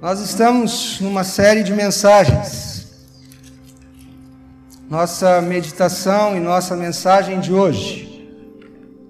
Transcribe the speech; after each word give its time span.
Nós 0.00 0.20
estamos 0.20 1.00
numa 1.00 1.24
série 1.24 1.64
de 1.64 1.74
mensagens. 1.74 2.86
Nossa 4.88 5.42
meditação 5.42 6.36
e 6.36 6.40
nossa 6.40 6.76
mensagem 6.76 7.40
de 7.40 7.52
hoje 7.52 8.30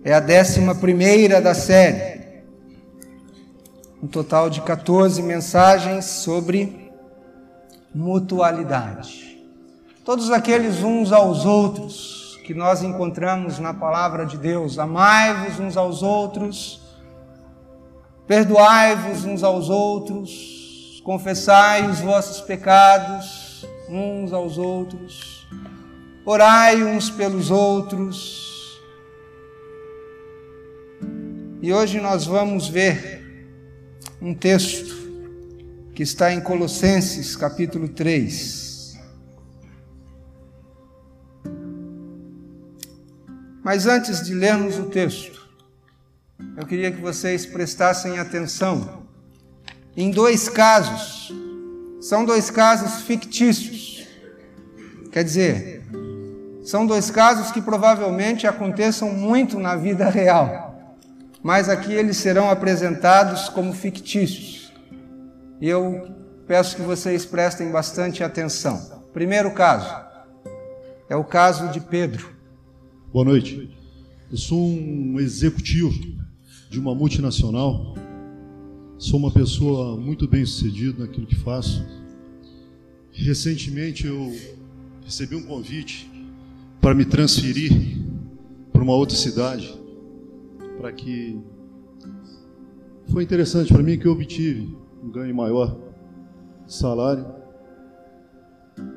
é 0.03 0.15
a 0.15 0.19
décima 0.19 0.75
primeira 0.75 1.43
da 1.43 1.53
série. 1.53 2.41
Um 4.03 4.07
total 4.07 4.49
de 4.49 4.63
14 4.63 5.21
mensagens 5.21 6.07
sobre 6.07 6.91
mutualidade. 7.95 9.47
Todos 10.07 10.31
aqueles 10.31 10.83
uns 10.83 11.13
aos 11.13 11.45
outros 11.45 12.41
que 12.47 12.55
nós 12.55 12.83
encontramos 12.83 13.59
na 13.59 13.75
palavra 13.75 14.25
de 14.25 14.39
Deus. 14.39 14.79
Amai-vos 14.79 15.61
uns 15.61 15.77
aos 15.77 16.03
outros, 16.03 16.81
perdoai-vos 18.27 19.27
uns 19.27 19.43
aos 19.45 19.69
outros 19.69 20.58
confessai 21.09 21.89
os 21.91 22.01
vossos 22.01 22.43
pecados 22.43 23.67
uns 23.89 24.31
aos 24.31 24.59
outros, 24.59 25.49
orai 26.23 26.85
uns 26.85 27.09
pelos 27.09 27.51
outros. 27.51 28.79
E 31.63 31.73
hoje 31.73 31.99
nós 31.99 32.27
vamos 32.27 32.69
ver 32.69 33.49
um 34.21 34.35
texto 34.35 34.95
que 35.95 36.03
está 36.03 36.31
em 36.31 36.43
Colossenses 36.43 37.35
capítulo 37.35 37.89
3. 37.89 38.99
Mas 43.65 43.87
antes 43.87 44.23
de 44.27 44.35
lermos 44.35 44.79
o 44.79 44.91
texto, 44.91 45.49
eu 46.55 46.67
queria 46.67 46.93
que 46.93 47.01
vocês 47.01 47.47
prestassem 47.47 48.19
atenção 48.19 49.08
em 49.99 50.13
dois 50.13 50.49
casos. 50.49 51.35
São 52.01 52.25
dois 52.25 52.51
casos 52.51 53.03
fictícios. 53.03 54.07
Quer 55.11 55.25
dizer, 55.25 55.83
são 56.63 56.87
dois 56.87 57.11
casos 57.11 57.51
que 57.51 57.61
provavelmente 57.61 58.47
aconteçam 58.47 59.13
muito 59.13 59.59
na 59.59 59.75
vida 59.75 60.09
real, 60.09 60.97
mas 61.43 61.69
aqui 61.69 61.93
eles 61.93 62.17
serão 62.17 62.49
apresentados 62.49 63.49
como 63.49 63.73
fictícios. 63.73 64.73
E 65.61 65.69
eu 65.69 66.09
peço 66.47 66.77
que 66.77 66.83
vocês 66.83 67.27
prestem 67.27 67.73
bastante 67.73 68.23
atenção. 68.23 69.03
Primeiro 69.13 69.51
caso 69.51 69.93
é 71.11 71.17
o 71.17 71.25
caso 71.25 71.73
de 71.73 71.81
Pedro. 71.81 72.33
Boa 73.13 73.25
noite. 73.25 73.77
Eu 74.31 74.39
sou 74.39 74.65
um 74.65 75.19
executivo 75.19 75.99
de 76.71 76.79
uma 76.79 76.95
multinacional 76.95 77.97
Sou 78.99 79.17
uma 79.17 79.31
pessoa 79.31 79.97
muito 79.97 80.27
bem 80.27 80.45
sucedida 80.45 81.05
naquilo 81.05 81.25
que 81.25 81.37
faço. 81.37 81.87
Recentemente 83.13 84.05
eu 84.05 84.35
recebi 85.05 85.37
um 85.37 85.43
convite 85.45 86.11
para 86.81 86.97
me 86.97 87.05
transferir 87.05 87.71
para 88.73 88.83
uma 88.83 88.97
outra 88.97 89.17
cidade, 89.17 89.73
para 90.79 90.91
que 90.91 91.39
foi 93.07 93.23
interessante 93.23 93.73
para 93.73 93.85
mim 93.85 93.97
que 93.97 94.07
eu 94.07 94.13
obtive 94.13 94.77
um 95.01 95.09
ganho 95.13 95.35
maior 95.35 95.79
de 96.67 96.75
salário. 96.75 97.25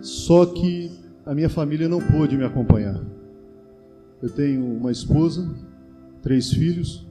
Só 0.02 0.47
que 0.47 0.89
a 1.23 1.36
minha 1.36 1.49
família 1.49 1.88
não 1.88 2.02
pôde 2.02 2.36
me 2.36 2.43
acompanhar. 2.43 2.99
Eu 4.19 4.31
tenho 4.31 4.65
uma 4.65 4.91
esposa, 4.91 5.47
três 6.23 6.52
filhos 6.52 7.05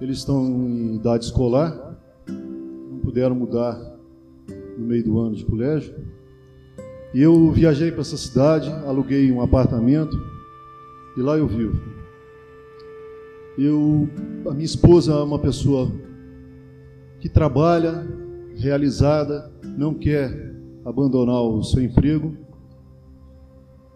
eles 0.00 0.18
estão 0.18 0.44
em 0.44 0.96
idade 0.96 1.26
escolar, 1.26 1.98
não 2.26 2.98
puderam 3.00 3.34
mudar 3.34 3.78
no 4.78 4.86
meio 4.86 5.04
do 5.04 5.18
ano 5.18 5.34
de 5.34 5.44
colégio. 5.44 5.94
E 7.12 7.20
eu 7.20 7.50
viajei 7.50 7.90
para 7.90 8.00
essa 8.00 8.16
cidade, 8.16 8.70
aluguei 8.86 9.30
um 9.30 9.42
apartamento 9.42 10.16
e 11.16 11.20
lá 11.20 11.36
eu 11.36 11.46
vivo. 11.46 11.78
Eu, 13.58 14.08
a 14.48 14.52
minha 14.52 14.64
esposa 14.64 15.12
é 15.12 15.22
uma 15.22 15.38
pessoa 15.38 15.90
que 17.20 17.28
trabalha, 17.28 18.06
realizada, 18.56 19.52
não 19.76 19.92
quer 19.92 20.54
abandonar 20.84 21.42
o 21.42 21.62
seu 21.62 21.82
emprego. 21.82 22.34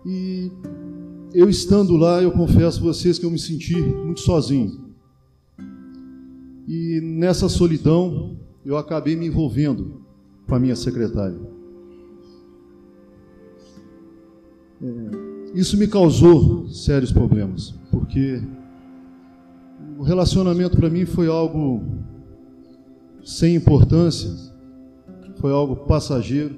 E 0.04 0.50
eu 1.32 1.48
estando 1.48 1.96
lá, 1.96 2.22
eu 2.22 2.30
confesso 2.30 2.80
a 2.80 2.82
vocês 2.82 3.18
que 3.18 3.24
eu 3.24 3.30
me 3.30 3.38
senti 3.38 3.76
muito 3.76 4.20
sozinho. 4.20 4.83
E 6.66 7.00
nessa 7.00 7.48
solidão, 7.48 8.36
eu 8.64 8.76
acabei 8.78 9.14
me 9.14 9.26
envolvendo 9.26 10.02
com 10.46 10.54
a 10.54 10.58
minha 10.58 10.74
secretária. 10.74 11.38
É, 14.82 15.58
isso 15.58 15.76
me 15.76 15.86
causou 15.86 16.68
sérios 16.68 17.12
problemas, 17.12 17.74
porque 17.90 18.42
o 19.98 20.02
relacionamento 20.02 20.76
para 20.76 20.88
mim 20.88 21.04
foi 21.04 21.28
algo 21.28 21.82
sem 23.22 23.54
importância, 23.54 24.30
foi 25.36 25.52
algo 25.52 25.76
passageiro, 25.76 26.56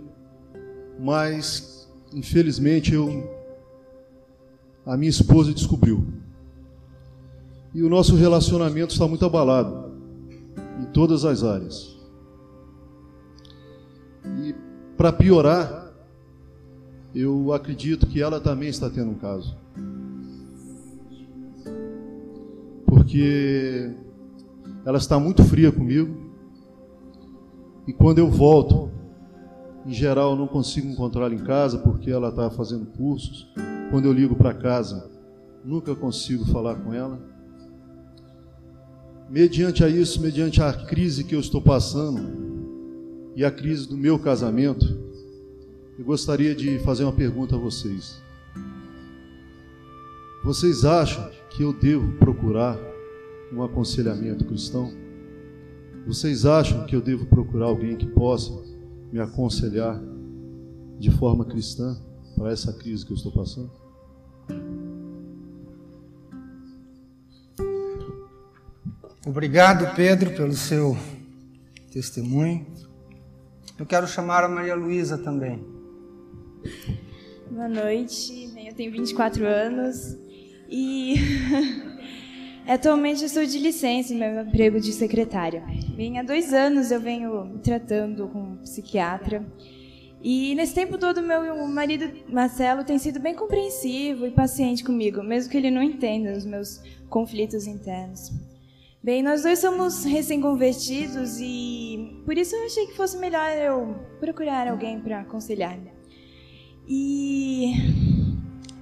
mas 0.98 1.88
infelizmente 2.12 2.94
eu 2.94 3.34
a 4.84 4.96
minha 4.96 5.10
esposa 5.10 5.52
descobriu. 5.52 6.06
E 7.74 7.82
o 7.82 7.88
nosso 7.90 8.14
relacionamento 8.14 8.92
está 8.92 9.06
muito 9.06 9.24
abalado 9.24 9.85
em 10.78 10.84
todas 10.86 11.24
as 11.24 11.42
áreas. 11.42 11.96
E 14.42 14.54
para 14.96 15.12
piorar, 15.12 15.92
eu 17.14 17.52
acredito 17.52 18.06
que 18.06 18.20
ela 18.20 18.40
também 18.40 18.68
está 18.68 18.90
tendo 18.90 19.10
um 19.10 19.14
caso. 19.14 19.56
Porque 22.86 23.94
ela 24.84 24.98
está 24.98 25.18
muito 25.18 25.44
fria 25.44 25.72
comigo. 25.72 26.26
E 27.86 27.92
quando 27.92 28.18
eu 28.18 28.28
volto, 28.28 28.90
em 29.86 29.92
geral 29.92 30.32
eu 30.32 30.36
não 30.36 30.46
consigo 30.46 30.88
encontrá-la 30.88 31.34
em 31.34 31.38
casa 31.38 31.78
porque 31.78 32.10
ela 32.10 32.28
está 32.28 32.50
fazendo 32.50 32.86
cursos. 32.86 33.46
Quando 33.90 34.06
eu 34.06 34.12
ligo 34.12 34.34
para 34.34 34.52
casa, 34.52 35.08
nunca 35.64 35.94
consigo 35.94 36.44
falar 36.46 36.74
com 36.76 36.92
ela 36.92 37.35
mediante 39.28 39.82
a 39.82 39.88
isso, 39.88 40.20
mediante 40.20 40.62
a 40.62 40.72
crise 40.72 41.24
que 41.24 41.34
eu 41.34 41.40
estou 41.40 41.60
passando 41.60 42.46
e 43.34 43.44
a 43.44 43.50
crise 43.50 43.88
do 43.88 43.96
meu 43.96 44.18
casamento, 44.18 44.86
eu 45.98 46.04
gostaria 46.04 46.54
de 46.54 46.78
fazer 46.80 47.04
uma 47.04 47.12
pergunta 47.12 47.56
a 47.56 47.58
vocês. 47.58 48.20
Vocês 50.44 50.84
acham 50.84 51.30
que 51.50 51.62
eu 51.62 51.72
devo 51.72 52.12
procurar 52.18 52.78
um 53.52 53.62
aconselhamento 53.62 54.44
cristão? 54.44 54.92
Vocês 56.06 56.46
acham 56.46 56.86
que 56.86 56.94
eu 56.94 57.00
devo 57.00 57.26
procurar 57.26 57.66
alguém 57.66 57.96
que 57.96 58.06
possa 58.06 58.52
me 59.10 59.18
aconselhar 59.18 60.00
de 60.98 61.10
forma 61.10 61.44
cristã 61.44 61.96
para 62.36 62.52
essa 62.52 62.72
crise 62.72 63.04
que 63.04 63.12
eu 63.12 63.16
estou 63.16 63.32
passando? 63.32 63.85
Obrigado, 69.26 69.92
Pedro, 69.96 70.30
pelo 70.36 70.52
seu 70.52 70.96
testemunho. 71.92 72.64
Eu 73.76 73.84
quero 73.84 74.06
chamar 74.06 74.44
a 74.44 74.48
Maria 74.48 74.76
Luísa 74.76 75.18
também. 75.18 75.66
Boa 77.50 77.68
noite, 77.68 78.54
eu 78.56 78.72
tenho 78.72 78.92
24 78.92 79.44
anos 79.44 80.16
e 80.70 81.16
atualmente 82.68 83.22
eu 83.22 83.26
estou 83.26 83.44
de 83.44 83.58
licença 83.58 84.14
em 84.14 84.16
meu 84.16 84.42
emprego 84.42 84.78
de 84.78 84.92
secretária. 84.92 85.64
Bem, 85.96 86.20
há 86.20 86.22
dois 86.22 86.52
anos 86.52 86.92
eu 86.92 87.00
venho 87.00 87.46
me 87.46 87.58
tratando 87.58 88.28
com 88.28 88.40
um 88.40 88.56
psiquiatra 88.58 89.44
e 90.22 90.54
nesse 90.54 90.72
tempo 90.72 90.96
todo 90.98 91.20
meu 91.20 91.66
marido 91.66 92.08
Marcelo 92.28 92.84
tem 92.84 92.96
sido 92.96 93.18
bem 93.18 93.34
compreensivo 93.34 94.24
e 94.24 94.30
paciente 94.30 94.84
comigo, 94.84 95.20
mesmo 95.20 95.50
que 95.50 95.56
ele 95.56 95.72
não 95.72 95.82
entenda 95.82 96.30
os 96.30 96.44
meus 96.44 96.80
conflitos 97.10 97.66
internos. 97.66 98.30
Bem, 99.06 99.22
nós 99.22 99.44
dois 99.44 99.60
somos 99.60 100.02
recém-convertidos 100.02 101.38
e 101.40 102.20
por 102.24 102.36
isso 102.36 102.56
eu 102.56 102.66
achei 102.66 102.88
que 102.88 102.96
fosse 102.96 103.16
melhor 103.16 103.56
eu 103.56 103.94
procurar 104.18 104.66
alguém 104.66 104.98
para 104.98 105.20
aconselhar. 105.20 105.78
E 106.88 107.72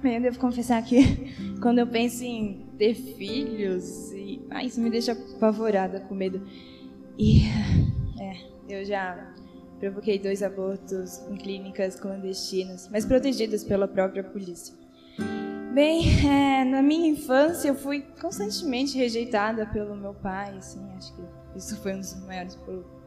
bem, 0.01 0.15
eu 0.15 0.21
devo 0.23 0.39
confessar 0.39 0.83
que 0.83 0.97
quando 1.61 1.77
eu 1.77 1.85
penso 1.85 2.23
em 2.23 2.65
ter 2.75 2.95
filhos, 2.95 4.11
e... 4.13 4.41
ah, 4.49 4.63
isso 4.63 4.81
me 4.81 4.89
deixa 4.89 5.11
apavorada 5.11 5.99
com 5.99 6.15
medo. 6.15 6.41
E 7.19 7.41
é, 8.19 8.79
eu 8.79 8.83
já 8.83 9.31
provoquei 9.79 10.17
dois 10.17 10.41
abortos 10.41 11.19
em 11.29 11.35
clínicas 11.35 11.99
clandestinas, 11.99 12.89
mas 12.91 13.05
protegidas 13.05 13.63
pela 13.63 13.87
própria 13.87 14.23
polícia. 14.23 14.73
Bem, 15.75 16.25
é, 16.25 16.63
na 16.63 16.81
minha 16.81 17.09
infância 17.09 17.67
eu 17.67 17.75
fui 17.75 18.01
constantemente 18.21 18.97
rejeitada 18.97 19.65
pelo 19.65 19.93
meu 19.93 20.13
pai, 20.13 20.57
assim, 20.57 20.79
acho 20.95 21.13
que 21.13 21.21
isso 21.57 21.75
foi 21.81 21.95
um 21.95 21.99
dos 21.99 22.15
maiores 22.25 22.57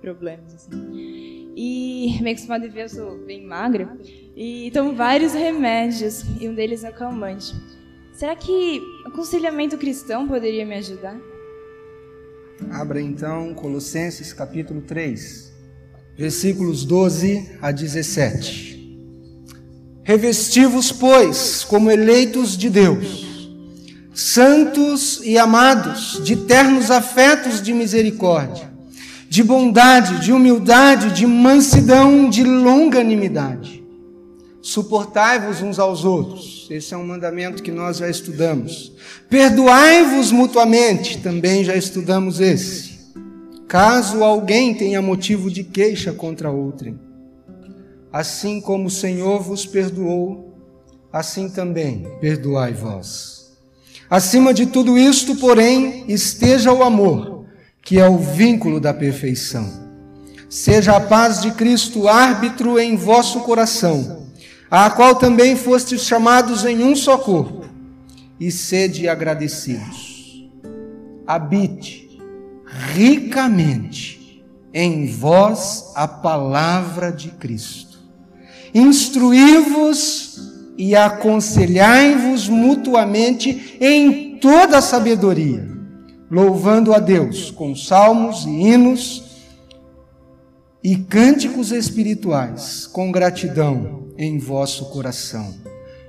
problemas. 0.03 0.55
Assim. 0.55 1.51
E, 1.57 2.19
bem 2.21 2.37
você 2.37 2.47
pode 2.47 2.69
ver, 2.69 2.83
eu 2.83 2.89
sou 2.91 3.25
bem 3.25 3.43
magra. 3.43 3.97
E 4.37 4.71
tomo 4.75 4.95
vários 4.95 5.33
remédios, 5.33 6.23
e 6.39 6.47
um 6.47 6.55
deles 6.55 6.85
é 6.85 6.91
o 6.91 6.95
calmante. 6.95 7.55
Será 8.13 8.37
que 8.37 8.83
aconselhamento 9.07 9.79
cristão 9.79 10.29
poderia 10.29 10.67
me 10.67 10.75
ajudar? 10.75 11.19
Abra 12.71 13.01
então 13.01 13.55
Colossenses 13.55 14.35
capítulo 14.35 14.83
3, 14.83 15.55
versículos 16.19 16.85
12 16.85 17.51
a 17.63 17.73
17. 17.73 18.78
Revestivos, 20.09 20.91
pois, 20.91 21.65
como 21.65 21.91
eleitos 21.91 22.57
de 22.57 22.71
Deus, 22.71 23.29
santos 24.15 25.21
e 25.23 25.37
amados, 25.37 26.19
de 26.25 26.35
ternos 26.35 26.91
afetos 26.91 27.61
de 27.61 27.75
misericórdia, 27.75 28.73
de 29.29 29.43
bondade, 29.45 30.25
de 30.25 30.33
humildade, 30.33 31.11
de 31.11 31.27
mansidão, 31.27 32.31
de 32.31 32.43
longanimidade. 32.43 33.85
Suportai-vos 34.63 35.61
uns 35.61 35.79
aos 35.79 36.07
outros. 36.07 36.67
Esse 36.71 36.95
é 36.95 36.97
um 36.97 37.07
mandamento 37.07 37.63
que 37.63 37.71
nós 37.71 37.99
já 37.99 38.09
estudamos. 38.09 38.91
Perdoai-vos 39.29 40.33
mutuamente, 40.33 41.19
também 41.19 41.63
já 41.63 41.77
estudamos 41.77 42.41
esse. 42.41 43.13
Caso 43.69 44.25
alguém 44.25 44.73
tenha 44.73 45.03
motivo 45.03 45.51
de 45.51 45.63
queixa 45.63 46.15
contra 46.15 46.51
outrem 46.51 47.08
assim 48.13 48.61
como 48.61 48.87
o 48.87 48.91
Senhor 48.91 49.43
vos 49.43 49.67
perdoou, 49.67 50.55
assim 51.13 51.49
também 51.49 52.07
perdoai 52.21 52.73
vós. 52.73 53.57
Acima 54.11 54.55
de 54.55 54.67
tudo 54.67 54.97
isto, 54.97 55.37
porém, 55.37 56.05
esteja 56.09 56.73
o 56.73 56.83
amor, 56.83 57.45
que 57.83 57.99
é 57.99 58.09
o 58.09 58.19
vínculo 58.19 58.81
da 58.81 58.95
perfeição. 58.95 59.87
Seja 60.49 60.97
a 60.97 61.01
paz 61.01 61.43
de 61.43 61.51
Cristo 61.53 62.09
árbitro 62.09 62.79
em 62.79 62.97
vosso 62.97 63.41
coração, 63.41 64.27
a 64.71 64.89
qual 64.91 65.17
também 65.17 65.57
fostes 65.57 66.03
chamados 66.03 66.65
em 66.65 66.83
um 66.83 66.97
só 66.97 67.19
corpo, 67.19 67.67
e 68.41 68.51
sede 68.51 69.09
agradecidos. 69.09 70.49
Habite 71.27 72.19
ricamente 72.95 74.43
em 74.73 75.07
vós 75.07 75.93
a 75.95 76.09
palavra 76.09 77.13
de 77.13 77.29
Cristo 77.31 77.88
instruí-vos 78.79 80.29
e 80.79 80.95
aconselhai-vos 80.95 82.49
mutuamente 82.49 83.77
em 83.81 84.39
toda 84.39 84.81
sabedoria, 84.81 85.69
louvando 86.31 86.95
a 86.95 87.01
Deus 87.01 87.51
com 87.51 87.75
salmos 87.75 88.45
e 88.45 88.49
hinos 88.49 89.25
e 90.83 90.97
cânticos 90.97 91.73
espirituais, 91.73 92.87
com 92.87 93.11
gratidão 93.11 94.07
em 94.17 94.39
vosso 94.39 94.87
coração. 94.91 95.53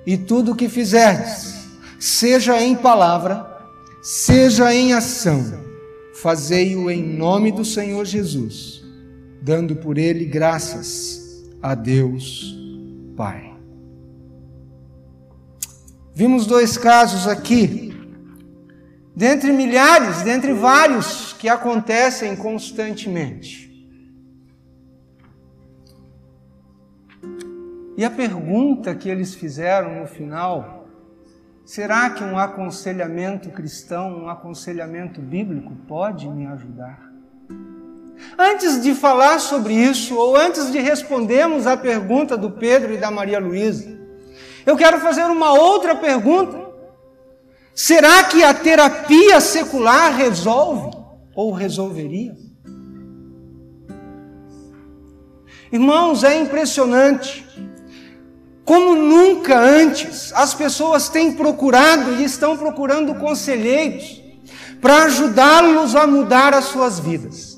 E 0.05 0.15
tudo 0.15 0.51
o 0.51 0.55
que 0.55 0.69
fizerdes, 0.69 1.55
seja 1.99 2.61
em 2.61 2.75
palavra, 2.75 3.47
seja 4.03 4.73
em 4.73 4.93
ação, 4.93 5.43
fazei-o 6.13 6.91
em 6.91 7.01
nome 7.03 7.51
do 7.51 7.65
Senhor 7.65 8.05
Jesus, 8.05 8.83
dando 9.41 9.75
por 9.75 9.97
ele 9.97 10.25
graças 10.25 11.43
a 11.61 11.73
Deus 11.73 12.58
Pai. 13.19 13.53
Vimos 16.15 16.47
dois 16.47 16.77
casos 16.77 17.27
aqui, 17.27 17.93
dentre 19.13 19.51
milhares, 19.51 20.21
dentre 20.21 20.53
vários 20.53 21.33
que 21.33 21.49
acontecem 21.49 22.33
constantemente. 22.37 23.67
E 27.97 28.05
a 28.05 28.09
pergunta 28.09 28.95
que 28.95 29.09
eles 29.09 29.35
fizeram 29.35 29.99
no 29.99 30.07
final, 30.07 30.87
será 31.65 32.11
que 32.11 32.23
um 32.23 32.39
aconselhamento 32.39 33.49
cristão, 33.49 34.23
um 34.23 34.29
aconselhamento 34.29 35.21
bíblico 35.21 35.75
pode 35.89 36.25
me 36.29 36.45
ajudar? 36.45 37.08
Antes 38.41 38.81
de 38.81 38.95
falar 38.95 39.37
sobre 39.41 39.73
isso, 39.73 40.15
ou 40.15 40.33
antes 40.37 40.71
de 40.71 40.79
respondermos 40.79 41.67
à 41.67 41.75
pergunta 41.75 42.37
do 42.37 42.49
Pedro 42.49 42.93
e 42.93 42.97
da 42.97 43.11
Maria 43.11 43.37
Luísa, 43.37 43.99
eu 44.65 44.77
quero 44.77 45.01
fazer 45.01 45.25
uma 45.25 45.51
outra 45.51 45.93
pergunta. 45.93 46.57
Será 47.75 48.23
que 48.23 48.41
a 48.41 48.53
terapia 48.53 49.41
secular 49.41 50.15
resolve 50.15 50.89
ou 51.35 51.51
resolveria? 51.51 52.33
Irmãos, 55.69 56.23
é 56.23 56.39
impressionante 56.39 57.45
como 58.63 58.95
nunca 58.95 59.59
antes 59.59 60.31
as 60.31 60.53
pessoas 60.53 61.09
têm 61.09 61.33
procurado 61.33 62.13
e 62.13 62.23
estão 62.23 62.55
procurando 62.55 63.15
conselheiros 63.15 64.23
para 64.79 65.03
ajudá-los 65.03 65.93
a 65.93 66.07
mudar 66.07 66.53
as 66.53 66.65
suas 66.65 66.99
vidas 66.99 67.48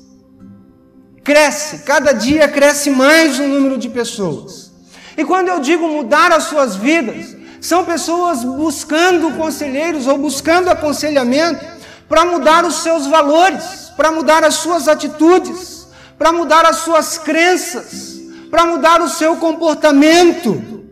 cresce, 1.22 1.80
cada 1.80 2.12
dia 2.12 2.48
cresce 2.48 2.90
mais 2.90 3.38
o 3.38 3.46
número 3.46 3.78
de 3.78 3.88
pessoas. 3.88 4.72
E 5.16 5.24
quando 5.24 5.48
eu 5.48 5.60
digo 5.60 5.88
mudar 5.88 6.32
as 6.32 6.44
suas 6.44 6.76
vidas, 6.76 7.36
são 7.60 7.84
pessoas 7.84 8.42
buscando 8.42 9.30
conselheiros 9.36 10.06
ou 10.06 10.18
buscando 10.18 10.68
aconselhamento 10.68 11.64
para 12.08 12.24
mudar 12.24 12.64
os 12.64 12.82
seus 12.82 13.06
valores, 13.06 13.92
para 13.96 14.10
mudar 14.10 14.42
as 14.42 14.54
suas 14.54 14.88
atitudes, 14.88 15.86
para 16.18 16.32
mudar 16.32 16.66
as 16.66 16.76
suas 16.78 17.18
crenças, 17.18 18.20
para 18.50 18.66
mudar 18.66 19.00
o 19.00 19.08
seu 19.08 19.36
comportamento 19.36 20.82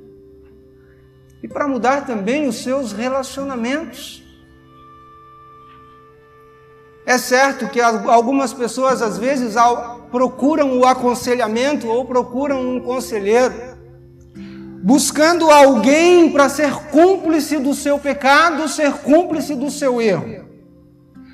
e 1.43 1.49
para 1.49 1.67
mudar 1.67 2.07
também 2.07 2.47
os 2.47 2.63
seus 2.63 2.93
relacionamentos. 2.93 4.20
É 7.07 7.19
certo 7.19 7.69
que 7.69 7.81
algumas 7.81 8.53
pessoas 8.53 9.03
às 9.03 9.19
vezes 9.19 9.55
procuram 10.11 10.79
o 10.79 10.87
aconselhamento 10.87 11.89
ou 11.89 12.05
procuram 12.05 12.61
um 12.61 12.81
conselheiro, 12.81 13.55
buscando 14.83 15.51
alguém 15.51 16.31
para 16.31 16.49
ser 16.49 16.73
cúmplice 16.91 17.59
do 17.59 17.75
seu 17.75 17.99
pecado, 17.99 18.69
ser 18.69 18.93
cúmplice 18.93 19.55
do 19.55 19.71
seu 19.71 20.01
erro. 20.01 20.49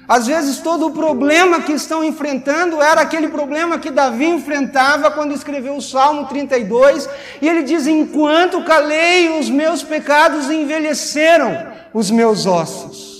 Às 0.08 0.28
vezes 0.28 0.58
todo 0.58 0.86
o 0.86 0.92
problema 0.92 1.60
que 1.60 1.72
estão 1.72 2.04
enfrentando 2.04 2.80
era 2.80 3.00
aquele 3.00 3.26
problema 3.26 3.76
que 3.76 3.90
Davi 3.90 4.26
enfrentava 4.26 5.10
quando 5.10 5.34
escreveu 5.34 5.76
o 5.76 5.82
Salmo 5.82 6.26
32, 6.26 7.08
e 7.42 7.48
ele 7.48 7.64
diz: 7.64 7.88
Enquanto 7.88 8.64
calei, 8.64 9.36
os 9.36 9.50
meus 9.50 9.82
pecados 9.82 10.48
envelheceram 10.48 11.72
os 11.92 12.08
meus 12.08 12.46
ossos. 12.46 13.15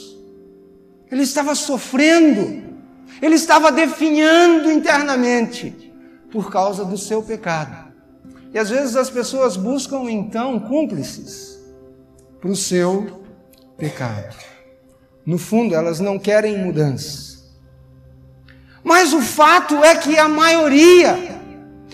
Ele 1.10 1.22
estava 1.22 1.54
sofrendo, 1.54 2.64
ele 3.22 3.34
estava 3.34 3.70
definhando 3.70 4.70
internamente 4.70 5.92
por 6.30 6.50
causa 6.50 6.84
do 6.84 6.98
seu 6.98 7.22
pecado. 7.22 7.92
E 8.52 8.58
às 8.58 8.70
vezes 8.70 8.96
as 8.96 9.10
pessoas 9.10 9.56
buscam 9.56 10.10
então 10.10 10.58
cúmplices 10.58 11.58
para 12.40 12.50
o 12.50 12.56
seu 12.56 13.22
pecado. 13.76 14.34
No 15.24 15.38
fundo, 15.38 15.74
elas 15.74 16.00
não 16.00 16.18
querem 16.18 16.56
mudança. 16.56 17.36
Mas 18.82 19.12
o 19.12 19.20
fato 19.20 19.82
é 19.82 19.96
que 19.96 20.16
a 20.16 20.28
maioria 20.28 21.40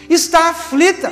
está 0.09 0.51
aflita. 0.51 1.11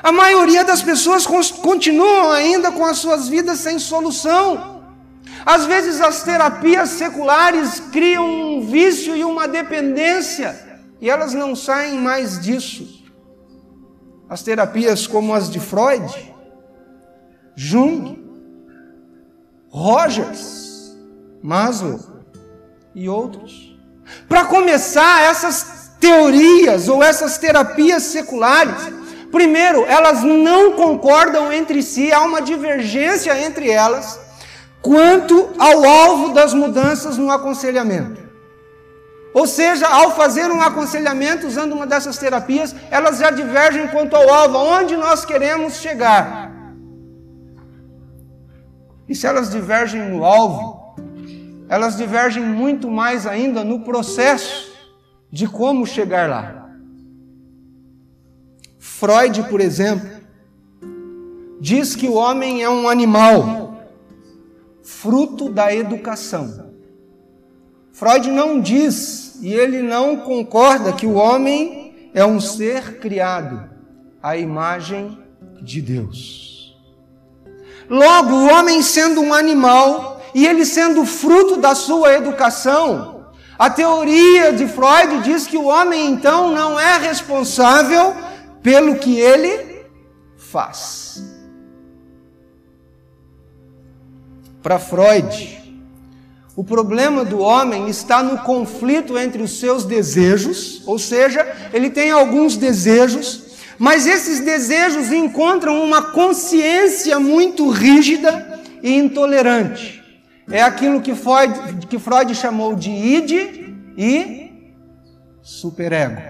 A 0.00 0.12
maioria 0.12 0.64
das 0.64 0.82
pessoas 0.82 1.26
continuam 1.26 2.30
ainda 2.30 2.70
com 2.70 2.84
as 2.84 2.98
suas 2.98 3.28
vidas 3.28 3.58
sem 3.58 3.78
solução. 3.78 4.71
Às 5.44 5.66
vezes 5.66 6.00
as 6.00 6.22
terapias 6.22 6.90
seculares 6.90 7.80
criam 7.92 8.24
um 8.24 8.60
vício 8.62 9.16
e 9.16 9.24
uma 9.24 9.48
dependência, 9.48 10.56
e 11.00 11.10
elas 11.10 11.34
não 11.34 11.56
saem 11.56 11.98
mais 11.98 12.40
disso. 12.40 13.02
As 14.28 14.42
terapias 14.42 15.06
como 15.06 15.34
as 15.34 15.50
de 15.50 15.58
Freud, 15.58 16.34
Jung, 17.56 18.18
Rogers, 19.68 20.96
Maslow 21.42 22.00
e 22.94 23.08
outros. 23.08 23.76
Para 24.28 24.44
começar, 24.44 25.22
essas 25.24 25.90
teorias 25.98 26.88
ou 26.88 27.02
essas 27.02 27.36
terapias 27.36 28.04
seculares, 28.04 28.92
primeiro, 29.30 29.84
elas 29.86 30.22
não 30.22 30.72
concordam 30.72 31.52
entre 31.52 31.82
si, 31.82 32.12
há 32.12 32.22
uma 32.22 32.40
divergência 32.40 33.38
entre 33.44 33.68
elas 33.68 34.20
quanto 34.82 35.50
ao 35.58 35.84
alvo 35.84 36.34
das 36.34 36.52
mudanças 36.52 37.16
no 37.16 37.30
aconselhamento. 37.30 38.20
Ou 39.32 39.46
seja, 39.46 39.86
ao 39.86 40.14
fazer 40.14 40.50
um 40.50 40.60
aconselhamento 40.60 41.46
usando 41.46 41.72
uma 41.72 41.86
dessas 41.86 42.18
terapias, 42.18 42.74
elas 42.90 43.18
já 43.18 43.30
divergem 43.30 43.88
quanto 43.88 44.14
ao 44.14 44.28
alvo, 44.28 44.58
aonde 44.58 44.96
nós 44.96 45.24
queremos 45.24 45.76
chegar. 45.76 46.52
E 49.08 49.14
se 49.14 49.26
elas 49.26 49.50
divergem 49.50 50.10
no 50.10 50.24
alvo, 50.24 50.96
elas 51.68 51.96
divergem 51.96 52.42
muito 52.42 52.90
mais 52.90 53.26
ainda 53.26 53.64
no 53.64 53.80
processo 53.80 54.70
de 55.30 55.46
como 55.46 55.86
chegar 55.86 56.28
lá. 56.28 56.68
Freud, 58.78 59.44
por 59.44 59.60
exemplo, 59.60 60.08
diz 61.58 61.96
que 61.96 62.06
o 62.06 62.14
homem 62.14 62.62
é 62.62 62.68
um 62.68 62.88
animal, 62.88 63.61
fruto 64.82 65.48
da 65.48 65.74
educação. 65.74 66.72
Freud 67.92 68.30
não 68.30 68.60
diz 68.60 69.38
e 69.40 69.52
ele 69.52 69.82
não 69.82 70.16
concorda 70.16 70.92
que 70.92 71.06
o 71.06 71.14
homem 71.14 72.10
é 72.14 72.24
um 72.24 72.40
ser 72.40 72.98
criado 72.98 73.70
à 74.22 74.36
imagem 74.36 75.18
de 75.60 75.80
Deus. 75.80 76.76
Logo, 77.88 78.34
o 78.34 78.48
homem 78.48 78.82
sendo 78.82 79.20
um 79.20 79.34
animal 79.34 80.22
e 80.34 80.46
ele 80.46 80.64
sendo 80.64 81.04
fruto 81.04 81.56
da 81.56 81.74
sua 81.74 82.14
educação, 82.14 83.26
a 83.58 83.68
teoria 83.68 84.52
de 84.52 84.66
Freud 84.66 85.22
diz 85.22 85.46
que 85.46 85.56
o 85.56 85.66
homem 85.66 86.10
então 86.10 86.52
não 86.52 86.80
é 86.80 86.98
responsável 86.98 88.14
pelo 88.62 88.96
que 88.96 89.18
ele 89.18 89.86
faz. 90.36 91.31
Para 94.62 94.78
Freud, 94.78 95.60
o 96.54 96.62
problema 96.62 97.24
do 97.24 97.40
homem 97.40 97.88
está 97.88 98.22
no 98.22 98.38
conflito 98.38 99.18
entre 99.18 99.42
os 99.42 99.58
seus 99.58 99.84
desejos, 99.84 100.82
ou 100.86 100.98
seja, 100.98 101.46
ele 101.72 101.90
tem 101.90 102.10
alguns 102.10 102.56
desejos, 102.56 103.56
mas 103.78 104.06
esses 104.06 104.40
desejos 104.40 105.10
encontram 105.10 105.82
uma 105.82 106.02
consciência 106.12 107.18
muito 107.18 107.68
rígida 107.70 108.60
e 108.82 108.94
intolerante. 108.94 110.02
É 110.50 110.62
aquilo 110.62 111.00
que 111.00 111.14
Freud, 111.14 111.86
que 111.86 111.98
Freud 111.98 112.34
chamou 112.34 112.74
de 112.74 112.90
id 112.90 113.30
e 113.96 114.52
superego. 115.40 116.20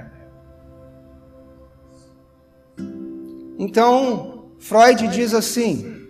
Então, 3.58 4.48
Freud 4.58 5.08
diz 5.08 5.34
assim, 5.34 6.01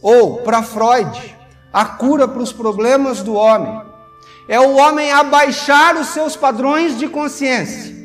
ou 0.00 0.38
para 0.38 0.62
Freud, 0.62 1.36
a 1.72 1.84
cura 1.84 2.26
para 2.26 2.42
os 2.42 2.52
problemas 2.52 3.22
do 3.22 3.34
homem 3.34 3.88
é 4.48 4.58
o 4.58 4.76
homem 4.76 5.12
abaixar 5.12 5.96
os 5.96 6.08
seus 6.08 6.34
padrões 6.34 6.98
de 6.98 7.06
consciência. 7.06 7.96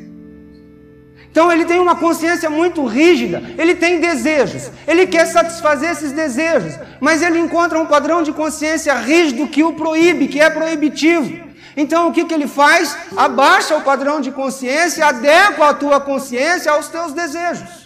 Então 1.32 1.52
ele 1.52 1.66
tem 1.66 1.80
uma 1.80 1.96
consciência 1.96 2.50
muito 2.50 2.86
rígida, 2.86 3.42
ele 3.58 3.74
tem 3.74 4.00
desejos, 4.00 4.70
ele 4.86 5.08
quer 5.08 5.26
satisfazer 5.26 5.92
esses 5.92 6.12
desejos, 6.12 6.78
mas 7.00 7.24
ele 7.24 7.40
encontra 7.40 7.80
um 7.80 7.88
padrão 7.88 8.22
de 8.22 8.32
consciência 8.32 8.94
rígido 8.94 9.48
que 9.48 9.64
o 9.64 9.74
proíbe, 9.74 10.28
que 10.28 10.40
é 10.40 10.50
proibitivo. 10.50 11.42
Então 11.76 12.10
o 12.10 12.12
que, 12.12 12.26
que 12.26 12.34
ele 12.34 12.48
faz? 12.48 12.96
Abaixa 13.18 13.76
o 13.76 13.82
padrão 13.82 14.22
de 14.22 14.32
consciência, 14.32 15.08
adequa 15.08 15.70
a 15.70 15.74
tua 15.74 16.00
consciência 16.00 16.72
aos 16.72 16.88
teus 16.90 17.14
desejos 17.14 17.84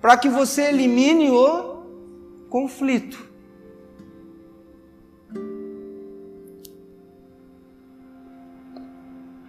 para 0.00 0.16
que 0.16 0.28
você 0.28 0.62
elimine 0.68 1.30
o 1.30 1.67
conflito. 2.48 3.28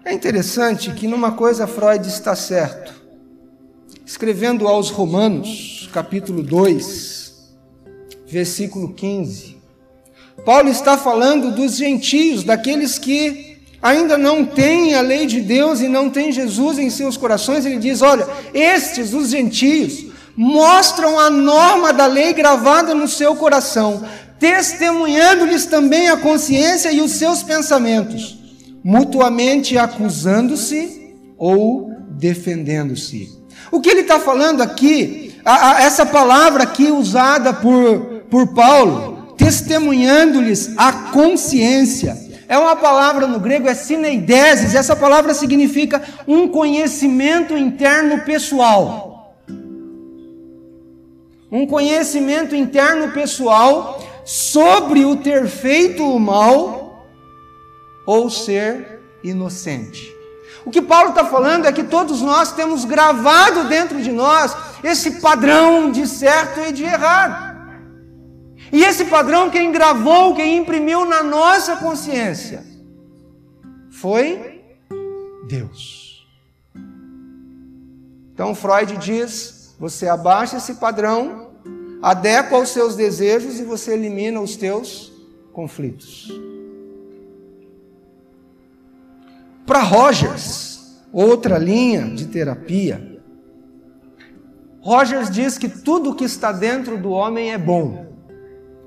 É 0.03 0.13
interessante 0.13 0.91
que 0.91 1.08
numa 1.08 1.34
coisa 1.34 1.68
Freud 1.68 2.08
está 2.08 2.36
certo. 2.36 2.94
Escrevendo 4.06 4.68
aos 4.68 4.89
Romanos, 4.89 5.88
capítulo 5.94 6.41
2, 6.41 7.53
versículo 8.25 8.94
15, 8.94 9.58
Paulo 10.44 10.70
está 10.70 10.98
falando 10.98 11.51
dos 11.51 11.75
gentios, 11.75 12.44
daqueles 12.44 12.98
que 12.98 13.58
ainda 13.82 14.18
não 14.18 14.46
têm 14.46 14.96
a 14.96 15.01
lei 15.01 15.25
de 15.25 15.41
Deus 15.41 15.79
e 15.79 15.88
não 15.88 16.10
têm 16.10 16.32
Jesus 16.32 16.79
em 16.79 16.89
seus 16.89 17.15
corações. 17.15 17.65
Ele 17.65 17.77
diz: 17.77 18.01
Olha, 18.01 18.27
estes, 18.53 19.13
os 19.13 19.29
gentios, 19.29 20.06
mostram 20.41 21.19
a 21.19 21.29
norma 21.29 21.91
da 21.91 22.05
lei 22.05 22.31
gravada 22.31 22.96
no 22.96 23.10
seu 23.10 23.36
coração, 23.36 24.05
testemunhando-lhes 24.39 25.65
também 25.65 26.08
a 26.08 26.15
consciência 26.15 26.93
e 26.93 27.01
os 27.01 27.12
seus 27.12 27.43
pensamentos, 27.43 28.39
mutuamente 28.81 29.77
acusando-se 29.77 31.13
ou 31.38 31.91
defendendo-se. 32.12 33.38
O 33.69 33.81
que 33.81 33.89
ele 33.89 34.00
está 34.00 34.17
falando 34.17 34.62
aqui, 34.62 35.36
a, 35.43 35.72
a, 35.72 35.84
essa 35.84 36.05
palavra 36.05 36.63
aqui 36.63 36.89
usada 36.89 37.51
por, 37.51 38.24
por 38.29 38.53
Paulo, 38.53 39.36
testemunhando-lhes 39.38 40.72
a 40.77 40.93
consciência, 41.12 42.17
é 42.48 42.58
uma 42.58 42.77
palavra 42.77 43.27
no 43.27 43.41
grego, 43.41 43.67
é 43.67 43.74
sineideses, 43.74 44.74
essa 44.74 44.96
palavra 44.96 45.34
significa 45.34 46.01
um 46.25 46.48
conhecimento 46.48 47.58
interno 47.58 48.22
pessoal 48.22 49.09
um 51.51 51.65
conhecimento 51.65 52.56
interno 52.56 53.12
pessoal 53.12 54.00
sobre 54.25 55.06
o 55.06 55.18
ter 55.18 55.48
feito 55.48 56.03
o 56.03 56.20
mal 56.20 57.08
ou 58.06 58.29
ser 58.29 59.01
inocente. 59.24 60.15
O 60.65 60.72
que 60.72 60.82
Paulo 60.82 61.10
está 61.10 61.25
falando 61.25 61.65
é 61.65 61.72
que 61.72 61.84
todos 61.84 62.22
nós 62.22 62.51
temos 62.51 62.86
gravado 62.86 63.68
dentro 63.68 64.01
de 64.01 64.12
nós 64.12 64.56
esse 64.84 65.20
padrão 65.20 65.91
de 65.91 66.06
certo 66.06 66.60
e 66.60 66.72
de 66.72 66.84
errado. 66.84 67.50
E 68.72 68.84
esse 68.84 69.06
padrão, 69.06 69.50
quem 69.50 69.72
gravou, 69.72 70.36
quem 70.36 70.58
imprimiu 70.58 71.06
na 71.06 71.24
nossa 71.24 71.77
consciência, 71.77 72.63
foi 73.89 74.63
Deus. 75.48 76.27
Então 78.34 78.53
Freud 78.53 78.96
diz 78.98 79.59
você 79.80 80.10
abaixa 80.10 80.58
esse 80.58 80.74
padrão, 80.76 81.52
adequa 82.02 82.58
aos 82.58 82.70
seus 82.70 82.96
desejos 82.96 83.60
e 83.60 83.64
você 83.64 83.94
elimina 83.94 84.42
os 84.42 84.58
teus 84.58 85.12
conflitos. 85.54 86.30
Para 89.66 89.82
Rogers, 89.82 91.00
outra 91.14 91.58
linha 91.58 92.10
de 92.10 92.26
terapia, 92.26 93.22
Rogers 94.82 95.30
diz 95.30 95.58
que 95.58 95.70
tudo 95.70 96.16
que 96.16 96.24
está 96.24 96.52
dentro 96.52 96.98
do 96.98 97.12
homem 97.12 97.54
é 97.54 97.58
bom. 97.58 98.08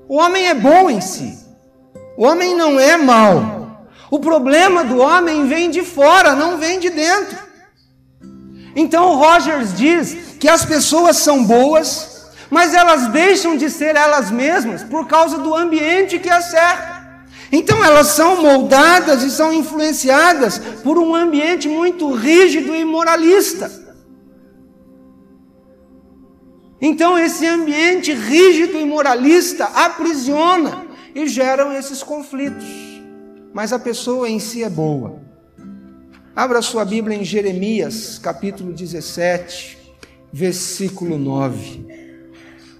O 0.07 0.17
homem 0.17 0.47
é 0.47 0.53
bom 0.53 0.89
em 0.89 1.01
si. 1.01 1.39
O 2.17 2.25
homem 2.25 2.55
não 2.55 2.79
é 2.79 2.97
mau. 2.97 3.87
O 4.11 4.19
problema 4.19 4.83
do 4.83 4.99
homem 4.99 5.47
vem 5.47 5.71
de 5.71 5.81
fora, 5.81 6.35
não 6.35 6.57
vem 6.57 6.79
de 6.79 6.89
dentro. 6.89 7.37
Então 8.75 9.15
Rogers 9.15 9.75
diz 9.75 10.32
que 10.43 10.49
as 10.49 10.65
pessoas 10.65 11.15
são 11.19 11.41
boas, 11.45 12.29
mas 12.49 12.73
elas 12.73 13.07
deixam 13.07 13.55
de 13.55 13.69
ser 13.69 13.95
elas 13.95 14.29
mesmas 14.29 14.83
por 14.83 15.07
causa 15.07 15.37
do 15.37 15.55
ambiente 15.55 16.19
que 16.19 16.29
as 16.29 16.51
cerca. 16.51 17.23
Então 17.49 17.81
elas 17.81 18.07
são 18.07 18.41
moldadas 18.41 19.23
e 19.23 19.31
são 19.31 19.53
influenciadas 19.53 20.59
por 20.83 20.97
um 20.99 21.15
ambiente 21.15 21.69
muito 21.69 22.11
rígido 22.11 22.75
e 22.75 22.83
moralista. 22.83 23.71
Então 26.81 27.17
esse 27.17 27.47
ambiente 27.47 28.13
rígido 28.13 28.77
e 28.77 28.83
moralista 28.83 29.63
aprisiona 29.67 30.85
e 31.15 31.25
geram 31.25 31.71
esses 31.71 32.03
conflitos. 32.03 32.67
Mas 33.53 33.71
a 33.71 33.79
pessoa 33.79 34.29
em 34.29 34.41
si 34.41 34.61
é 34.61 34.69
boa. 34.69 35.21
Abra 36.35 36.61
sua 36.61 36.83
Bíblia 36.83 37.15
em 37.15 37.23
Jeremias, 37.23 38.19
capítulo 38.19 38.73
17 38.73 39.82
versículo 40.33 41.17
9. 41.19 41.85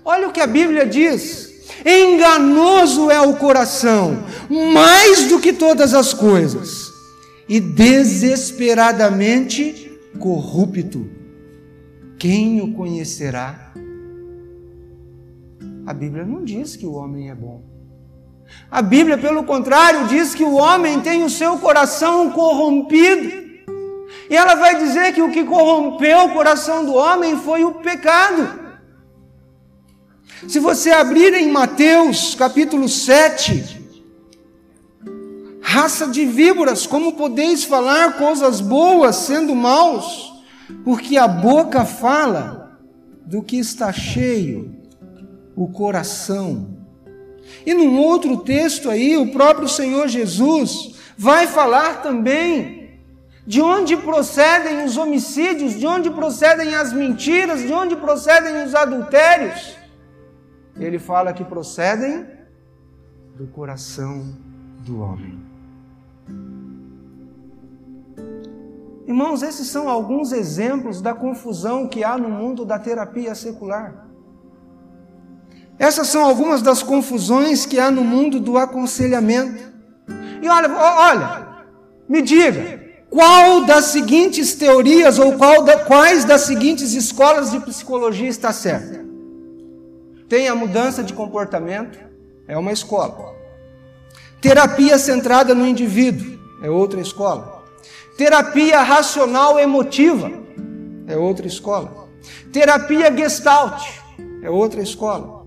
Olha 0.03 0.27
o 0.27 0.31
que 0.31 0.41
a 0.41 0.47
Bíblia 0.47 0.87
diz: 0.87 1.53
enganoso 1.85 3.11
é 3.11 3.21
o 3.21 3.35
coração, 3.35 4.23
mais 4.49 5.27
do 5.27 5.39
que 5.39 5.53
todas 5.53 5.93
as 5.93 6.11
coisas, 6.13 6.91
e 7.47 7.59
desesperadamente 7.59 9.91
corrupto. 10.19 11.07
Quem 12.17 12.59
o 12.61 12.73
conhecerá? 12.73 13.71
A 15.85 15.93
Bíblia 15.93 16.25
não 16.25 16.43
diz 16.43 16.75
que 16.75 16.87
o 16.87 16.93
homem 16.93 17.29
é 17.29 17.35
bom. 17.35 17.61
A 18.71 18.81
Bíblia, 18.81 19.17
pelo 19.17 19.43
contrário, 19.43 20.07
diz 20.07 20.33
que 20.33 20.43
o 20.43 20.53
homem 20.53 21.01
tem 21.01 21.23
o 21.23 21.29
seu 21.29 21.57
coração 21.57 22.31
corrompido. 22.31 23.42
E 24.29 24.35
ela 24.35 24.55
vai 24.55 24.77
dizer 24.77 25.13
que 25.13 25.21
o 25.21 25.31
que 25.31 25.43
corrompeu 25.43 26.25
o 26.25 26.33
coração 26.33 26.85
do 26.85 26.93
homem 26.93 27.37
foi 27.37 27.63
o 27.63 27.75
pecado. 27.75 28.61
Se 30.47 30.59
você 30.59 30.91
abrir 30.91 31.33
em 31.33 31.51
Mateus 31.51 32.35
capítulo 32.35 32.89
7, 32.89 33.81
raça 35.61 36.07
de 36.07 36.25
víboras, 36.25 36.85
como 36.85 37.13
podeis 37.13 37.63
falar 37.63 38.17
coisas 38.17 38.59
boas 38.59 39.15
sendo 39.15 39.55
maus? 39.55 40.33
Porque 40.83 41.17
a 41.17 41.27
boca 41.27 41.85
fala 41.85 42.77
do 43.25 43.41
que 43.41 43.57
está 43.57 43.91
cheio 43.91 44.75
o 45.55 45.67
coração. 45.67 46.77
E 47.65 47.73
num 47.73 47.97
outro 47.99 48.37
texto 48.37 48.89
aí, 48.89 49.15
o 49.15 49.31
próprio 49.31 49.67
Senhor 49.67 50.07
Jesus 50.07 50.95
vai 51.17 51.47
falar 51.47 52.01
também 52.01 52.82
De 53.45 53.61
onde 53.61 53.97
procedem 53.97 54.85
os 54.85 54.95
homicídios? 54.95 55.73
De 55.73 55.85
onde 55.85 56.09
procedem 56.09 56.75
as 56.75 56.93
mentiras? 56.93 57.61
De 57.61 57.73
onde 57.73 57.95
procedem 57.95 58.63
os 58.63 58.73
adultérios? 58.73 59.77
Ele 60.77 60.97
fala 60.97 61.33
que 61.33 61.43
procedem 61.43 62.25
do 63.35 63.47
coração 63.47 64.33
do 64.79 65.01
homem. 65.01 65.43
Irmãos, 69.05 69.43
esses 69.43 69.67
são 69.67 69.89
alguns 69.89 70.31
exemplos 70.31 71.01
da 71.01 71.13
confusão 71.13 71.87
que 71.87 72.03
há 72.03 72.17
no 72.17 72.29
mundo 72.29 72.63
da 72.63 72.79
terapia 72.79 73.35
secular. 73.35 74.07
Essas 75.77 76.07
são 76.07 76.23
algumas 76.23 76.61
das 76.61 76.81
confusões 76.81 77.65
que 77.65 77.77
há 77.77 77.91
no 77.91 78.03
mundo 78.03 78.39
do 78.39 78.57
aconselhamento. 78.57 79.73
E 80.41 80.47
olha, 80.47 80.73
olha, 80.73 81.65
me 82.07 82.21
diga, 82.21 82.82
qual 83.13 83.63
das 83.63 83.85
seguintes 83.85 84.55
teorias 84.55 85.19
ou 85.19 85.37
da, 85.37 85.77
quais 85.77 86.25
das 86.25 86.41
seguintes 86.41 86.93
escolas 86.93 87.51
de 87.51 87.59
psicologia 87.59 88.27
está 88.27 88.51
certa? 88.51 89.05
Tem 90.27 90.47
a 90.47 90.55
mudança 90.55 91.03
de 91.03 91.13
comportamento, 91.13 91.99
é 92.47 92.57
uma 92.57 92.71
escola. 92.71 93.35
Terapia 94.41 94.97
centrada 94.97 95.53
no 95.53 95.67
indivíduo, 95.67 96.39
é 96.63 96.71
outra 96.71 96.99
escola. 96.99 97.63
Terapia 98.17 98.81
racional 98.81 99.59
emotiva, 99.59 100.31
é 101.05 101.15
outra 101.15 101.45
escola. 101.45 102.09
Terapia 102.51 103.15
gestalt, 103.15 103.79
é 104.41 104.49
outra 104.49 104.81
escola 104.81 105.42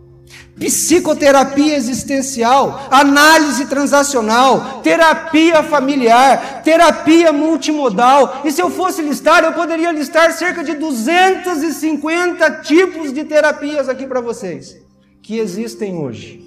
psicoterapia 0.59 1.77
existencial, 1.77 2.89
análise 2.91 3.67
transacional, 3.67 4.81
terapia 4.83 5.63
familiar, 5.63 6.63
terapia 6.63 7.33
multimodal. 7.33 8.41
E 8.45 8.51
se 8.51 8.63
eu 8.63 8.71
fosse 8.71 9.03
listar, 9.03 9.45
eu 9.45 9.53
poderia 9.53 9.93
listar 9.93 10.33
cerca 10.33 10.65
de 10.65 10.75
250 10.75 12.51
tipos 12.63 13.13
de 13.13 13.25
terapias 13.25 13.89
aqui 13.89 14.07
para 14.07 14.21
vocês 14.21 14.77
que 15.23 15.39
existem 15.39 15.97
hoje. 15.99 16.47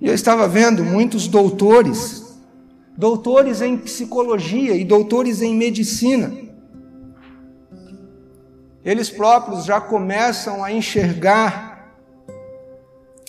E 0.00 0.06
eu 0.06 0.14
estava 0.14 0.48
vendo 0.48 0.82
muitos 0.82 1.26
doutores, 1.26 2.38
doutores 2.96 3.60
em 3.60 3.76
psicologia 3.76 4.74
e 4.74 4.84
doutores 4.84 5.42
em 5.42 5.54
medicina, 5.54 6.32
eles 8.84 9.10
próprios 9.10 9.64
já 9.64 9.80
começam 9.80 10.64
a 10.64 10.72
enxergar 10.72 11.94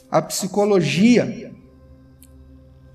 a 0.09 0.21
psicologia 0.21 1.51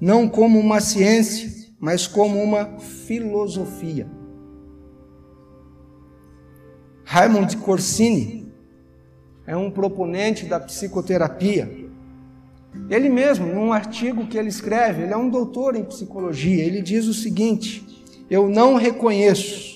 não 0.01 0.29
como 0.29 0.59
uma 0.59 0.81
ciência, 0.81 1.51
mas 1.79 2.07
como 2.07 2.43
uma 2.43 2.79
filosofia. 2.79 4.07
Raymond 7.05 7.57
Corsini 7.59 8.53
é 9.47 9.57
um 9.57 9.71
proponente 9.71 10.45
da 10.45 10.59
psicoterapia. 10.59 11.87
Ele 12.91 13.09
mesmo, 13.09 13.47
num 13.47 13.73
artigo 13.73 14.27
que 14.27 14.37
ele 14.37 14.49
escreve, 14.49 15.05
ele 15.05 15.13
é 15.13 15.17
um 15.17 15.31
doutor 15.31 15.77
em 15.77 15.85
psicologia, 15.85 16.63
ele 16.65 16.83
diz 16.83 17.07
o 17.07 17.15
seguinte: 17.15 18.05
Eu 18.29 18.49
não 18.49 18.75
reconheço 18.75 19.75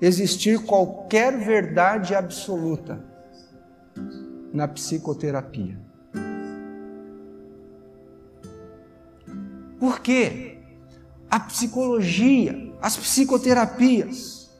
existir 0.00 0.58
qualquer 0.60 1.36
verdade 1.38 2.14
absoluta 2.14 3.02
na 4.52 4.68
psicoterapia. 4.68 5.78
Por 9.78 10.00
quê? 10.00 10.58
A 11.30 11.40
psicologia, 11.40 12.72
as 12.80 12.96
psicoterapias, 12.96 14.50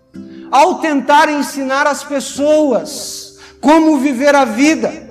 ao 0.50 0.80
tentar 0.80 1.28
ensinar 1.28 1.87
as 1.87 2.04
pessoas 2.04 3.38
como 3.61 3.98
viver 3.98 4.34
a 4.34 4.44
vida, 4.44 5.06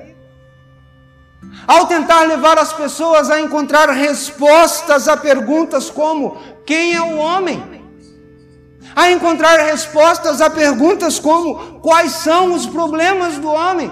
ao 1.68 1.88
tentar 1.88 2.24
levar 2.24 2.58
as 2.58 2.72
pessoas 2.74 3.30
a 3.30 3.42
encontrar 3.42 3.90
respostas 3.90 5.08
a 5.08 5.18
perguntas 5.18 5.90
como: 5.90 6.38
quem 6.66 6.94
é 6.94 7.02
o 7.02 7.18
homem? 7.18 7.75
A 8.96 9.12
encontrar 9.12 9.58
respostas 9.58 10.40
a 10.40 10.50
perguntas 10.50 11.20
como: 11.20 11.80
quais 11.82 12.14
são 12.14 12.54
os 12.54 12.66
problemas 12.66 13.38
do 13.38 13.50
homem? 13.50 13.92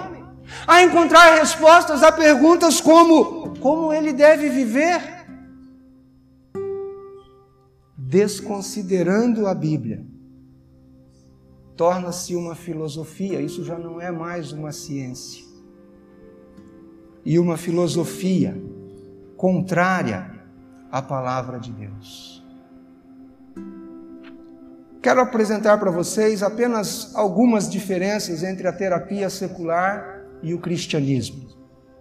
A 0.66 0.82
encontrar 0.82 1.34
respostas 1.34 2.02
a 2.02 2.10
perguntas 2.10 2.80
como: 2.80 3.58
como 3.60 3.92
ele 3.92 4.12
deve 4.12 4.48
viver? 4.48 5.12
Desconsiderando 7.96 9.46
a 9.46 9.54
Bíblia, 9.54 10.06
torna-se 11.76 12.34
uma 12.34 12.54
filosofia, 12.54 13.40
isso 13.40 13.64
já 13.64 13.78
não 13.78 14.00
é 14.00 14.10
mais 14.10 14.52
uma 14.52 14.72
ciência. 14.72 15.44
E 17.24 17.38
uma 17.38 17.56
filosofia 17.56 18.62
contrária 19.36 20.30
à 20.92 21.02
palavra 21.02 21.58
de 21.58 21.72
Deus. 21.72 22.33
Quero 25.04 25.20
apresentar 25.20 25.76
para 25.76 25.90
vocês 25.90 26.42
apenas 26.42 27.14
algumas 27.14 27.70
diferenças 27.70 28.42
entre 28.42 28.66
a 28.66 28.72
terapia 28.72 29.28
secular 29.28 30.22
e 30.42 30.54
o 30.54 30.58
cristianismo. 30.58 31.46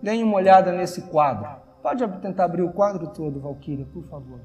Deem 0.02 0.24
uma 0.24 0.36
olhada 0.38 0.72
nesse 0.72 1.02
quadro. 1.02 1.50
Pode 1.82 2.08
tentar 2.22 2.46
abrir 2.46 2.62
o 2.62 2.72
quadro 2.72 3.08
todo, 3.08 3.42
Valquíria, 3.42 3.86
por 3.92 4.06
favor. 4.06 4.40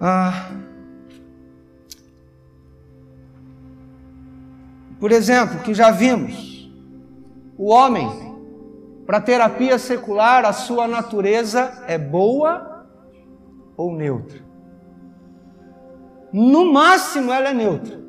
Ah, 0.00 0.48
por 5.00 5.10
exemplo, 5.10 5.58
que 5.64 5.74
já 5.74 5.90
vimos, 5.90 6.72
o 7.58 7.68
homem 7.68 8.29
para 9.10 9.18
a 9.18 9.22
terapia 9.22 9.76
secular, 9.76 10.44
a 10.44 10.52
sua 10.52 10.86
natureza 10.86 11.82
é 11.88 11.98
boa 11.98 12.86
ou 13.76 13.92
neutra. 13.92 14.38
No 16.32 16.72
máximo, 16.72 17.32
ela 17.32 17.48
é 17.48 17.52
neutra. 17.52 18.00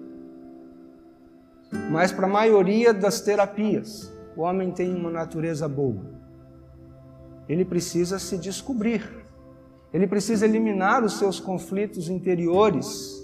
Mas 1.90 2.12
para 2.12 2.28
a 2.28 2.30
maioria 2.30 2.94
das 2.94 3.20
terapias, 3.20 4.14
o 4.38 4.42
homem 4.42 4.70
tem 4.70 4.94
uma 4.94 5.10
natureza 5.10 5.68
boa. 5.68 6.06
Ele 7.50 7.66
precisa 7.66 8.20
se 8.20 8.38
descobrir. 8.38 9.02
Ele 9.92 10.06
precisa 10.06 10.46
eliminar 10.46 11.04
os 11.04 11.18
seus 11.18 11.40
conflitos 11.40 12.10
interiores 12.10 13.20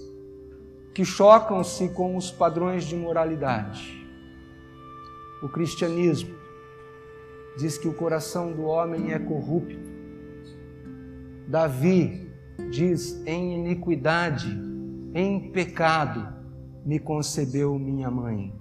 que 0.95 1.05
chocam-se 1.05 1.89
com 1.89 2.17
os 2.17 2.31
padrões 2.31 2.85
de 2.85 2.95
moralidade. 2.95 4.03
O 5.43 5.47
cristianismo 5.47 6.46
diz 7.57 7.77
que 7.77 7.87
o 7.87 7.93
coração 7.93 8.53
do 8.53 8.63
homem 8.63 9.11
é 9.11 9.19
corrupto. 9.19 9.77
Davi 11.47 12.31
diz: 12.69 13.21
em 13.25 13.55
iniquidade, 13.55 14.47
em 15.13 15.51
pecado, 15.51 16.27
me 16.85 16.99
concebeu 16.99 17.77
minha 17.77 18.09
mãe. 18.11 18.53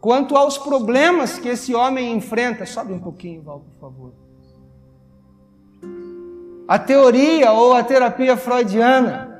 Quanto 0.00 0.36
aos 0.36 0.58
problemas 0.58 1.38
que 1.38 1.48
esse 1.48 1.74
homem 1.74 2.14
enfrenta, 2.14 2.66
sobe 2.66 2.92
um 2.92 3.00
pouquinho, 3.00 3.42
Val, 3.42 3.60
por 3.60 3.80
favor. 3.80 4.12
A 6.68 6.78
teoria 6.78 7.52
ou 7.52 7.74
a 7.74 7.82
terapia 7.82 8.36
freudiana 8.36 9.33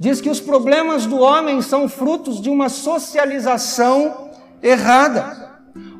diz 0.00 0.18
que 0.18 0.30
os 0.30 0.40
problemas 0.40 1.04
do 1.04 1.18
homem 1.18 1.60
são 1.60 1.86
frutos 1.86 2.40
de 2.40 2.48
uma 2.48 2.70
socialização 2.70 4.30
errada. 4.62 5.50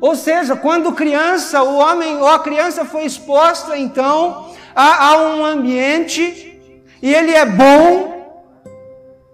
Ou 0.01 0.15
seja, 0.15 0.55
quando 0.55 0.91
criança, 0.91 1.61
o 1.61 1.77
homem 1.77 2.17
ou 2.17 2.27
a 2.27 2.39
criança 2.39 2.83
foi 2.83 3.05
exposta 3.05 3.77
então 3.77 4.51
a, 4.75 5.09
a 5.09 5.21
um 5.21 5.45
ambiente 5.45 6.59
e 6.99 7.13
ele 7.13 7.31
é 7.31 7.45
bom, 7.45 8.51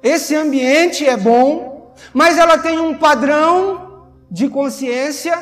esse 0.04 0.36
ambiente 0.36 1.08
é 1.08 1.16
bom, 1.16 1.96
mas 2.14 2.38
ela 2.38 2.58
tem 2.58 2.78
um 2.78 2.94
padrão 2.94 4.06
de 4.30 4.50
consciência 4.50 5.38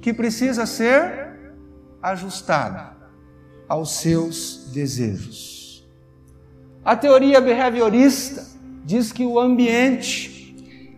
que 0.00 0.14
precisa 0.14 0.66
ser 0.66 1.52
ajustado 2.00 2.96
aos 3.68 3.96
seus 3.96 4.70
desejos. 4.72 5.59
A 6.84 6.96
teoria 6.96 7.40
behaviorista 7.40 8.46
diz 8.84 9.12
que 9.12 9.24
o 9.24 9.38
ambiente 9.38 10.40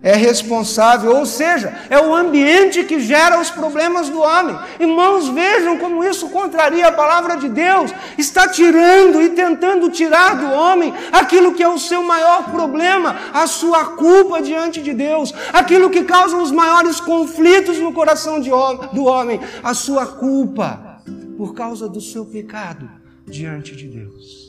é 0.02 0.16
responsável, 0.16 1.16
ou 1.16 1.24
seja, 1.24 1.72
é 1.88 2.00
o 2.00 2.14
ambiente 2.14 2.82
que 2.82 2.98
gera 3.00 3.40
os 3.40 3.50
problemas 3.50 4.08
do 4.08 4.20
homem. 4.20 4.58
Irmãos, 4.80 5.28
vejam 5.28 5.78
como 5.78 6.02
isso 6.02 6.28
contraria 6.30 6.88
a 6.88 6.92
palavra 6.92 7.36
de 7.36 7.48
Deus. 7.48 7.92
Está 8.18 8.48
tirando 8.48 9.22
e 9.22 9.30
tentando 9.30 9.88
tirar 9.90 10.36
do 10.36 10.50
homem 10.50 10.92
aquilo 11.12 11.54
que 11.54 11.62
é 11.62 11.68
o 11.68 11.78
seu 11.78 12.02
maior 12.02 12.50
problema, 12.50 13.16
a 13.32 13.46
sua 13.46 13.84
culpa 13.96 14.42
diante 14.42 14.82
de 14.82 14.92
Deus, 14.92 15.32
aquilo 15.52 15.88
que 15.88 16.02
causa 16.02 16.36
os 16.36 16.50
maiores 16.50 17.00
conflitos 17.00 17.78
no 17.78 17.92
coração 17.92 18.40
do 18.40 19.04
homem, 19.04 19.40
a 19.62 19.72
sua 19.72 20.04
culpa 20.04 21.00
por 21.36 21.54
causa 21.54 21.88
do 21.88 22.00
seu 22.00 22.24
pecado 22.24 22.90
diante 23.24 23.76
de 23.76 23.86
Deus. 23.86 24.41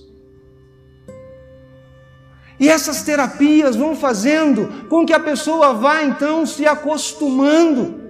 E 2.59 2.69
essas 2.69 3.03
terapias 3.03 3.75
vão 3.75 3.95
fazendo 3.95 4.87
com 4.87 5.05
que 5.05 5.13
a 5.13 5.19
pessoa 5.19 5.73
vá 5.73 6.03
então 6.03 6.45
se 6.45 6.65
acostumando 6.65 8.01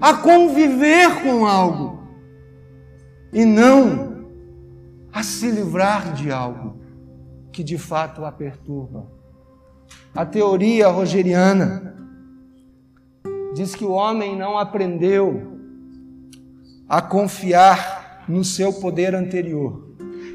a 0.00 0.14
conviver 0.14 1.22
com 1.22 1.46
algo 1.46 2.02
e 3.32 3.44
não 3.44 4.26
a 5.12 5.22
se 5.22 5.50
livrar 5.50 6.12
de 6.12 6.30
algo 6.30 6.78
que 7.52 7.62
de 7.62 7.78
fato 7.78 8.24
a 8.24 8.32
perturba. 8.32 9.10
A 10.14 10.24
teoria 10.24 10.88
rogeriana 10.88 11.96
diz 13.54 13.74
que 13.74 13.84
o 13.84 13.92
homem 13.92 14.36
não 14.36 14.58
aprendeu 14.58 15.58
a 16.88 17.02
confiar 17.02 18.24
no 18.28 18.44
seu 18.44 18.72
poder 18.72 19.14
anterior. 19.14 19.88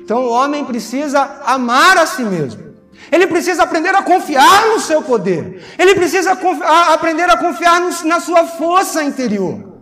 Então 0.03 0.25
o 0.25 0.31
homem 0.31 0.65
precisa 0.65 1.21
amar 1.45 1.97
a 1.97 2.05
si 2.05 2.23
mesmo. 2.23 2.72
Ele 3.11 3.27
precisa 3.27 3.63
aprender 3.63 3.95
a 3.95 4.01
confiar 4.01 4.67
no 4.69 4.79
seu 4.79 5.01
poder. 5.01 5.61
Ele 5.77 5.95
precisa 5.95 6.31
a 6.31 6.93
aprender 6.93 7.29
a 7.29 7.37
confiar 7.37 7.81
na 8.05 8.19
sua 8.19 8.45
força 8.45 9.03
interior. 9.03 9.73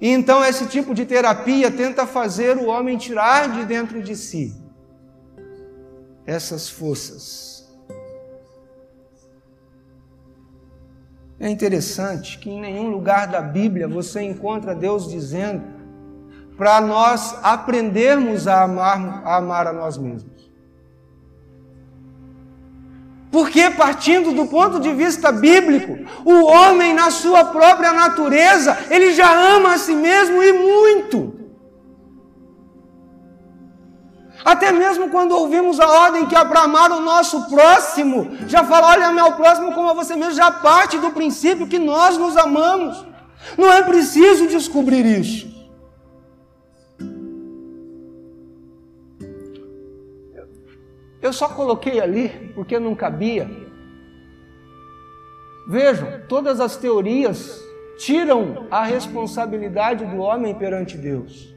E 0.00 0.08
então 0.08 0.44
esse 0.44 0.66
tipo 0.66 0.94
de 0.94 1.06
terapia 1.06 1.70
tenta 1.70 2.06
fazer 2.06 2.56
o 2.56 2.66
homem 2.66 2.98
tirar 2.98 3.48
de 3.48 3.64
dentro 3.64 4.02
de 4.02 4.16
si 4.16 4.52
essas 6.26 6.68
forças. 6.68 7.52
É 11.38 11.48
interessante 11.48 12.38
que 12.38 12.50
em 12.50 12.60
nenhum 12.60 12.88
lugar 12.88 13.26
da 13.26 13.40
Bíblia 13.40 13.88
você 13.88 14.22
encontra 14.22 14.74
Deus 14.74 15.10
dizendo 15.10 15.62
para 16.56 16.80
nós 16.80 17.36
aprendermos 17.42 18.46
a 18.46 18.62
amar, 18.62 19.22
a 19.24 19.36
amar 19.36 19.66
a 19.66 19.72
nós 19.72 19.98
mesmos. 19.98 20.31
Porque, 23.32 23.70
partindo 23.70 24.32
do 24.32 24.44
ponto 24.46 24.78
de 24.78 24.92
vista 24.92 25.32
bíblico, 25.32 25.98
o 26.22 26.44
homem, 26.44 26.92
na 26.92 27.10
sua 27.10 27.46
própria 27.46 27.90
natureza, 27.90 28.78
ele 28.90 29.14
já 29.14 29.32
ama 29.32 29.72
a 29.72 29.78
si 29.78 29.94
mesmo 29.94 30.42
e 30.42 30.52
muito. 30.52 31.40
Até 34.44 34.70
mesmo 34.70 35.08
quando 35.08 35.32
ouvimos 35.32 35.80
a 35.80 35.88
ordem 35.88 36.26
que 36.26 36.36
é 36.36 36.44
para 36.44 36.62
amar 36.64 36.90
o 36.90 37.00
nosso 37.00 37.48
próximo, 37.48 38.36
já 38.46 38.64
fala, 38.64 38.88
olha 38.88 39.12
meu 39.12 39.32
próximo 39.32 39.72
como 39.72 39.88
a 39.88 39.94
você 39.94 40.14
mesmo, 40.14 40.34
já 40.34 40.50
parte 40.50 40.98
do 40.98 41.10
princípio 41.10 41.66
que 41.66 41.78
nós 41.78 42.18
nos 42.18 42.36
amamos. 42.36 43.06
Não 43.56 43.72
é 43.72 43.82
preciso 43.82 44.46
descobrir 44.46 45.06
isso. 45.06 45.51
Eu 51.22 51.32
só 51.32 51.48
coloquei 51.48 52.00
ali 52.00 52.52
porque 52.52 52.78
não 52.80 52.96
cabia. 52.96 53.48
Vejam, 55.68 56.22
todas 56.28 56.60
as 56.60 56.76
teorias 56.76 57.62
tiram 57.96 58.66
a 58.68 58.84
responsabilidade 58.84 60.04
do 60.04 60.16
homem 60.16 60.52
perante 60.52 60.98
Deus. 60.98 61.54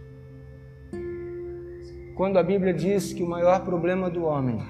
Quando 2.15 2.38
a 2.38 2.43
Bíblia 2.43 2.73
diz 2.73 3.12
que 3.12 3.23
o 3.23 3.28
maior 3.28 3.65
problema 3.65 4.10
do 4.10 4.23
homem 4.23 4.63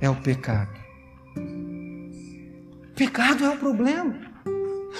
é 0.00 0.08
o 0.08 0.14
pecado. 0.14 0.78
O 1.36 2.94
pecado 2.94 3.44
é 3.44 3.50
o 3.50 3.56
problema. 3.56 4.14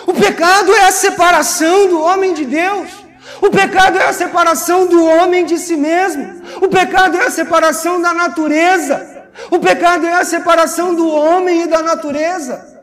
O 0.07 0.13
pecado 0.13 0.73
é 0.73 0.89
a 0.89 0.93
separação 0.93 1.89
do 1.89 2.01
homem 2.01 2.35
de 2.35 2.45
Deus. 2.45 3.06
O 3.43 3.51
pecado 3.51 3.99
é 3.99 4.07
a 4.07 4.13
separação 4.13 4.87
do 4.87 5.05
homem 5.05 5.45
de 5.45 5.59
si 5.59 5.77
mesmo. 5.77 6.43
O 6.63 6.69
pecado 6.69 7.17
é 7.17 7.27
a 7.27 7.31
separação 7.31 8.01
da 8.01 8.15
natureza. 8.15 9.25
O 9.51 9.59
pecado 9.59 10.07
é 10.07 10.15
a 10.15 10.25
separação 10.25 10.95
do 10.95 11.09
homem 11.09 11.63
e 11.63 11.67
da 11.67 11.83
natureza. 11.83 12.77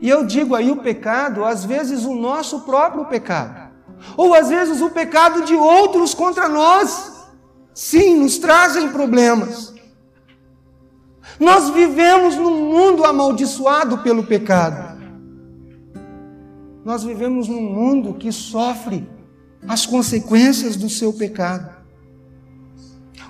E 0.00 0.08
eu 0.08 0.24
digo 0.26 0.54
aí 0.54 0.70
o 0.70 0.76
pecado, 0.76 1.44
às 1.44 1.64
vezes 1.64 2.04
o 2.04 2.14
nosso 2.14 2.60
próprio 2.60 3.06
pecado, 3.06 3.70
ou 4.18 4.34
às 4.34 4.50
vezes 4.50 4.82
o 4.82 4.90
pecado 4.90 5.46
de 5.46 5.54
outros 5.54 6.12
contra 6.12 6.46
nós. 6.46 7.12
Sim, 7.72 8.16
nos 8.16 8.36
trazem 8.36 8.90
problemas. 8.90 9.72
Nós 11.40 11.70
vivemos 11.70 12.36
num 12.36 12.70
mundo 12.70 13.04
amaldiçoado 13.04 13.98
pelo 13.98 14.24
pecado. 14.24 14.93
Nós 16.84 17.02
vivemos 17.02 17.48
num 17.48 17.62
mundo 17.62 18.14
que 18.14 18.30
sofre 18.30 19.08
as 19.66 19.86
consequências 19.86 20.76
do 20.76 20.90
seu 20.90 21.12
pecado. 21.12 21.74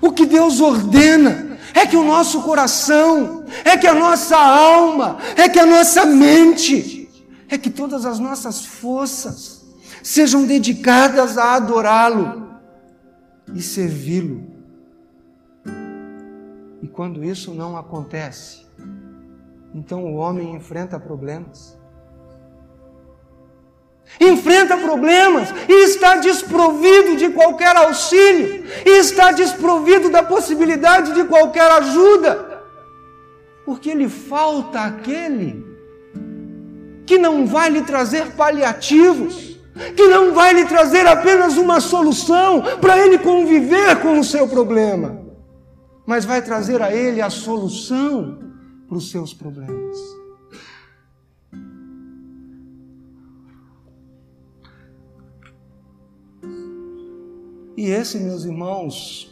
O 0.01 0.11
que 0.11 0.25
Deus 0.25 0.59
ordena 0.59 1.57
é 1.73 1.85
que 1.85 1.95
o 1.95 2.03
nosso 2.03 2.41
coração, 2.43 3.45
é 3.63 3.77
que 3.77 3.87
a 3.87 3.93
nossa 3.93 4.37
alma, 4.37 5.17
é 5.37 5.47
que 5.47 5.57
a 5.57 5.65
nossa 5.65 6.05
mente, 6.05 7.09
é 7.47 7.57
que 7.57 7.69
todas 7.69 8.05
as 8.05 8.19
nossas 8.19 8.65
forças 8.65 9.65
sejam 10.03 10.45
dedicadas 10.45 11.37
a 11.37 11.53
adorá-lo 11.53 12.49
e 13.53 13.61
servi-lo. 13.61 14.43
E 16.81 16.87
quando 16.87 17.23
isso 17.23 17.53
não 17.53 17.77
acontece, 17.77 18.65
então 19.73 20.03
o 20.03 20.15
homem 20.15 20.55
enfrenta 20.55 20.99
problemas 20.99 21.77
enfrenta 24.19 24.77
problemas 24.77 25.53
e 25.67 25.83
está 25.85 26.15
desprovido 26.17 27.17
de 27.17 27.29
qualquer 27.29 27.75
auxílio, 27.75 28.63
e 28.85 28.99
está 28.99 29.31
desprovido 29.31 30.09
da 30.09 30.23
possibilidade 30.23 31.13
de 31.13 31.23
qualquer 31.25 31.69
ajuda, 31.71 32.63
porque 33.65 33.93
lhe 33.93 34.09
falta 34.09 34.81
aquele 34.81 35.65
que 37.05 37.17
não 37.17 37.45
vai 37.45 37.69
lhe 37.69 37.81
trazer 37.81 38.31
paliativos, 38.31 39.59
que 39.95 40.07
não 40.07 40.33
vai 40.33 40.53
lhe 40.53 40.65
trazer 40.65 41.05
apenas 41.05 41.57
uma 41.57 41.79
solução 41.79 42.61
para 42.79 42.97
ele 42.97 43.17
conviver 43.17 43.99
com 44.01 44.19
o 44.19 44.23
seu 44.23 44.47
problema, 44.47 45.21
mas 46.05 46.25
vai 46.25 46.41
trazer 46.41 46.81
a 46.81 46.93
ele 46.93 47.21
a 47.21 47.29
solução 47.29 48.39
para 48.87 48.97
os 48.97 49.11
seus 49.11 49.33
problemas. 49.33 50.24
E 57.77 57.87
esse, 57.87 58.17
meus 58.19 58.45
irmãos 58.45 59.29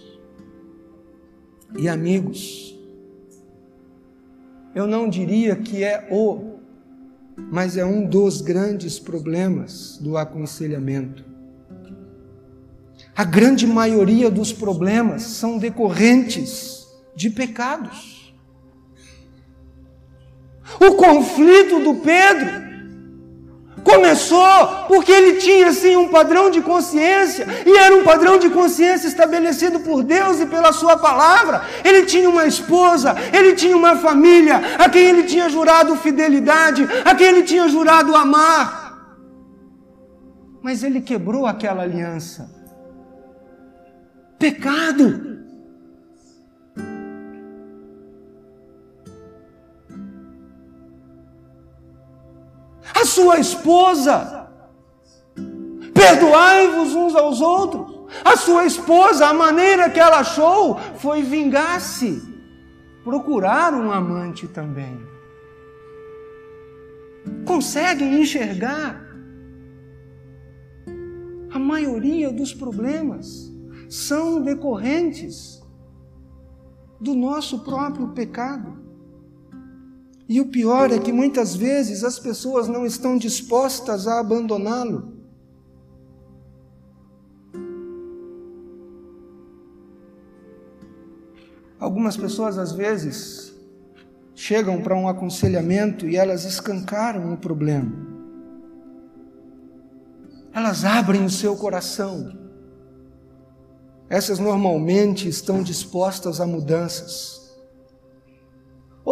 e 1.78 1.88
amigos, 1.88 2.78
eu 4.76 4.86
não 4.86 5.08
diria 5.08 5.56
que 5.56 5.84
é 5.84 6.08
o, 6.12 6.56
mas 7.38 7.78
é 7.78 7.86
um 7.86 8.06
dos 8.06 8.42
grandes 8.42 9.00
problemas 9.00 9.98
do 10.02 10.18
aconselhamento. 10.18 11.24
A 13.16 13.24
grande 13.24 13.68
maioria 13.68 14.30
dos 14.30 14.52
problemas 14.52 15.22
são 15.22 15.58
decorrentes 15.58 16.88
de 17.16 17.30
pecados. 17.30 18.34
O 20.82 20.96
conflito 20.96 21.80
do 21.80 22.02
Pedro 22.02 22.63
Começou 23.84 24.86
porque 24.88 25.12
ele 25.12 25.34
tinha 25.38 25.68
assim 25.68 25.96
um 25.96 26.08
padrão 26.08 26.50
de 26.50 26.62
consciência, 26.62 27.46
e 27.66 27.78
era 27.78 27.96
um 27.96 28.04
padrão 28.04 28.38
de 28.40 28.50
consciência 28.50 29.08
estabelecido 29.08 29.82
por 29.82 30.04
Deus 30.04 30.40
e 30.40 30.46
pela 30.46 30.72
Sua 30.72 30.98
palavra. 30.98 31.64
Ele 31.84 32.06
tinha 32.06 32.30
uma 32.30 32.46
esposa, 32.46 33.16
ele 33.34 33.54
tinha 33.54 33.76
uma 33.76 33.96
família, 33.98 34.62
a 34.80 34.90
quem 34.90 35.06
ele 35.06 35.24
tinha 35.24 35.50
jurado 35.50 35.96
fidelidade, 35.98 36.88
a 37.04 37.14
quem 37.14 37.28
ele 37.28 37.44
tinha 37.44 37.68
jurado 37.68 38.16
amar. 38.16 38.84
Mas 40.62 40.82
ele 40.82 41.02
quebrou 41.02 41.46
aquela 41.46 41.84
aliança. 41.84 42.50
Pecado. 44.40 45.33
A 53.04 53.06
sua 53.06 53.38
esposa. 53.38 54.48
Perdoai-vos 55.94 56.96
uns 56.96 57.14
aos 57.16 57.42
outros. 57.42 57.94
A 58.24 58.38
sua 58.38 58.66
esposa, 58.66 59.28
a 59.28 59.34
maneira 59.34 59.90
que 59.90 60.00
ela 60.00 60.20
achou 60.20 60.78
foi 60.98 61.22
vingar-se. 61.22 62.32
procurar 63.04 63.74
um 63.74 63.92
amante 63.92 64.48
também. 64.48 64.98
Conseguem 67.46 68.22
enxergar 68.22 69.04
a 71.52 71.60
maioria 71.60 72.32
dos 72.32 72.54
problemas 72.54 73.52
são 73.90 74.42
decorrentes 74.42 75.62
do 77.02 77.14
nosso 77.14 77.60
próprio 77.66 78.08
pecado. 78.14 78.83
E 80.28 80.40
o 80.40 80.48
pior 80.48 80.92
é 80.92 81.00
que 81.00 81.12
muitas 81.12 81.56
vezes 81.56 82.04
as 82.04 82.18
pessoas 82.18 82.68
não 82.68 82.86
estão 82.86 83.18
dispostas 83.18 84.08
a 84.08 84.20
abandoná-lo. 84.20 85.14
Algumas 91.84 92.16
pessoas, 92.16 92.58
às 92.58 92.72
vezes, 92.72 93.54
chegam 94.34 94.82
para 94.82 94.96
um 94.96 95.08
aconselhamento 95.08 96.08
e 96.08 96.16
elas 96.16 96.46
escancaram 96.46 97.34
o 97.34 97.38
problema. 97.38 97.92
Elas 100.54 100.86
abrem 100.86 101.26
o 101.26 101.30
seu 101.30 101.58
coração. 101.58 102.32
Essas 104.10 104.40
normalmente 104.40 105.28
estão 105.28 105.62
dispostas 105.62 106.40
a 106.40 106.48
mudanças. 106.48 107.43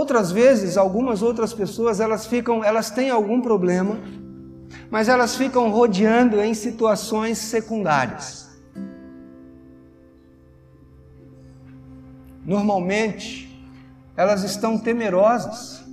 Outras 0.01 0.31
vezes, 0.31 0.77
algumas 0.77 1.21
outras 1.21 1.53
pessoas, 1.53 1.99
elas 1.99 2.25
ficam, 2.25 2.63
elas 2.63 2.89
têm 2.89 3.11
algum 3.11 3.39
problema, 3.39 3.99
mas 4.89 5.07
elas 5.07 5.35
ficam 5.35 5.69
rodeando 5.69 6.41
em 6.41 6.55
situações 6.55 7.37
secundárias. 7.37 8.49
Normalmente, 12.43 13.63
elas 14.17 14.43
estão 14.43 14.75
temerosas, 14.75 15.83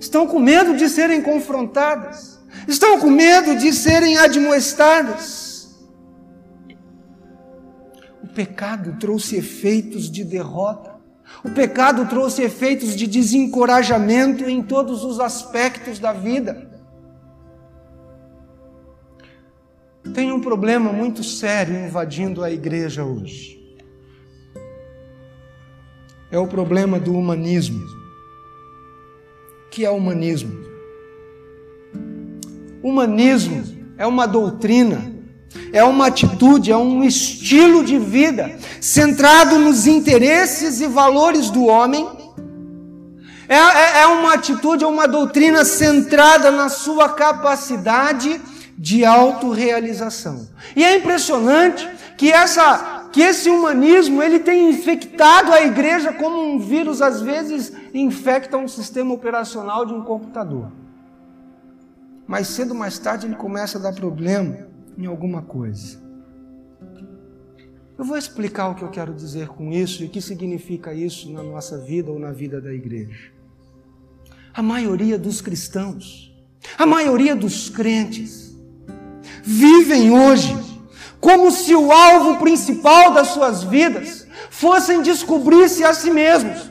estão 0.00 0.26
com 0.26 0.40
medo 0.40 0.76
de 0.76 0.88
serem 0.88 1.22
confrontadas, 1.22 2.40
estão 2.66 2.98
com 2.98 3.08
medo 3.08 3.54
de 3.54 3.72
serem 3.72 4.18
admoestadas. 4.18 5.78
O 8.20 8.26
pecado 8.26 8.96
trouxe 8.98 9.36
efeitos 9.36 10.10
de 10.10 10.24
derrota. 10.24 10.97
O 11.44 11.50
pecado 11.50 12.06
trouxe 12.06 12.42
efeitos 12.42 12.96
de 12.96 13.06
desencorajamento 13.06 14.44
em 14.44 14.62
todos 14.62 15.04
os 15.04 15.20
aspectos 15.20 15.98
da 15.98 16.12
vida. 16.12 16.68
Tem 20.14 20.32
um 20.32 20.40
problema 20.40 20.92
muito 20.92 21.22
sério 21.22 21.74
invadindo 21.74 22.42
a 22.42 22.50
igreja 22.50 23.04
hoje. 23.04 23.58
É 26.30 26.38
o 26.38 26.46
problema 26.46 26.98
do 26.98 27.14
humanismo. 27.14 27.84
O 29.66 29.70
que 29.70 29.84
é 29.84 29.90
humanismo? 29.90 30.66
Humanismo 32.82 33.64
é 33.96 34.06
uma 34.06 34.26
doutrina 34.26 35.17
é 35.72 35.82
uma 35.84 36.06
atitude, 36.06 36.72
é 36.72 36.76
um 36.76 37.02
estilo 37.04 37.84
de 37.84 37.98
vida 37.98 38.56
centrado 38.80 39.58
nos 39.58 39.86
interesses 39.86 40.80
e 40.80 40.86
valores 40.86 41.50
do 41.50 41.66
homem. 41.66 42.08
É, 43.48 43.56
é, 43.56 44.02
é 44.02 44.06
uma 44.06 44.34
atitude, 44.34 44.84
é 44.84 44.86
uma 44.86 45.08
doutrina 45.08 45.64
centrada 45.64 46.50
na 46.50 46.68
sua 46.68 47.08
capacidade 47.08 48.40
de 48.76 49.04
autorrealização. 49.04 50.48
E 50.76 50.84
é 50.84 50.96
impressionante 50.96 51.88
que 52.16 52.30
essa 52.30 52.96
que 53.10 53.22
esse 53.22 53.48
humanismo 53.48 54.22
ele 54.22 54.38
tem 54.38 54.68
infectado 54.68 55.50
a 55.50 55.62
igreja 55.62 56.12
como 56.12 56.38
um 56.42 56.58
vírus 56.58 57.00
às 57.00 57.22
vezes 57.22 57.72
infecta 57.94 58.58
um 58.58 58.68
sistema 58.68 59.14
operacional 59.14 59.86
de 59.86 59.94
um 59.94 60.02
computador. 60.02 60.70
Mais 62.26 62.48
cedo 62.48 62.72
ou 62.72 62.76
mais 62.76 62.98
tarde 62.98 63.26
ele 63.26 63.34
começa 63.34 63.78
a 63.78 63.80
dar 63.80 63.94
problema 63.94 64.67
em 64.98 65.06
alguma 65.06 65.42
coisa. 65.42 66.02
Eu 67.96 68.04
vou 68.04 68.18
explicar 68.18 68.68
o 68.68 68.74
que 68.74 68.82
eu 68.82 68.90
quero 68.90 69.14
dizer 69.14 69.48
com 69.48 69.72
isso 69.72 70.02
e 70.02 70.06
o 70.06 70.08
que 70.08 70.20
significa 70.20 70.92
isso 70.92 71.32
na 71.32 71.42
nossa 71.42 71.78
vida 71.78 72.10
ou 72.10 72.18
na 72.18 72.32
vida 72.32 72.60
da 72.60 72.72
igreja. 72.72 73.30
A 74.52 74.62
maioria 74.62 75.16
dos 75.16 75.40
cristãos, 75.40 76.32
a 76.76 76.84
maioria 76.84 77.34
dos 77.34 77.70
crentes, 77.70 78.56
vivem 79.42 80.10
hoje 80.10 80.56
como 81.20 81.50
se 81.50 81.74
o 81.74 81.90
alvo 81.90 82.38
principal 82.38 83.12
das 83.12 83.28
suas 83.28 83.62
vidas 83.62 84.26
fossem 84.50 85.02
descobrir-se 85.02 85.84
a 85.84 85.94
si 85.94 86.10
mesmos. 86.10 86.70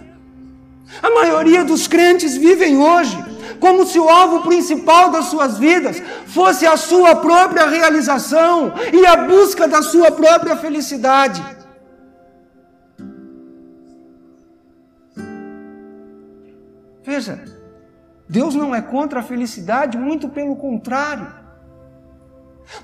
A 1.02 1.10
maioria 1.10 1.64
dos 1.64 1.88
crentes 1.88 2.36
vivem 2.36 2.78
hoje 2.78 3.27
como 3.60 3.86
se 3.86 4.00
o 4.00 4.10
alvo 4.10 4.42
principal 4.44 5.10
das 5.10 5.26
suas 5.26 5.58
vidas 5.58 6.02
fosse 6.26 6.66
a 6.66 6.78
sua 6.78 7.16
própria 7.16 7.68
realização 7.68 8.74
e 8.94 9.06
a 9.06 9.16
busca 9.16 9.68
da 9.68 9.82
sua 9.82 10.12
própria 10.12 10.56
felicidade. 10.56 11.44
Veja, 17.04 17.44
Deus 18.28 18.54
não 18.54 18.76
é 18.76 18.82
contra 18.82 19.22
a 19.22 19.24
felicidade, 19.24 19.98
muito 19.98 20.28
pelo 20.28 20.56
contrário. 20.56 21.28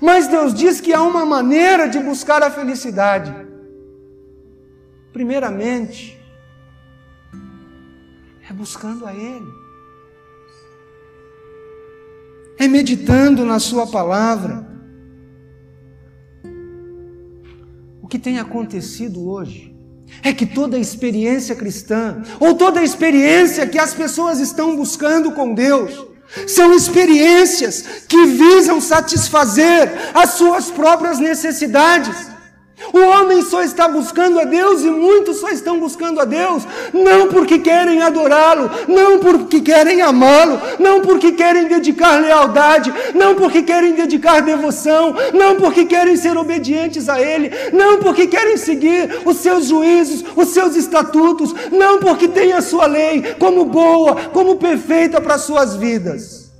Mas 0.00 0.26
Deus 0.28 0.54
diz 0.54 0.80
que 0.80 0.94
há 0.94 1.02
uma 1.02 1.26
maneira 1.26 1.88
de 1.88 1.98
buscar 1.98 2.42
a 2.42 2.50
felicidade. 2.50 3.34
Primeiramente, 5.12 6.18
é 8.48 8.52
buscando 8.52 9.06
a 9.06 9.14
Ele 9.14 9.63
é 12.58 12.68
meditando 12.68 13.44
na 13.44 13.58
Sua 13.58 13.86
palavra. 13.86 14.66
O 18.02 18.06
que 18.06 18.18
tem 18.18 18.38
acontecido 18.38 19.28
hoje 19.28 19.74
é 20.22 20.32
que 20.32 20.46
toda 20.46 20.78
experiência 20.78 21.54
cristã, 21.54 22.22
ou 22.38 22.54
toda 22.54 22.82
experiência 22.82 23.66
que 23.66 23.78
as 23.78 23.94
pessoas 23.94 24.40
estão 24.40 24.76
buscando 24.76 25.32
com 25.32 25.54
Deus, 25.54 26.06
são 26.46 26.74
experiências 26.74 28.04
que 28.08 28.26
visam 28.26 28.80
satisfazer 28.80 29.90
as 30.14 30.30
suas 30.30 30.70
próprias 30.70 31.18
necessidades. 31.18 32.33
O 32.92 33.00
homem 33.00 33.42
só 33.42 33.62
está 33.62 33.88
buscando 33.88 34.38
a 34.38 34.44
Deus 34.44 34.82
e 34.82 34.90
muitos 34.90 35.38
só 35.38 35.48
estão 35.48 35.78
buscando 35.78 36.20
a 36.20 36.24
Deus, 36.24 36.66
não 36.92 37.28
porque 37.28 37.58
querem 37.58 38.02
adorá-lo, 38.02 38.70
não 38.88 39.18
porque 39.18 39.60
querem 39.60 40.02
amá-lo, 40.02 40.60
não 40.78 41.00
porque 41.00 41.32
querem 41.32 41.66
dedicar 41.66 42.20
lealdade, 42.20 42.92
não 43.14 43.34
porque 43.34 43.62
querem 43.62 43.94
dedicar 43.94 44.42
devoção, 44.42 45.14
não 45.32 45.56
porque 45.56 45.84
querem 45.84 46.16
ser 46.16 46.36
obedientes 46.36 47.08
a 47.08 47.20
Ele, 47.20 47.50
não 47.72 47.98
porque 47.98 48.26
querem 48.26 48.56
seguir 48.56 49.22
os 49.24 49.38
seus 49.38 49.66
juízos, 49.66 50.24
os 50.36 50.48
seus 50.48 50.76
estatutos, 50.76 51.54
não 51.72 51.98
porque 51.98 52.28
têm 52.28 52.52
a 52.52 52.62
sua 52.62 52.86
lei 52.86 53.34
como 53.38 53.64
boa, 53.64 54.16
como 54.30 54.56
perfeita 54.56 55.20
para 55.20 55.34
as 55.34 55.42
suas 55.42 55.76
vidas. 55.76 56.52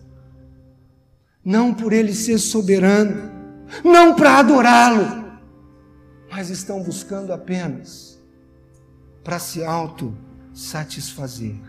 Não 1.44 1.74
por 1.74 1.92
Ele 1.92 2.14
ser 2.14 2.38
soberano, 2.38 3.30
não 3.84 4.14
para 4.14 4.38
adorá-lo 4.38 5.23
mas 6.36 6.50
estão 6.50 6.82
buscando 6.82 7.32
apenas 7.32 8.20
para 9.22 9.38
se 9.38 9.62
auto-satisfazer. 9.62 11.60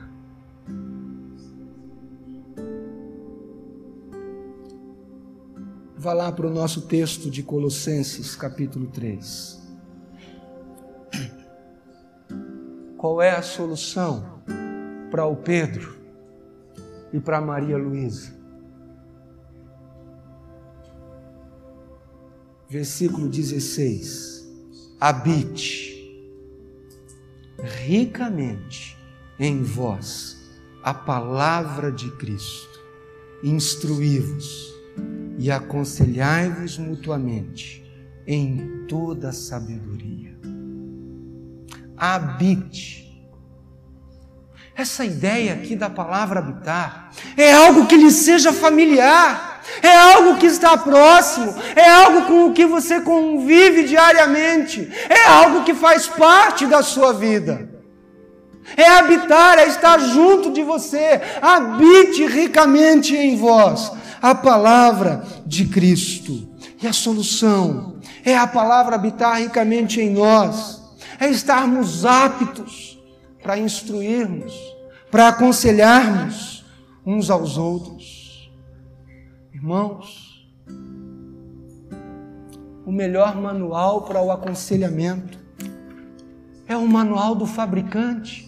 Vá 5.96 6.14
lá 6.14 6.32
para 6.32 6.48
o 6.48 6.50
nosso 6.50 6.82
texto 6.88 7.30
de 7.30 7.44
Colossenses, 7.44 8.36
capítulo 8.36 8.88
3. 8.88 9.62
Qual 12.98 13.22
é 13.22 13.36
a 13.36 13.44
solução 13.44 14.42
para 15.12 15.28
o 15.28 15.36
Pedro 15.36 15.96
e 17.14 17.20
para 17.20 17.40
Maria 17.40 17.78
Luísa? 17.78 18.34
Versículo 22.68 23.30
16 23.30 24.35
habite 25.00 25.94
ricamente 27.86 28.98
em 29.40 29.64
vós 29.64 30.38
a 30.84 30.94
palavra 30.94 31.92
de 31.92 32.10
Cristo, 32.12 32.80
instruí-vos 33.44 34.74
e 35.38 35.52
aconselhai-vos 35.52 36.78
mutuamente 36.78 37.84
em 38.28 38.86
toda 38.88 39.32
sabedoria. 39.32 40.38
Habite. 41.98 43.04
Essa 44.76 45.06
ideia 45.06 45.54
aqui 45.54 45.76
da 45.76 45.90
palavra 45.90 46.40
habitar 46.40 47.12
é 47.38 47.54
algo 47.54 47.88
que 47.88 47.96
lhe 47.96 48.12
seja 48.12 48.52
familiar 48.52 49.45
é 49.82 49.96
algo 49.96 50.38
que 50.38 50.46
está 50.46 50.78
próximo, 50.78 51.54
é 51.76 51.90
algo 51.90 52.24
com 52.24 52.46
o 52.46 52.54
que 52.54 52.66
você 52.66 53.02
convive 53.02 53.84
diariamente, 53.84 54.90
é 55.10 55.26
algo 55.28 55.64
que 55.64 55.74
faz 55.74 56.08
parte 56.08 56.66
da 56.66 56.82
sua 56.82 57.14
vida. 57.14 57.70
É 58.76 58.88
habitar, 58.88 59.60
é 59.60 59.68
estar 59.68 60.00
junto 60.00 60.52
de 60.52 60.64
você. 60.64 61.22
Habite 61.42 62.26
ricamente 62.26 63.16
em 63.16 63.38
vós 63.38 63.92
a 64.22 64.34
palavra 64.34 65.24
de 65.46 65.66
Cristo. 65.66 66.50
E 66.82 66.88
a 66.88 66.94
solução 66.94 68.00
é 68.24 68.36
a 68.36 68.48
palavra 68.48 68.96
habitar 68.96 69.38
ricamente 69.38 70.02
em 70.02 70.10
nós, 70.10 70.82
é 71.20 71.30
estarmos 71.30 72.06
aptos 72.06 73.00
para 73.42 73.58
instruirmos, 73.58 74.54
para 75.12 75.28
aconselharmos 75.28 76.66
uns 77.06 77.30
aos 77.30 77.58
outros. 77.58 78.15
Irmãos, 79.66 80.48
o 82.86 82.92
melhor 82.92 83.36
manual 83.42 84.04
para 84.04 84.22
o 84.22 84.32
aconselhamento 84.32 85.40
é 86.68 86.78
o 86.78 86.88
manual 86.88 87.34
do 87.34 87.48
fabricante, 87.48 88.48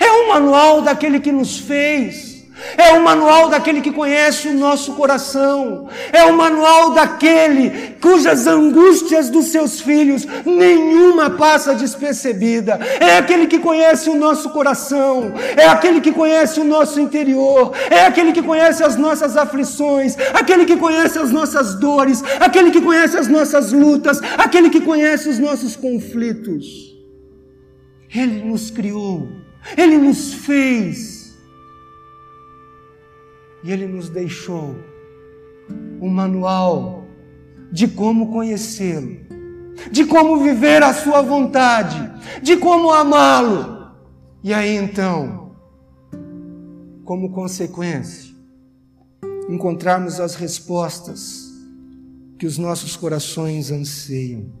é 0.00 0.10
o 0.10 0.30
manual 0.30 0.82
daquele 0.82 1.20
que 1.20 1.30
nos 1.30 1.60
fez 1.60 2.33
é 2.76 2.92
o 2.92 3.02
manual 3.02 3.48
daquele 3.48 3.80
que 3.80 3.90
conhece 3.90 4.48
o 4.48 4.54
nosso 4.54 4.92
coração. 4.94 5.88
É 6.12 6.24
o 6.24 6.36
manual 6.36 6.90
daquele 6.90 7.96
cujas 8.00 8.46
angústias 8.46 9.28
dos 9.28 9.46
seus 9.46 9.80
filhos 9.80 10.26
nenhuma 10.44 11.30
passa 11.30 11.74
despercebida. 11.74 12.78
É 13.00 13.16
aquele 13.16 13.46
que 13.46 13.58
conhece 13.58 14.08
o 14.08 14.14
nosso 14.14 14.50
coração. 14.50 15.32
É 15.56 15.66
aquele 15.66 16.00
que 16.00 16.12
conhece 16.12 16.60
o 16.60 16.64
nosso 16.64 17.00
interior. 17.00 17.72
É 17.90 18.06
aquele 18.06 18.32
que 18.32 18.42
conhece 18.42 18.84
as 18.84 18.96
nossas 18.96 19.36
aflições. 19.36 20.16
Aquele 20.32 20.64
que 20.64 20.76
conhece 20.76 21.18
as 21.18 21.32
nossas 21.32 21.74
dores. 21.74 22.22
Aquele 22.38 22.70
que 22.70 22.80
conhece 22.80 23.16
as 23.16 23.26
nossas 23.26 23.72
lutas. 23.72 24.20
Aquele 24.38 24.70
que 24.70 24.80
conhece 24.80 25.28
os 25.28 25.40
nossos 25.40 25.74
conflitos. 25.74 26.94
Ele 28.14 28.44
nos 28.44 28.70
criou. 28.70 29.28
Ele 29.76 29.96
nos 29.96 30.34
fez 30.34 31.13
e 33.64 33.72
ele 33.72 33.86
nos 33.86 34.10
deixou 34.10 34.76
um 35.98 36.10
manual 36.10 37.06
de 37.72 37.88
como 37.88 38.30
conhecê-lo, 38.30 39.16
de 39.90 40.04
como 40.04 40.38
viver 40.38 40.82
a 40.82 40.92
sua 40.92 41.22
vontade, 41.22 41.98
de 42.42 42.58
como 42.58 42.92
amá-lo. 42.92 43.90
E 44.42 44.52
aí 44.52 44.76
então, 44.76 45.56
como 47.06 47.32
consequência, 47.32 48.34
encontrarmos 49.48 50.20
as 50.20 50.34
respostas 50.34 51.50
que 52.38 52.46
os 52.46 52.58
nossos 52.58 52.96
corações 52.96 53.70
anseiam. 53.70 54.52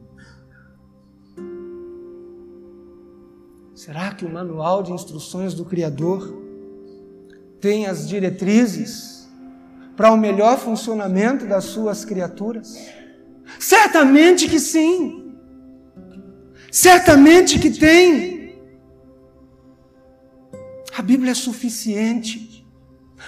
Será 3.74 4.14
que 4.14 4.24
o 4.24 4.32
manual 4.32 4.82
de 4.82 4.92
instruções 4.92 5.52
do 5.52 5.66
Criador 5.66 6.43
tem 7.64 7.86
as 7.86 8.06
diretrizes 8.06 9.26
para 9.96 10.12
o 10.12 10.18
melhor 10.18 10.58
funcionamento 10.58 11.46
das 11.46 11.64
suas 11.64 12.04
criaturas? 12.04 12.76
Certamente 13.58 14.46
que 14.46 14.60
sim. 14.60 15.34
Certamente 16.70 17.58
que 17.58 17.70
tem. 17.70 18.58
A 20.94 21.00
Bíblia 21.00 21.30
é 21.30 21.34
suficiente. 21.34 22.66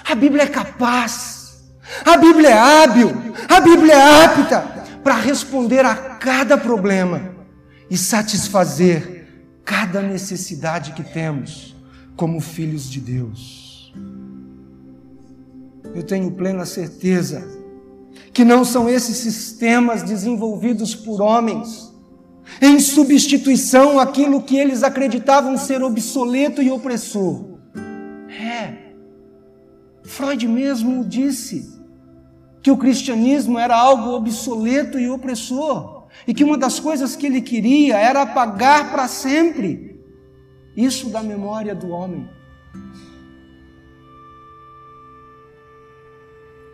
A 0.04 0.14
Bíblia 0.14 0.42
é 0.42 0.48
capaz. 0.48 1.72
A 2.04 2.18
Bíblia 2.18 2.50
é 2.50 2.58
hábil. 2.58 3.12
A 3.48 3.58
Bíblia 3.58 3.94
é 3.94 4.24
apta 4.26 4.60
para 5.02 5.14
responder 5.14 5.82
a 5.82 5.94
cada 5.94 6.58
problema 6.58 7.34
e 7.88 7.96
satisfazer 7.96 9.28
cada 9.64 10.02
necessidade 10.02 10.92
que 10.92 11.02
temos 11.02 11.74
como 12.14 12.38
filhos 12.38 12.90
de 12.90 13.00
Deus 13.00 13.65
eu 15.96 16.02
tenho 16.02 16.30
plena 16.30 16.66
certeza 16.66 17.42
que 18.32 18.44
não 18.44 18.66
são 18.66 18.86
esses 18.86 19.16
sistemas 19.16 20.02
desenvolvidos 20.02 20.94
por 20.94 21.22
homens 21.22 21.90
em 22.60 22.78
substituição 22.78 23.98
àquilo 23.98 24.42
que 24.42 24.56
eles 24.56 24.82
acreditavam 24.82 25.56
ser 25.56 25.82
obsoleto 25.82 26.60
e 26.60 26.70
opressor. 26.70 27.58
É. 28.28 28.92
Freud 30.04 30.46
mesmo 30.46 31.02
disse 31.02 31.74
que 32.62 32.70
o 32.70 32.76
cristianismo 32.76 33.58
era 33.58 33.74
algo 33.74 34.10
obsoleto 34.10 34.98
e 34.98 35.08
opressor 35.08 36.06
e 36.26 36.34
que 36.34 36.44
uma 36.44 36.58
das 36.58 36.78
coisas 36.78 37.16
que 37.16 37.24
ele 37.24 37.40
queria 37.40 37.96
era 37.96 38.22
apagar 38.22 38.90
para 38.90 39.08
sempre 39.08 39.98
isso 40.76 41.08
da 41.08 41.22
memória 41.22 41.74
do 41.74 41.88
homem. 41.88 42.28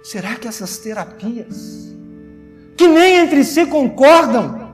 Será 0.03 0.35
que 0.35 0.49
essas 0.49 0.79
terapias, 0.79 1.95
que 2.77 2.88
nem 2.88 3.19
entre 3.19 3.45
si 3.45 3.65
concordam, 3.67 4.73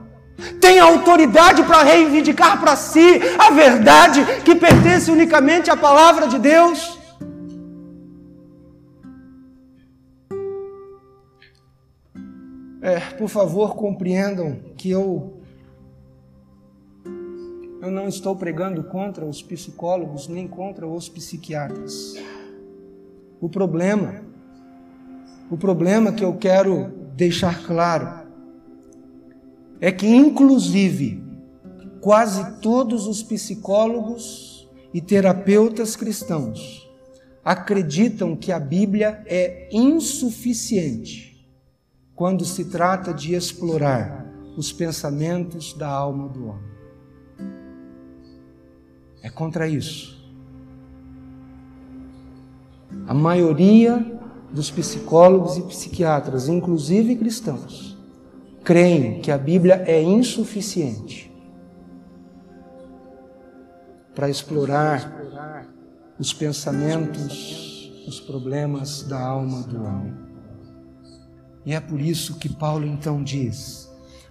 têm 0.59 0.79
autoridade 0.79 1.63
para 1.63 1.83
reivindicar 1.83 2.59
para 2.59 2.75
si 2.75 3.19
a 3.37 3.51
verdade 3.51 4.25
que 4.43 4.55
pertence 4.55 5.11
unicamente 5.11 5.69
à 5.69 5.77
palavra 5.77 6.27
de 6.27 6.39
Deus? 6.39 6.97
É, 12.81 12.99
por 13.17 13.27
favor, 13.27 13.75
compreendam 13.75 14.59
que 14.77 14.89
eu 14.89 15.35
eu 17.81 17.91
não 17.91 18.09
estou 18.09 18.35
pregando 18.35 18.83
contra 18.83 19.25
os 19.25 19.41
psicólogos 19.41 20.27
nem 20.27 20.47
contra 20.47 20.85
os 20.85 21.07
psiquiatras. 21.07 22.15
O 23.39 23.47
problema 23.47 24.28
o 25.49 25.57
problema 25.57 26.11
que 26.11 26.23
eu 26.23 26.37
quero 26.37 26.91
deixar 27.15 27.63
claro 27.65 28.27
é 29.81 29.91
que, 29.91 30.07
inclusive, 30.07 31.23
quase 32.01 32.59
todos 32.59 33.07
os 33.07 33.23
psicólogos 33.23 34.69
e 34.93 35.01
terapeutas 35.01 35.95
cristãos 35.95 36.87
acreditam 37.43 38.35
que 38.35 38.51
a 38.51 38.59
Bíblia 38.59 39.23
é 39.25 39.69
insuficiente 39.71 41.47
quando 42.13 42.43
se 42.45 42.65
trata 42.65 43.13
de 43.13 43.33
explorar 43.33 44.29
os 44.57 44.71
pensamentos 44.73 45.73
da 45.73 45.87
alma 45.87 46.27
do 46.27 46.47
homem. 46.47 46.69
É 49.23 49.29
contra 49.29 49.67
isso. 49.67 50.19
A 53.07 53.13
maioria 53.13 54.18
dos 54.51 54.71
psicólogos 54.71 55.57
e 55.57 55.61
psiquiatras, 55.61 56.47
inclusive 56.47 57.15
cristãos, 57.15 57.97
creem 58.63 59.21
que 59.21 59.31
a 59.31 59.37
Bíblia 59.37 59.83
é 59.87 60.01
insuficiente 60.01 61.31
para 64.15 64.29
explorar 64.29 65.19
os 66.19 66.33
pensamentos, 66.33 67.91
os 68.07 68.19
problemas 68.19 69.03
da 69.03 69.19
alma 69.19 69.63
do 69.63 69.81
homem. 69.81 70.13
E 71.65 71.73
é 71.73 71.79
por 71.79 72.01
isso 72.01 72.37
que 72.37 72.49
Paulo 72.49 72.85
então 72.85 73.23
diz: 73.23 73.88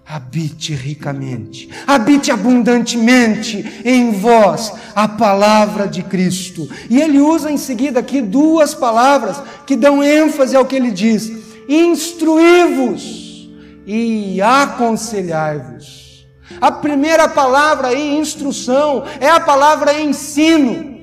habite 0.09 0.75
ricamente, 0.75 1.69
habite 1.87 2.31
abundantemente 2.31 3.83
em 3.85 4.11
vós 4.13 4.73
a 4.95 5.07
palavra 5.07 5.87
de 5.87 6.03
Cristo. 6.03 6.67
E 6.89 6.99
ele 6.99 7.21
usa 7.21 7.53
em 7.53 7.59
seguida 7.59 8.01
aqui 8.01 8.23
duas 8.23 8.75
palavras 8.75 9.43
que 9.67 9.77
dão 9.77 10.03
ênfase 10.03 10.57
ao 10.57 10.65
que 10.65 10.77
ele 10.77 10.91
diz: 10.91 11.31
instruí-vos 11.69 13.51
e 13.87 14.41
aconselhai-vos. 14.41 16.27
A 16.59 16.73
primeira 16.73 17.29
palavra 17.29 17.89
aí, 17.89 18.17
instrução, 18.17 19.05
é 19.21 19.29
a 19.29 19.39
palavra 19.39 20.01
ensino. 20.01 20.97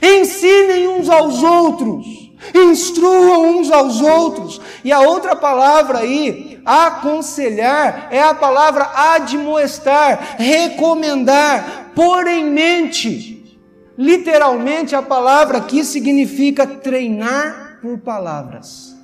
Ensinem 0.00 0.86
uns 0.86 1.08
aos 1.08 1.42
outros, 1.42 2.06
instruam 2.54 3.58
uns 3.58 3.72
aos 3.72 4.00
outros. 4.00 4.60
E 4.84 4.92
a 4.92 5.00
outra 5.00 5.34
palavra 5.34 5.98
aí, 5.98 6.53
Aconselhar 6.64 8.08
é 8.10 8.22
a 8.22 8.34
palavra 8.34 8.90
admoestar, 9.14 10.36
recomendar, 10.38 11.92
pôr 11.94 12.26
em 12.26 12.50
mente. 12.50 13.58
Literalmente, 13.96 14.94
a 14.94 15.02
palavra 15.02 15.58
aqui 15.58 15.84
significa 15.84 16.66
treinar 16.66 17.78
por 17.80 17.98
palavras. 17.98 18.96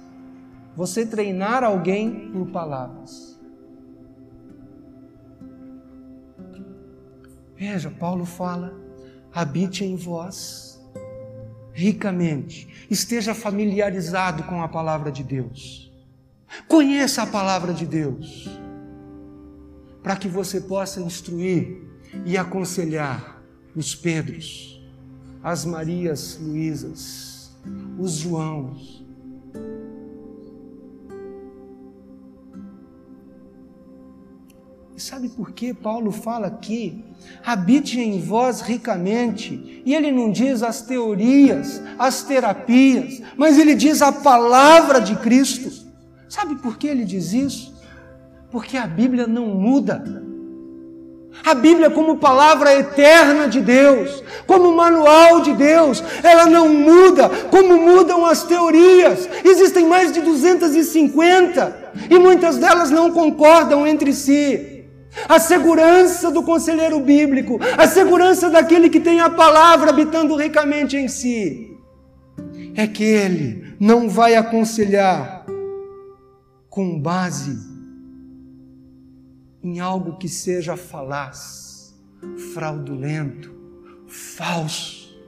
Você 0.74 1.04
treinar 1.04 1.62
alguém 1.62 2.30
por 2.32 2.46
palavras. 2.46 3.38
Veja, 7.54 7.90
Paulo 7.90 8.24
fala: 8.24 8.74
habite 9.32 9.84
em 9.84 9.94
vós 9.96 10.70
ricamente, 11.72 12.86
esteja 12.90 13.34
familiarizado 13.34 14.42
com 14.44 14.62
a 14.62 14.68
palavra 14.68 15.10
de 15.10 15.22
Deus. 15.22 15.89
Conheça 16.66 17.22
a 17.22 17.26
palavra 17.26 17.72
de 17.72 17.86
Deus, 17.86 18.48
para 20.02 20.16
que 20.16 20.28
você 20.28 20.60
possa 20.60 21.00
instruir 21.00 21.82
e 22.24 22.36
aconselhar 22.36 23.42
os 23.74 23.94
Pedros, 23.94 24.82
as 25.42 25.64
Marias 25.64 26.38
Luísas, 26.40 27.52
os 27.98 28.12
Joãos. 28.12 29.04
E 34.96 35.02
sabe 35.02 35.30
por 35.30 35.52
que 35.52 35.72
Paulo 35.72 36.12
fala 36.12 36.48
aqui? 36.48 37.02
Habite 37.42 37.98
em 37.98 38.20
vós 38.20 38.60
ricamente. 38.60 39.82
E 39.86 39.94
ele 39.94 40.12
não 40.12 40.30
diz 40.30 40.62
as 40.62 40.82
teorias, 40.82 41.80
as 41.98 42.22
terapias, 42.22 43.22
mas 43.34 43.58
ele 43.58 43.74
diz 43.74 44.02
a 44.02 44.12
palavra 44.12 45.00
de 45.00 45.16
Cristo. 45.16 45.89
Sabe 46.30 46.54
por 46.54 46.78
que 46.78 46.86
ele 46.86 47.04
diz 47.04 47.32
isso? 47.32 47.74
Porque 48.52 48.76
a 48.76 48.86
Bíblia 48.86 49.26
não 49.26 49.46
muda. 49.46 50.00
A 51.44 51.54
Bíblia, 51.54 51.90
como 51.90 52.18
palavra 52.18 52.72
eterna 52.72 53.48
de 53.48 53.60
Deus, 53.60 54.22
como 54.46 54.72
manual 54.72 55.40
de 55.40 55.52
Deus, 55.52 56.02
ela 56.22 56.46
não 56.46 56.68
muda, 56.68 57.28
como 57.50 57.76
mudam 57.82 58.24
as 58.24 58.44
teorias. 58.44 59.28
Existem 59.44 59.86
mais 59.86 60.12
de 60.12 60.20
250 60.20 61.92
e 62.08 62.16
muitas 62.16 62.58
delas 62.58 62.92
não 62.92 63.10
concordam 63.10 63.84
entre 63.84 64.12
si. 64.12 64.84
A 65.28 65.40
segurança 65.40 66.30
do 66.30 66.44
conselheiro 66.44 67.00
bíblico, 67.00 67.58
a 67.76 67.88
segurança 67.88 68.48
daquele 68.48 68.88
que 68.88 69.00
tem 69.00 69.20
a 69.20 69.28
palavra 69.28 69.90
habitando 69.90 70.36
ricamente 70.36 70.96
em 70.96 71.08
si, 71.08 71.76
é 72.76 72.86
que 72.86 73.02
ele 73.02 73.74
não 73.80 74.08
vai 74.08 74.36
aconselhar 74.36 75.40
com 76.70 77.00
base 77.00 77.58
em 79.60 79.80
algo 79.80 80.16
que 80.16 80.28
seja 80.28 80.76
falaz, 80.76 81.92
fraudulento, 82.54 83.52
falso, 84.06 85.20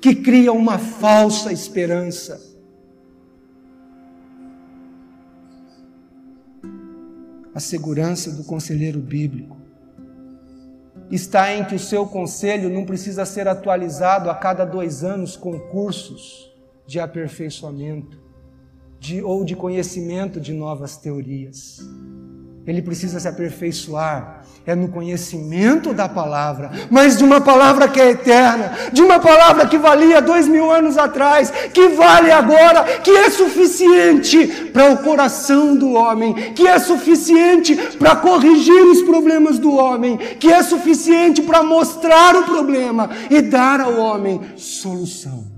que 0.00 0.14
cria 0.14 0.52
uma 0.52 0.78
falsa 0.78 1.50
esperança. 1.50 2.54
A 7.54 7.60
segurança 7.60 8.30
do 8.32 8.44
conselheiro 8.44 9.00
bíblico 9.00 9.56
está 11.10 11.54
em 11.54 11.64
que 11.64 11.76
o 11.76 11.80
seu 11.80 12.06
conselho 12.06 12.68
não 12.68 12.84
precisa 12.84 13.24
ser 13.24 13.48
atualizado 13.48 14.28
a 14.28 14.34
cada 14.34 14.64
dois 14.64 15.02
anos 15.02 15.34
com 15.34 15.58
cursos 15.58 16.52
de 16.86 17.00
aperfeiçoamento 17.00 18.23
de, 19.04 19.22
ou 19.22 19.44
de 19.44 19.54
conhecimento 19.54 20.40
de 20.40 20.54
novas 20.54 20.96
teorias. 20.96 21.86
Ele 22.66 22.80
precisa 22.80 23.20
se 23.20 23.28
aperfeiçoar. 23.28 24.42
É 24.66 24.74
no 24.74 24.88
conhecimento 24.88 25.92
da 25.92 26.08
palavra, 26.08 26.70
mas 26.90 27.18
de 27.18 27.22
uma 27.22 27.38
palavra 27.38 27.86
que 27.86 28.00
é 28.00 28.12
eterna, 28.12 28.72
de 28.90 29.02
uma 29.02 29.20
palavra 29.20 29.66
que 29.66 29.76
valia 29.76 30.22
dois 30.22 30.48
mil 30.48 30.70
anos 30.72 30.96
atrás, 30.96 31.50
que 31.74 31.88
vale 31.88 32.32
agora, 32.32 32.82
que 33.02 33.10
é 33.10 33.28
suficiente 33.28 34.70
para 34.72 34.90
o 34.94 35.02
coração 35.02 35.76
do 35.76 35.92
homem, 35.92 36.32
que 36.54 36.66
é 36.66 36.78
suficiente 36.78 37.76
para 37.98 38.16
corrigir 38.16 38.86
os 38.86 39.02
problemas 39.02 39.58
do 39.58 39.74
homem, 39.74 40.16
que 40.16 40.50
é 40.50 40.62
suficiente 40.62 41.42
para 41.42 41.62
mostrar 41.62 42.34
o 42.34 42.44
problema 42.44 43.10
e 43.28 43.42
dar 43.42 43.82
ao 43.82 43.98
homem 43.98 44.40
solução. 44.56 45.53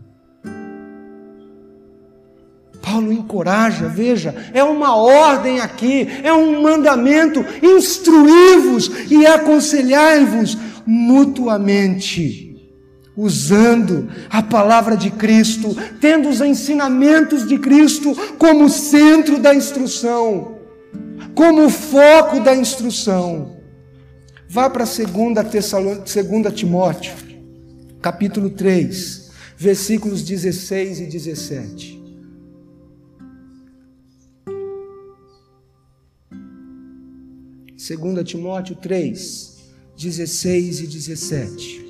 Paulo 2.97 3.13
encoraja, 3.13 3.89
veja, 3.89 4.35
é 4.55 4.65
uma 4.65 4.97
ordem 4.97 5.61
aqui, 5.61 6.09
é 6.23 6.33
um 6.33 6.63
mandamento: 6.63 7.45
instruí-vos 7.63 8.91
e 9.11 9.27
aconselhai-vos 9.27 10.57
mutuamente, 10.87 12.57
usando 13.15 14.09
a 14.31 14.43
palavra 14.43 14.97
de 14.97 15.11
Cristo, 15.11 15.77
tendo 16.01 16.31
os 16.31 16.41
ensinamentos 16.41 17.47
de 17.47 17.59
Cristo 17.59 18.17
como 18.39 18.71
centro 18.71 19.39
da 19.39 19.55
instrução, 19.55 20.57
como 21.35 21.69
foco 21.69 22.41
da 22.41 22.57
instrução. 22.57 23.57
Vá 24.49 24.71
para 24.71 24.85
2 24.85 26.55
Timóteo, 26.55 27.13
capítulo 28.01 28.49
3, 28.49 29.31
versículos 29.59 30.23
16 30.23 31.01
e 31.01 31.05
17. 31.05 31.96
2 37.77 38.25
Timóteo 38.25 38.75
3, 38.75 39.55
16 39.99 40.81
e 40.81 40.87
17. 40.87 41.87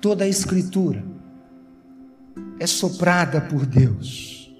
Toda 0.00 0.24
a 0.24 0.28
Escritura 0.28 1.04
é 2.58 2.66
soprada 2.66 3.38
por 3.38 3.66
Deus 3.66 4.50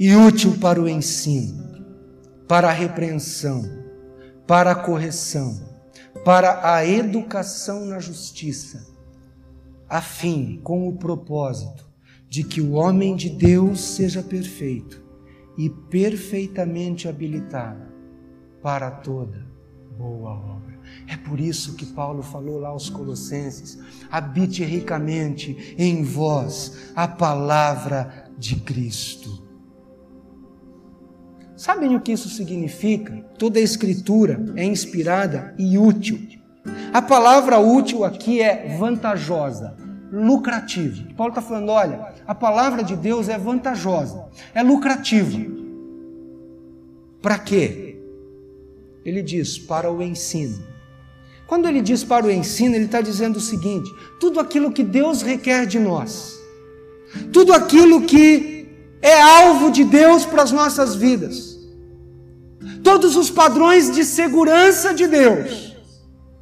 e 0.00 0.16
útil 0.16 0.58
para 0.58 0.82
o 0.82 0.88
ensino, 0.88 1.86
para 2.48 2.70
a 2.70 2.72
repreensão, 2.72 3.62
para 4.48 4.72
a 4.72 4.74
correção, 4.74 5.60
para 6.24 6.74
a 6.74 6.84
educação 6.84 7.86
na 7.86 8.00
justiça, 8.00 8.84
a 9.88 10.02
fim, 10.02 10.60
com 10.64 10.88
o 10.88 10.96
propósito 10.96 11.93
de 12.34 12.42
que 12.42 12.60
o 12.60 12.72
homem 12.72 13.14
de 13.14 13.30
Deus 13.30 13.80
seja 13.80 14.20
perfeito 14.20 15.00
e 15.56 15.70
perfeitamente 15.70 17.06
habilitado 17.06 17.86
para 18.60 18.90
toda 18.90 19.46
boa 19.96 20.32
obra. 20.32 20.80
É 21.06 21.16
por 21.16 21.38
isso 21.38 21.76
que 21.76 21.86
Paulo 21.86 22.24
falou 22.24 22.58
lá 22.58 22.70
aos 22.70 22.90
Colossenses: 22.90 23.78
habite 24.10 24.64
ricamente 24.64 25.76
em 25.78 26.02
vós 26.02 26.90
a 26.96 27.06
palavra 27.06 28.28
de 28.36 28.56
Cristo. 28.56 29.46
Sabem 31.56 31.94
o 31.94 32.00
que 32.00 32.10
isso 32.10 32.28
significa? 32.28 33.14
Toda 33.38 33.60
a 33.60 33.62
Escritura 33.62 34.44
é 34.56 34.64
inspirada 34.64 35.54
e 35.56 35.78
útil. 35.78 36.18
A 36.92 37.00
palavra 37.00 37.60
útil 37.60 38.02
aqui 38.02 38.40
é 38.40 38.76
vantajosa, 38.76 39.83
lucrativo. 40.14 41.12
Paulo 41.14 41.32
está 41.32 41.42
falando: 41.42 41.70
olha, 41.70 42.14
a 42.26 42.34
palavra 42.34 42.84
de 42.84 42.94
Deus 42.94 43.28
é 43.28 43.36
vantajosa, 43.36 44.26
é 44.54 44.62
lucrativa. 44.62 45.40
Para 47.20 47.38
quê? 47.38 48.00
Ele 49.04 49.22
diz: 49.22 49.58
para 49.58 49.90
o 49.90 50.00
ensino. 50.00 50.62
Quando 51.46 51.68
ele 51.68 51.82
diz 51.82 52.02
para 52.02 52.24
o 52.24 52.30
ensino, 52.30 52.74
ele 52.74 52.86
está 52.86 53.00
dizendo 53.00 53.36
o 53.36 53.40
seguinte: 53.40 53.90
tudo 54.20 54.38
aquilo 54.38 54.72
que 54.72 54.84
Deus 54.84 55.22
requer 55.22 55.66
de 55.66 55.78
nós, 55.78 56.38
tudo 57.32 57.52
aquilo 57.52 58.02
que 58.02 58.68
é 59.02 59.20
alvo 59.20 59.70
de 59.70 59.84
Deus 59.84 60.24
para 60.24 60.42
as 60.42 60.52
nossas 60.52 60.94
vidas, 60.94 61.58
todos 62.82 63.16
os 63.16 63.30
padrões 63.30 63.94
de 63.94 64.04
segurança 64.04 64.94
de 64.94 65.06
Deus 65.06 65.74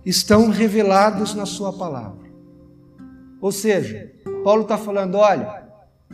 estão 0.04 0.48
revelados 0.50 1.34
na 1.34 1.46
Sua 1.46 1.72
palavra. 1.72 2.21
Ou 3.43 3.51
seja, 3.51 4.12
Paulo 4.45 4.62
está 4.62 4.78
falando: 4.78 5.16
olha, 5.16 5.64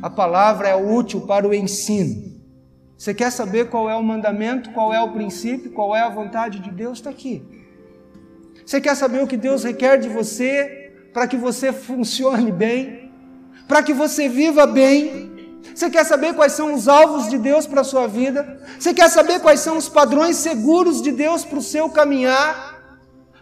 a 0.02 0.08
palavra 0.08 0.66
é 0.66 0.74
útil 0.74 1.20
para 1.20 1.46
o 1.46 1.52
ensino. 1.52 2.38
Você 2.96 3.12
quer 3.12 3.30
saber 3.30 3.68
qual 3.68 3.88
é 3.88 3.94
o 3.94 4.02
mandamento, 4.02 4.70
qual 4.72 4.92
é 4.92 5.00
o 5.00 5.12
princípio, 5.12 5.70
qual 5.70 5.94
é 5.94 6.00
a 6.00 6.08
vontade 6.08 6.58
de 6.58 6.70
Deus? 6.70 6.98
Está 6.98 7.10
aqui. 7.10 7.46
Você 8.64 8.80
quer 8.80 8.96
saber 8.96 9.22
o 9.22 9.26
que 9.26 9.36
Deus 9.36 9.62
requer 9.62 9.98
de 9.98 10.08
você 10.08 10.90
para 11.12 11.28
que 11.28 11.36
você 11.36 11.72
funcione 11.72 12.50
bem, 12.50 13.12
para 13.68 13.82
que 13.82 13.92
você 13.92 14.28
viva 14.28 14.66
bem? 14.66 15.60
Você 15.74 15.90
quer 15.90 16.04
saber 16.04 16.34
quais 16.34 16.52
são 16.52 16.74
os 16.74 16.88
alvos 16.88 17.28
de 17.28 17.38
Deus 17.38 17.66
para 17.66 17.82
a 17.82 17.84
sua 17.84 18.06
vida? 18.06 18.60
Você 18.78 18.94
quer 18.94 19.08
saber 19.10 19.40
quais 19.40 19.60
são 19.60 19.76
os 19.76 19.88
padrões 19.88 20.36
seguros 20.36 21.02
de 21.02 21.12
Deus 21.12 21.44
para 21.44 21.58
o 21.58 21.62
seu 21.62 21.90
caminhar? 21.90 22.78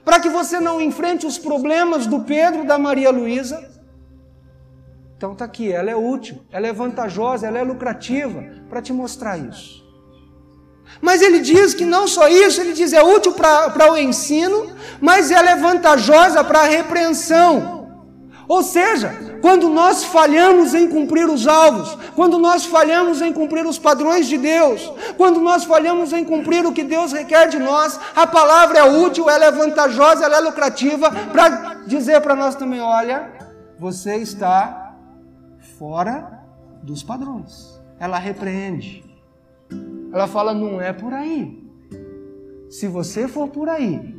Para 0.05 0.21
que 0.21 0.29
você 0.29 0.61
não 0.61 0.81
enfrente 0.81 1.25
os 1.27 1.39
problemas 1.39 2.07
do 2.07 2.21
Pedro, 2.21 2.65
da 2.65 2.79
Maria 2.79 3.11
Luísa? 3.11 3.76
Então 5.17 5.33
está 5.33 5.47
aqui, 5.47 5.73
ela 5.73 5.91
é 5.91 5.97
útil, 5.97 6.45
ela 6.53 6.67
é 6.67 6.73
vantajosa, 6.73 7.47
ela 7.47 7.59
é 7.59 7.63
lucrativa 7.63 8.45
para 8.69 8.83
te 8.83 8.93
mostrar 8.93 9.39
isso. 9.39 9.83
Mas 11.01 11.23
ele 11.23 11.41
diz 11.41 11.75
que 11.75 11.85
não 11.85 12.07
só 12.07 12.29
isso, 12.29 12.61
ele 12.61 12.73
diz 12.73 12.93
é 12.93 13.03
útil 13.03 13.33
para 13.33 13.93
o 13.93 13.97
ensino, 13.97 14.75
mas 15.01 15.31
ela 15.31 15.51
é 15.51 15.57
vantajosa 15.57 16.45
para 16.45 16.61
a 16.61 16.67
repreensão. 16.67 17.77
Ou 18.47 18.63
seja, 18.63 19.39
quando 19.43 19.69
nós 19.69 20.05
falhamos 20.05 20.73
em 20.73 20.87
cumprir 20.89 21.29
os 21.29 21.49
alvos, 21.49 21.99
quando 22.15 22.39
nós 22.39 22.65
falhamos 22.65 23.21
em 23.21 23.33
cumprir 23.33 23.67
os 23.67 23.79
padrões 23.79 24.29
de 24.29 24.39
Deus, 24.39 24.93
quando 25.17 25.41
nós 25.41 25.65
falhamos 25.65 26.13
em 26.13 26.25
cumprir 26.25 26.65
o 26.65 26.73
que 26.73 26.85
Deus 26.85 27.13
requer 27.13 27.49
de 27.49 27.59
nós, 27.59 27.99
a 28.15 28.27
palavra 28.27 28.79
é 28.79 28.85
útil, 28.85 29.29
ela 29.29 29.47
é 29.47 29.51
vantajosa, 29.51 30.25
ela 30.25 30.37
é 30.37 30.41
lucrativa 30.41 31.11
para 31.33 31.79
dizer 31.87 32.21
para 32.21 32.37
nós 32.37 32.55
também: 32.55 32.81
olha, 32.81 33.33
você 33.79 34.17
está 34.17 34.86
fora 35.79 36.45
dos 36.83 37.03
padrões. 37.03 37.81
Ela 37.99 38.19
repreende. 38.19 39.05
Ela 40.13 40.27
fala: 40.27 40.55
não 40.55 40.81
é 40.81 40.93
por 40.93 41.13
aí. 41.13 41.65
se 42.69 42.89
você 42.89 43.29
for 43.29 43.49
por 43.49 43.69
aí, 43.69 44.19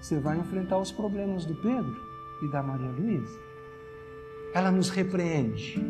você 0.00 0.18
vai 0.18 0.36
enfrentar 0.38 0.78
os 0.78 0.90
problemas 0.90 1.44
do 1.44 1.54
Pedro 1.54 1.96
e 2.42 2.50
da 2.50 2.62
Maria 2.62 2.90
Luísa. 2.90 3.38
Ela 4.54 4.70
nos 4.70 4.90
repreende 4.90 5.80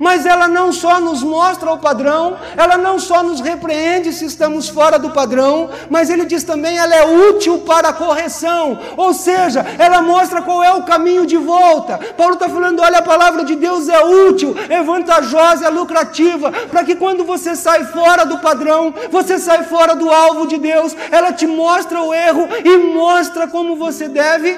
mas 0.00 0.24
ela 0.24 0.48
não 0.48 0.72
só 0.72 0.98
nos 0.98 1.22
mostra 1.22 1.70
o 1.70 1.78
padrão, 1.78 2.36
ela 2.56 2.78
não 2.78 2.98
só 2.98 3.22
nos 3.22 3.40
repreende 3.40 4.12
se 4.12 4.24
estamos 4.24 4.68
fora 4.68 4.98
do 4.98 5.10
padrão, 5.10 5.68
mas 5.90 6.08
ele 6.08 6.24
diz 6.24 6.42
também 6.42 6.78
ela 6.78 6.94
é 6.94 7.04
útil 7.28 7.58
para 7.58 7.90
a 7.90 7.92
correção, 7.92 8.78
ou 8.96 9.12
seja, 9.12 9.64
ela 9.78 10.00
mostra 10.00 10.40
qual 10.40 10.64
é 10.64 10.72
o 10.72 10.84
caminho 10.84 11.26
de 11.26 11.36
volta. 11.36 11.98
Paulo 12.16 12.34
está 12.34 12.48
falando: 12.48 12.80
olha, 12.80 12.98
a 12.98 13.02
palavra 13.02 13.44
de 13.44 13.54
Deus 13.56 13.88
é 13.88 14.02
útil, 14.02 14.56
é 14.70 14.82
vantajosa, 14.82 15.66
é 15.66 15.68
lucrativa, 15.68 16.50
para 16.70 16.82
que 16.82 16.96
quando 16.96 17.22
você 17.24 17.54
sai 17.54 17.84
fora 17.84 18.24
do 18.24 18.38
padrão, 18.38 18.94
você 19.10 19.38
sai 19.38 19.64
fora 19.64 19.94
do 19.94 20.10
alvo 20.10 20.46
de 20.46 20.56
Deus, 20.56 20.96
ela 21.10 21.32
te 21.32 21.46
mostra 21.46 22.00
o 22.00 22.14
erro 22.14 22.48
e 22.64 22.78
mostra 22.78 23.46
como 23.46 23.76
você 23.76 24.08
deve 24.08 24.56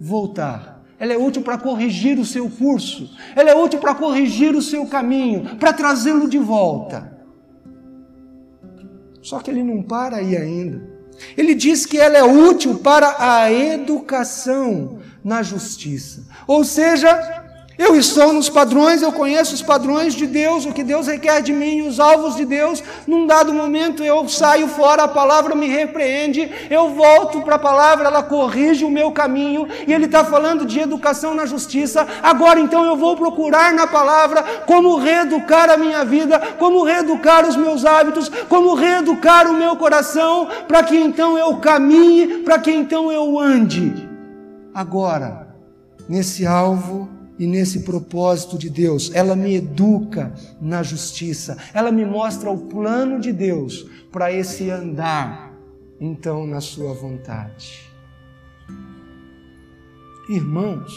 voltar 0.00 0.71
ela 1.02 1.14
é 1.14 1.18
útil 1.18 1.42
para 1.42 1.58
corrigir 1.58 2.16
o 2.20 2.24
seu 2.24 2.48
curso, 2.48 3.10
ela 3.34 3.50
é 3.50 3.56
útil 3.56 3.80
para 3.80 3.92
corrigir 3.92 4.54
o 4.54 4.62
seu 4.62 4.86
caminho, 4.86 5.56
para 5.56 5.72
trazê-lo 5.72 6.30
de 6.30 6.38
volta. 6.38 7.18
Só 9.20 9.40
que 9.40 9.50
ele 9.50 9.64
não 9.64 9.82
para 9.82 10.18
aí 10.18 10.36
ainda. 10.36 10.80
Ele 11.36 11.56
diz 11.56 11.84
que 11.84 11.98
ela 11.98 12.16
é 12.16 12.22
útil 12.22 12.78
para 12.78 13.16
a 13.18 13.52
educação 13.52 15.00
na 15.24 15.42
justiça. 15.42 16.24
Ou 16.46 16.64
seja, 16.64 17.41
eu 17.78 17.96
estou 17.96 18.32
nos 18.32 18.48
padrões, 18.48 19.00
eu 19.00 19.12
conheço 19.12 19.54
os 19.54 19.62
padrões 19.62 20.14
de 20.14 20.26
Deus, 20.26 20.66
o 20.66 20.72
que 20.72 20.84
Deus 20.84 21.06
requer 21.06 21.40
de 21.40 21.52
mim, 21.52 21.86
os 21.86 21.98
alvos 21.98 22.36
de 22.36 22.44
Deus. 22.44 22.82
Num 23.06 23.26
dado 23.26 23.52
momento 23.52 24.04
eu 24.04 24.28
saio 24.28 24.68
fora, 24.68 25.04
a 25.04 25.08
palavra 25.08 25.54
me 25.54 25.66
repreende, 25.68 26.50
eu 26.70 26.90
volto 26.90 27.40
para 27.40 27.56
a 27.56 27.58
palavra, 27.58 28.08
ela 28.08 28.22
corrige 28.22 28.84
o 28.84 28.90
meu 28.90 29.10
caminho, 29.10 29.66
e 29.86 29.92
Ele 29.92 30.04
está 30.04 30.24
falando 30.24 30.66
de 30.66 30.80
educação 30.80 31.34
na 31.34 31.46
justiça. 31.46 32.06
Agora 32.22 32.60
então 32.60 32.84
eu 32.84 32.96
vou 32.96 33.16
procurar 33.16 33.72
na 33.72 33.86
palavra 33.86 34.42
como 34.66 34.96
reeducar 34.96 35.70
a 35.70 35.76
minha 35.76 36.04
vida, 36.04 36.38
como 36.58 36.84
reeducar 36.84 37.48
os 37.48 37.56
meus 37.56 37.84
hábitos, 37.84 38.30
como 38.48 38.74
reeducar 38.74 39.50
o 39.50 39.54
meu 39.54 39.76
coração, 39.76 40.46
para 40.68 40.82
que 40.82 40.96
então 40.96 41.38
eu 41.38 41.56
caminhe, 41.56 42.38
para 42.38 42.58
que 42.58 42.70
então 42.70 43.10
eu 43.10 43.38
ande. 43.38 44.08
Agora, 44.74 45.48
nesse 46.08 46.46
alvo 46.46 47.11
e 47.38 47.46
nesse 47.46 47.80
propósito 47.80 48.58
de 48.58 48.68
Deus. 48.68 49.10
Ela 49.14 49.34
me 49.34 49.56
educa 49.56 50.32
na 50.60 50.82
justiça. 50.82 51.56
Ela 51.72 51.90
me 51.90 52.04
mostra 52.04 52.50
o 52.50 52.66
plano 52.66 53.20
de 53.20 53.32
Deus 53.32 53.86
para 54.10 54.32
esse 54.32 54.70
andar, 54.70 55.52
então, 56.00 56.46
na 56.46 56.60
Sua 56.60 56.92
vontade. 56.92 57.90
Irmãos, 60.28 60.92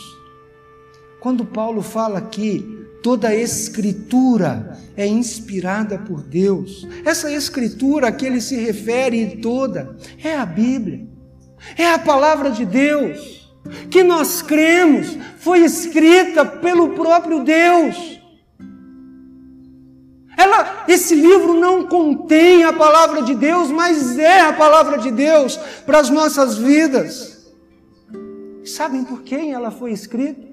quando 1.19 1.45
Paulo 1.45 1.81
fala 1.81 2.19
aqui, 2.19 2.85
toda 3.01 3.29
a 3.29 3.35
Escritura 3.35 4.77
é 4.95 5.07
inspirada 5.07 5.97
por 5.97 6.21
Deus. 6.21 6.87
Essa 7.03 7.31
Escritura 7.31 8.09
a 8.09 8.11
que 8.11 8.25
ele 8.25 8.41
se 8.41 8.55
refere 8.57 9.37
toda 9.37 9.95
é 10.23 10.35
a 10.35 10.45
Bíblia, 10.45 11.07
é 11.77 11.91
a 11.91 11.99
palavra 11.99 12.51
de 12.51 12.65
Deus 12.65 13.44
que 13.89 14.03
nós 14.03 14.41
cremos 14.41 15.17
foi 15.39 15.59
escrita 15.59 16.45
pelo 16.45 16.89
próprio 16.89 17.43
Deus. 17.43 18.19
Ela, 20.37 20.85
esse 20.87 21.15
livro 21.15 21.53
não 21.53 21.87
contém 21.87 22.63
a 22.63 22.73
palavra 22.73 23.21
de 23.21 23.33
Deus, 23.33 23.69
mas 23.71 24.19
é 24.19 24.41
a 24.41 24.53
palavra 24.53 24.97
de 24.97 25.09
Deus 25.09 25.57
para 25.85 25.99
as 25.99 26.09
nossas 26.09 26.57
vidas. 26.57 27.53
Sabem 28.65 29.03
por 29.03 29.21
quem 29.21 29.53
ela 29.53 29.71
foi 29.71 29.91
escrita? 29.91 30.45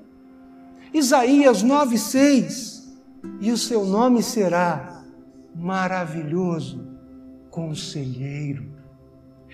Isaías 0.95 1.63
9:6. 1.63 2.83
E 3.41 3.51
o 3.51 3.57
seu 3.57 3.85
nome 3.85 4.23
será 4.23 5.05
maravilhoso 5.55 6.87
conselheiro. 7.51 8.65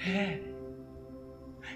É. 0.07 0.48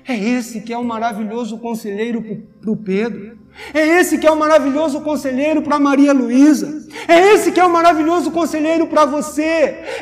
É 0.07 0.16
esse 0.16 0.61
que 0.61 0.72
é 0.72 0.78
o 0.78 0.84
maravilhoso 0.84 1.59
conselheiro 1.59 2.22
para 2.61 2.70
o 2.70 2.76
Pedro. 2.76 3.42
É 3.74 4.00
esse 4.00 4.18
que 4.18 4.26
é 4.26 4.30
o 4.30 4.36
maravilhoso 4.36 5.00
conselheiro 5.03 5.62
para 5.62 5.78
Maria 5.78 6.12
Luísa. 6.12 6.86
É 7.07 7.34
esse 7.34 7.53
que 7.53 7.61
é 7.61 7.64
o 7.64 7.70
maravilhoso 7.70 8.30
conselheiro 8.30 8.86
para 8.86 9.05
você. 9.05 9.42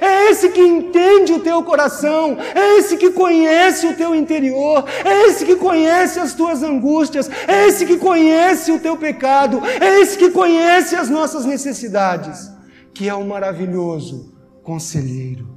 É 0.01 0.31
esse 0.31 0.51
que 0.51 0.61
entende 0.61 1.33
o 1.33 1.41
teu 1.41 1.63
coração. 1.63 2.39
É 2.55 2.79
esse 2.79 2.97
que 2.97 3.11
conhece 3.11 3.89
o 3.89 3.97
teu 3.97 4.15
interior. 4.15 4.85
É 5.05 5.27
esse 5.27 5.45
que 5.45 5.57
conhece 5.57 6.21
as 6.21 6.33
tuas 6.33 6.63
angústias. 6.63 7.29
É 7.47 7.67
esse 7.67 7.85
que 7.85 7.97
conhece 7.97 8.71
o 8.73 8.79
teu 8.79 8.97
pecado. 8.97 9.61
É 9.81 10.01
esse 10.01 10.17
que 10.17 10.31
conhece 10.31 10.95
as 10.95 11.11
nossas 11.11 11.45
necessidades. 11.45 12.51
Que 12.95 13.09
é 13.09 13.15
o 13.15 13.27
maravilhoso 13.27 14.33
conselheiro. 14.63 15.50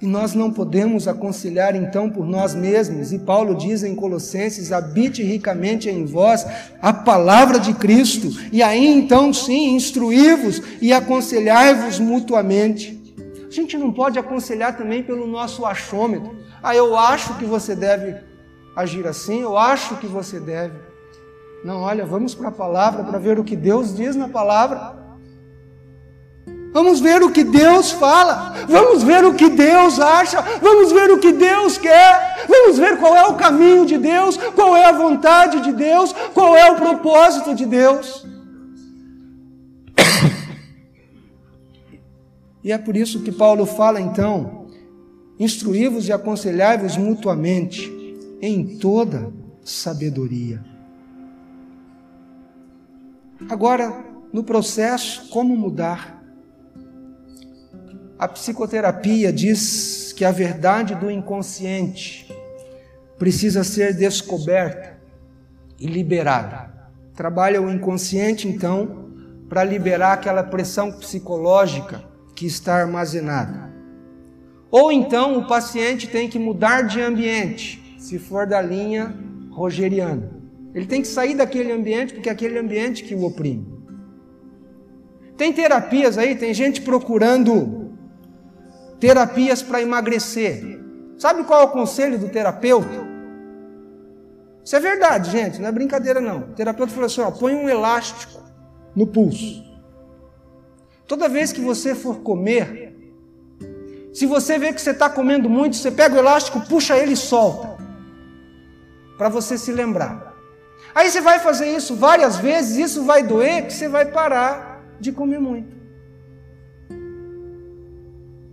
E 0.00 0.06
nós 0.06 0.34
não 0.34 0.52
podemos 0.52 1.08
aconselhar 1.08 1.74
então 1.74 2.10
por 2.10 2.26
nós 2.26 2.54
mesmos. 2.54 3.12
E 3.12 3.18
Paulo 3.18 3.54
diz 3.54 3.82
em 3.82 3.94
Colossenses: 3.94 4.70
habite 4.70 5.22
ricamente 5.22 5.88
em 5.88 6.04
vós 6.04 6.46
a 6.82 6.92
palavra 6.92 7.58
de 7.58 7.72
Cristo, 7.72 8.28
e 8.52 8.62
aí 8.62 8.86
então 8.86 9.32
sim 9.32 9.74
instruí-vos 9.74 10.60
e 10.82 10.92
aconselhai-vos 10.92 11.98
mutuamente. 11.98 12.94
A 13.48 13.50
gente 13.50 13.78
não 13.78 13.90
pode 13.90 14.18
aconselhar 14.18 14.76
também 14.76 15.02
pelo 15.02 15.26
nosso 15.26 15.64
achômetro. 15.64 16.36
Ah, 16.62 16.76
eu 16.76 16.94
acho 16.96 17.38
que 17.38 17.44
você 17.46 17.74
deve 17.74 18.16
agir 18.74 19.06
assim, 19.06 19.40
eu 19.40 19.56
acho 19.56 19.96
que 19.96 20.06
você 20.06 20.38
deve. 20.38 20.74
Não, 21.64 21.80
olha, 21.80 22.04
vamos 22.04 22.34
para 22.34 22.48
a 22.48 22.52
palavra 22.52 23.02
para 23.02 23.18
ver 23.18 23.38
o 23.38 23.44
que 23.44 23.56
Deus 23.56 23.96
diz 23.96 24.14
na 24.14 24.28
palavra. 24.28 25.05
Vamos 26.72 27.00
ver 27.00 27.22
o 27.22 27.30
que 27.30 27.42
Deus 27.42 27.90
fala, 27.90 28.54
vamos 28.68 29.02
ver 29.02 29.24
o 29.24 29.34
que 29.34 29.48
Deus 29.48 29.98
acha, 29.98 30.40
vamos 30.60 30.92
ver 30.92 31.10
o 31.10 31.18
que 31.18 31.32
Deus 31.32 31.78
quer, 31.78 32.44
vamos 32.48 32.78
ver 32.78 32.98
qual 32.98 33.16
é 33.16 33.26
o 33.26 33.34
caminho 33.34 33.86
de 33.86 33.96
Deus, 33.96 34.36
qual 34.54 34.76
é 34.76 34.84
a 34.84 34.92
vontade 34.92 35.60
de 35.60 35.72
Deus, 35.72 36.12
qual 36.34 36.54
é 36.54 36.70
o 36.70 36.76
propósito 36.76 37.54
de 37.54 37.64
Deus. 37.66 38.26
E 42.62 42.72
é 42.72 42.78
por 42.78 42.96
isso 42.96 43.22
que 43.22 43.30
Paulo 43.30 43.64
fala 43.64 44.00
então: 44.00 44.66
instruí-vos 45.38 46.08
e 46.08 46.12
aconselhai-vos 46.12 46.96
mutuamente 46.96 47.88
em 48.42 48.76
toda 48.78 49.32
sabedoria. 49.64 50.64
Agora, 53.48 54.04
no 54.32 54.42
processo, 54.42 55.28
como 55.30 55.56
mudar? 55.56 56.15
A 58.18 58.26
psicoterapia 58.26 59.30
diz 59.30 60.14
que 60.16 60.24
a 60.24 60.30
verdade 60.30 60.94
do 60.94 61.10
inconsciente 61.10 62.34
precisa 63.18 63.62
ser 63.62 63.94
descoberta 63.94 64.98
e 65.78 65.86
liberada. 65.86 66.74
Trabalha 67.14 67.60
o 67.60 67.70
inconsciente, 67.70 68.48
então, 68.48 69.10
para 69.50 69.62
liberar 69.62 70.14
aquela 70.14 70.42
pressão 70.42 70.90
psicológica 70.90 72.04
que 72.34 72.46
está 72.46 72.76
armazenada. 72.76 73.70
Ou 74.70 74.90
então 74.90 75.38
o 75.38 75.46
paciente 75.46 76.08
tem 76.08 76.26
que 76.26 76.38
mudar 76.38 76.82
de 76.82 77.02
ambiente, 77.02 77.96
se 77.98 78.18
for 78.18 78.46
da 78.46 78.62
linha 78.62 79.14
rogeriana. 79.50 80.30
Ele 80.74 80.86
tem 80.86 81.02
que 81.02 81.08
sair 81.08 81.34
daquele 81.34 81.70
ambiente 81.70 82.14
porque 82.14 82.30
é 82.30 82.32
aquele 82.32 82.58
ambiente 82.58 83.04
que 83.04 83.14
o 83.14 83.24
oprime. 83.24 83.76
Tem 85.36 85.52
terapias 85.52 86.16
aí, 86.16 86.34
tem 86.34 86.54
gente 86.54 86.80
procurando 86.80 87.85
terapias 88.98 89.62
para 89.62 89.82
emagrecer. 89.82 90.80
Sabe 91.18 91.44
qual 91.44 91.62
é 91.62 91.64
o 91.64 91.70
conselho 91.70 92.18
do 92.18 92.28
terapeuta? 92.28 93.06
Isso 94.64 94.74
é 94.74 94.80
verdade, 94.80 95.30
gente, 95.30 95.60
não 95.60 95.68
é 95.68 95.72
brincadeira 95.72 96.20
não. 96.20 96.38
O 96.40 96.54
terapeuta 96.54 96.92
falou 96.92 97.06
assim: 97.06 97.20
ó, 97.20 97.30
põe 97.30 97.54
um 97.54 97.68
elástico 97.68 98.42
no 98.94 99.06
pulso. 99.06 99.64
Toda 101.06 101.28
vez 101.28 101.52
que 101.52 101.60
você 101.60 101.94
for 101.94 102.16
comer, 102.16 102.96
se 104.12 104.26
você 104.26 104.58
vê 104.58 104.72
que 104.72 104.80
você 104.80 104.90
está 104.90 105.08
comendo 105.08 105.48
muito, 105.48 105.76
você 105.76 105.90
pega 105.90 106.16
o 106.16 106.18
elástico, 106.18 106.60
puxa 106.62 106.96
ele 106.96 107.12
e 107.12 107.16
solta. 107.16 107.76
Para 109.16 109.28
você 109.28 109.56
se 109.56 109.70
lembrar. 109.70 110.34
Aí 110.94 111.10
você 111.10 111.20
vai 111.20 111.38
fazer 111.38 111.68
isso 111.68 111.94
várias 111.94 112.38
vezes, 112.38 112.76
isso 112.76 113.04
vai 113.04 113.22
doer, 113.22 113.66
que 113.66 113.72
você 113.72 113.88
vai 113.88 114.06
parar 114.06 114.82
de 114.98 115.12
comer 115.12 115.38
muito. 115.38 115.75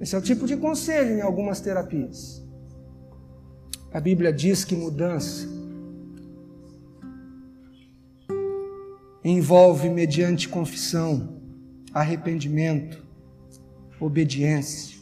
Esse 0.03 0.15
é 0.15 0.17
o 0.17 0.21
tipo 0.21 0.45
de 0.45 0.57
conselho 0.57 1.17
em 1.17 1.21
algumas 1.21 1.61
terapias. 1.61 2.45
A 3.89 4.01
Bíblia 4.01 4.33
diz 4.33 4.65
que 4.65 4.75
mudança 4.75 5.47
envolve 9.23 9.89
mediante 9.89 10.49
confissão, 10.49 11.37
arrependimento, 11.93 13.01
obediência. 13.97 14.97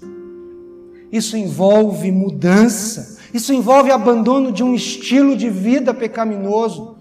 Isso 1.11 1.35
envolve 1.35 2.11
mudança. 2.11 3.17
Isso 3.33 3.51
envolve 3.51 3.89
abandono 3.89 4.51
de 4.51 4.63
um 4.63 4.75
estilo 4.75 5.35
de 5.35 5.49
vida 5.49 5.95
pecaminoso. 5.95 6.95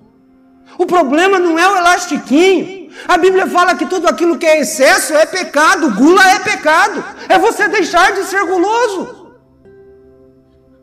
O 0.78 0.86
problema 0.86 1.38
não 1.38 1.58
é 1.58 1.68
o 1.68 1.76
elastiquinho. 1.76 2.79
A 3.06 3.16
Bíblia 3.16 3.46
fala 3.46 3.76
que 3.76 3.86
tudo 3.86 4.08
aquilo 4.08 4.38
que 4.38 4.46
é 4.46 4.60
excesso 4.60 5.14
é 5.14 5.26
pecado, 5.26 5.94
gula 5.94 6.22
é 6.30 6.40
pecado. 6.40 7.04
É 7.28 7.38
você 7.38 7.68
deixar 7.68 8.12
de 8.12 8.24
ser 8.24 8.44
guloso. 8.46 9.36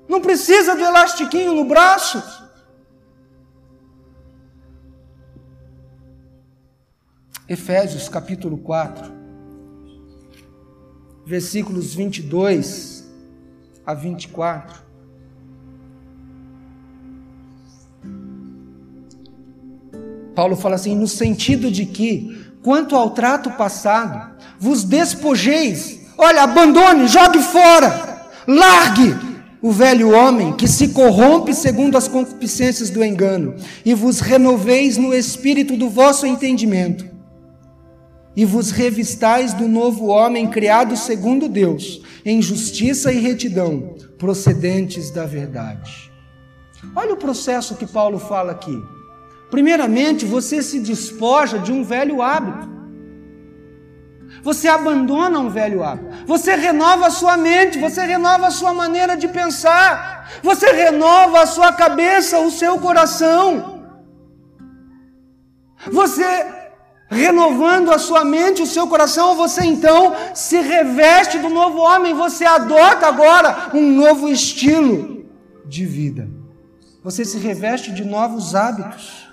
Não 0.07 0.21
precisa 0.21 0.75
do 0.75 0.81
elastiquinho 0.81 1.53
no 1.53 1.65
braço. 1.65 2.21
Efésios 7.49 8.09
capítulo 8.09 8.57
4, 8.57 9.09
versículos 11.25 11.95
22 11.95 13.09
a 13.85 13.93
24. 13.93 14.86
Paulo 20.37 20.55
fala 20.55 20.75
assim: 20.75 20.95
no 20.95 21.07
sentido 21.07 21.71
de 21.71 21.83
que, 21.83 22.45
quanto 22.61 22.95
ao 22.95 23.09
trato 23.09 23.49
passado, 23.53 24.37
vos 24.59 24.83
despojeis, 24.83 25.99
olha, 26.15 26.43
abandone, 26.43 27.07
jogue 27.07 27.41
fora, 27.41 28.29
largue 28.47 29.15
o 29.63 29.71
velho 29.71 30.11
homem 30.11 30.53
que 30.53 30.67
se 30.67 30.89
corrompe 30.89 31.55
segundo 31.55 31.97
as 31.97 32.07
concupiscências 32.07 32.91
do 32.91 33.03
engano, 33.03 33.55
e 33.83 33.95
vos 33.95 34.19
renoveis 34.19 34.95
no 34.95 35.11
espírito 35.11 35.75
do 35.75 35.89
vosso 35.89 36.27
entendimento 36.27 37.17
e 38.35 38.45
vos 38.45 38.69
revistais 38.69 39.51
do 39.51 39.67
novo 39.67 40.05
homem 40.05 40.47
criado 40.47 40.95
segundo 40.95 41.49
Deus, 41.49 42.03
em 42.23 42.39
justiça 42.39 43.11
e 43.11 43.19
retidão, 43.19 43.95
procedentes 44.19 45.09
da 45.09 45.25
verdade. 45.25 46.11
Olha 46.95 47.15
o 47.15 47.17
processo 47.17 47.73
que 47.73 47.87
Paulo 47.87 48.19
fala 48.19 48.51
aqui. 48.51 48.79
Primeiramente, 49.49 50.25
você 50.25 50.61
se 50.61 50.79
despoja 50.79 51.57
de 51.59 51.71
um 51.71 51.83
velho 51.83 52.21
hábito. 52.21 52.77
Você 54.43 54.67
abandona 54.67 55.39
um 55.39 55.49
velho 55.49 55.83
hábito. 55.83 56.25
Você 56.25 56.55
renova 56.55 57.07
a 57.07 57.11
sua 57.11 57.37
mente, 57.37 57.79
você 57.79 58.01
renova 58.03 58.47
a 58.47 58.51
sua 58.51 58.73
maneira 58.73 59.15
de 59.15 59.27
pensar. 59.27 60.29
Você 60.43 60.71
renova 60.71 61.41
a 61.41 61.45
sua 61.45 61.71
cabeça, 61.71 62.39
o 62.39 62.51
seu 62.51 62.77
coração. 62.79 63.83
Você 65.91 66.45
renovando 67.09 67.91
a 67.91 67.97
sua 67.97 68.25
mente, 68.25 68.61
o 68.61 68.65
seu 68.65 68.87
coração, 68.87 69.35
você 69.35 69.63
então 69.63 70.13
se 70.33 70.59
reveste 70.59 71.39
do 71.39 71.49
novo 71.49 71.79
homem, 71.79 72.13
você 72.13 72.43
adota 72.45 73.07
agora 73.07 73.69
um 73.73 73.91
novo 73.91 74.27
estilo 74.27 75.25
de 75.65 75.85
vida. 75.85 76.29
Você 77.03 77.23
se 77.23 77.37
reveste 77.37 77.91
de 77.93 78.03
novos 78.03 78.53
hábitos. 78.53 79.26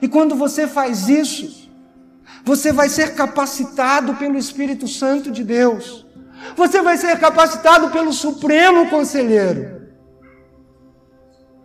E 0.00 0.08
quando 0.08 0.34
você 0.34 0.66
faz 0.66 1.08
isso, 1.08 1.70
você 2.44 2.72
vai 2.72 2.88
ser 2.88 3.14
capacitado 3.14 4.14
pelo 4.14 4.38
Espírito 4.38 4.88
Santo 4.88 5.30
de 5.30 5.44
Deus. 5.44 6.06
Você 6.56 6.80
vai 6.80 6.96
ser 6.96 7.18
capacitado 7.18 7.90
pelo 7.90 8.12
Supremo 8.12 8.88
Conselheiro. 8.88 9.80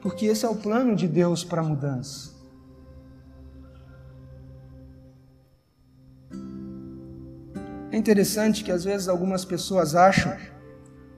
Porque 0.01 0.25
esse 0.25 0.45
é 0.45 0.49
o 0.49 0.55
plano 0.55 0.95
de 0.95 1.07
Deus 1.07 1.43
para 1.43 1.61
a 1.61 1.63
mudança. 1.63 2.35
É 7.91 7.97
interessante 7.97 8.63
que 8.63 8.71
às 8.71 8.83
vezes 8.83 9.07
algumas 9.07 9.45
pessoas 9.45 9.95
acham 9.95 10.35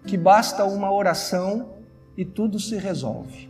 que 0.06 0.16
basta 0.16 0.64
uma 0.64 0.92
oração 0.94 1.74
e 2.16 2.24
tudo 2.24 2.60
se 2.60 2.78
resolve. 2.78 3.47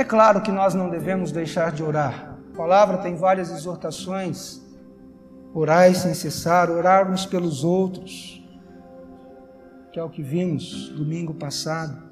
É 0.00 0.04
claro 0.04 0.40
que 0.40 0.50
nós 0.50 0.72
não 0.72 0.88
devemos 0.88 1.30
deixar 1.30 1.72
de 1.72 1.82
orar. 1.82 2.34
A 2.54 2.56
palavra 2.56 2.96
tem 2.96 3.16
várias 3.16 3.50
exortações. 3.50 4.58
Orai 5.52 5.94
sem 5.94 6.14
cessar, 6.14 6.70
orar 6.70 7.12
uns 7.12 7.26
pelos 7.26 7.64
outros, 7.64 8.42
que 9.92 10.00
é 10.00 10.02
o 10.02 10.08
que 10.08 10.22
vimos 10.22 10.88
domingo 10.88 11.34
passado. 11.34 12.02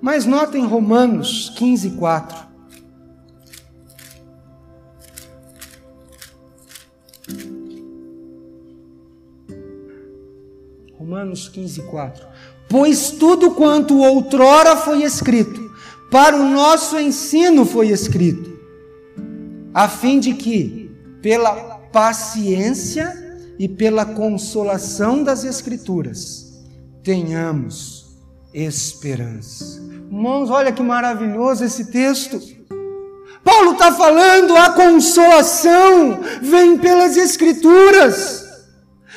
Mas 0.00 0.26
notem 0.26 0.66
Romanos 0.66 1.52
15, 1.56 1.90
4. 1.90 2.48
Romanos 10.98 11.48
15, 11.48 11.82
4. 11.82 12.26
Pois 12.68 13.12
tudo 13.12 13.52
quanto 13.52 14.02
outrora 14.02 14.76
foi 14.76 15.04
escrito, 15.04 15.67
para 16.10 16.36
o 16.36 16.48
nosso 16.48 16.98
ensino 16.98 17.66
foi 17.66 17.88
escrito, 17.88 18.58
a 19.74 19.88
fim 19.88 20.18
de 20.18 20.34
que, 20.34 20.90
pela 21.20 21.52
paciência 21.92 23.14
e 23.58 23.68
pela 23.68 24.06
consolação 24.06 25.22
das 25.22 25.44
Escrituras, 25.44 26.64
tenhamos 27.02 28.16
esperança. 28.54 29.80
Irmãos, 30.10 30.48
olha 30.48 30.72
que 30.72 30.82
maravilhoso 30.82 31.64
esse 31.64 31.90
texto. 31.90 32.40
Paulo 33.44 33.72
está 33.72 33.92
falando, 33.92 34.56
a 34.56 34.70
consolação 34.70 36.20
vem 36.40 36.78
pelas 36.78 37.16
Escrituras. 37.16 38.47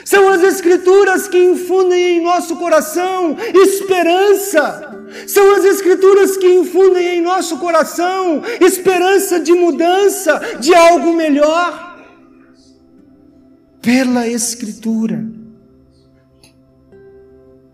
São 0.06 0.30
as 0.30 0.42
Escrituras 0.42 1.28
que 1.28 1.38
infundem 1.38 2.18
em 2.18 2.24
nosso 2.24 2.56
coração 2.56 3.38
esperança. 3.54 5.06
São 5.28 5.56
as 5.56 5.66
Escrituras 5.66 6.38
que 6.38 6.48
infundem 6.48 7.20
em 7.20 7.22
nosso 7.22 7.58
coração 7.58 8.42
esperança 8.60 9.40
de 9.40 9.54
mudança, 9.54 10.58
de 10.60 10.74
algo 10.74 11.14
melhor. 11.14 11.90
Pela 13.82 14.28
Escritura. 14.28 15.26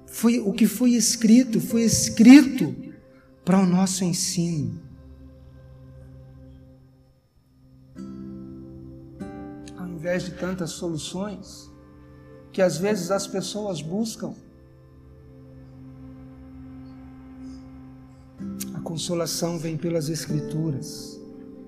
Foi 0.07 0.39
o 0.39 0.51
que 0.51 0.65
foi 0.65 0.91
escrito, 0.91 1.61
foi 1.61 1.83
escrito 1.83 2.75
para 3.45 3.59
o 3.59 3.67
nosso 3.67 4.03
ensino. 4.03 4.81
Ao 9.77 9.87
invés 9.87 10.25
de 10.25 10.31
tantas 10.31 10.71
soluções, 10.71 11.66
que 12.57 12.61
às 12.63 12.75
vezes 12.75 13.11
as 13.11 13.27
pessoas 13.27 13.83
buscam. 13.83 14.33
A 18.73 18.79
consolação 18.79 19.59
vem 19.59 19.77
pelas 19.77 20.09
Escrituras, 20.09 21.21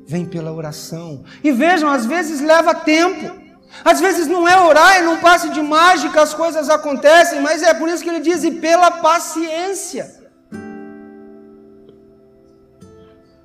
vem 0.07 0.25
pela 0.25 0.51
oração. 0.51 1.23
E 1.43 1.51
vejam, 1.51 1.87
às 1.91 2.07
vezes 2.07 2.41
leva 2.41 2.73
tempo. 2.73 3.39
Às 3.85 3.99
vezes 3.99 4.25
não 4.25 4.47
é 4.47 4.59
orar 4.59 4.97
e 4.99 5.03
não 5.03 5.19
passe 5.19 5.51
de 5.51 5.61
mágica 5.61 6.23
as 6.23 6.33
coisas 6.33 6.71
acontecem, 6.71 7.39
mas 7.39 7.61
é 7.61 7.71
por 7.71 7.87
isso 7.87 8.01
que 8.03 8.09
ele 8.09 8.21
diz: 8.21 8.43
e 8.43 8.49
pela 8.49 8.89
paciência. 8.89 10.05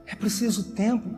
É 0.07 0.15
preciso 0.15 0.73
tempo 0.73 1.11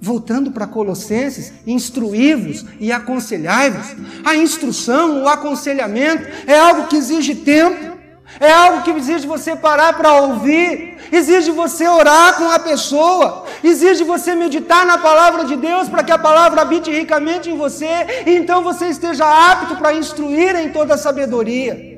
voltando 0.00 0.50
para 0.50 0.66
Colossenses, 0.66 1.52
instruí-vos 1.66 2.64
e 2.78 2.92
aconselhai-vos. 2.92 3.96
A 4.24 4.36
instrução, 4.36 5.22
o 5.22 5.28
aconselhamento 5.28 6.24
é 6.46 6.58
algo 6.58 6.88
que 6.88 6.96
exige 6.96 7.34
tempo, 7.34 7.94
é 8.40 8.50
algo 8.50 8.82
que 8.82 8.90
exige 8.90 9.26
você 9.26 9.54
parar 9.54 9.96
para 9.96 10.12
ouvir, 10.14 10.96
exige 11.10 11.50
você 11.50 11.86
orar 11.86 12.36
com 12.36 12.50
a 12.50 12.58
pessoa, 12.58 13.46
exige 13.62 14.04
você 14.04 14.34
meditar 14.34 14.84
na 14.84 14.98
palavra 14.98 15.44
de 15.44 15.56
Deus 15.56 15.88
para 15.88 16.02
que 16.02 16.12
a 16.12 16.18
palavra 16.18 16.62
habite 16.62 16.90
ricamente 16.90 17.48
em 17.48 17.56
você 17.56 18.24
e 18.26 18.36
então 18.36 18.62
você 18.62 18.86
esteja 18.88 19.24
apto 19.24 19.76
para 19.76 19.94
instruir 19.94 20.56
em 20.56 20.70
toda 20.70 20.94
a 20.94 20.98
sabedoria. 20.98 21.94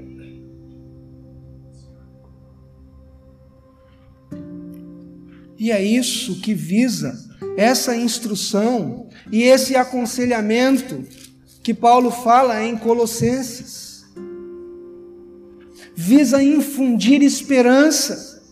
E 5.58 5.72
é 5.72 5.82
isso 5.82 6.40
que 6.42 6.52
visa 6.52 7.25
essa 7.56 7.96
instrução 7.96 9.08
e 9.32 9.42
esse 9.42 9.74
aconselhamento 9.74 11.04
que 11.62 11.72
Paulo 11.74 12.10
fala 12.10 12.62
em 12.62 12.76
Colossenses. 12.76 14.04
Visa 15.94 16.42
infundir 16.42 17.22
esperança, 17.22 18.42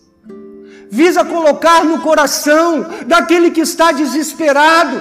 visa 0.89 1.23
colocar 1.23 1.85
no 1.85 2.01
coração 2.01 2.85
daquele 3.05 3.51
que 3.51 3.61
está 3.61 3.91
desesperado, 3.91 4.99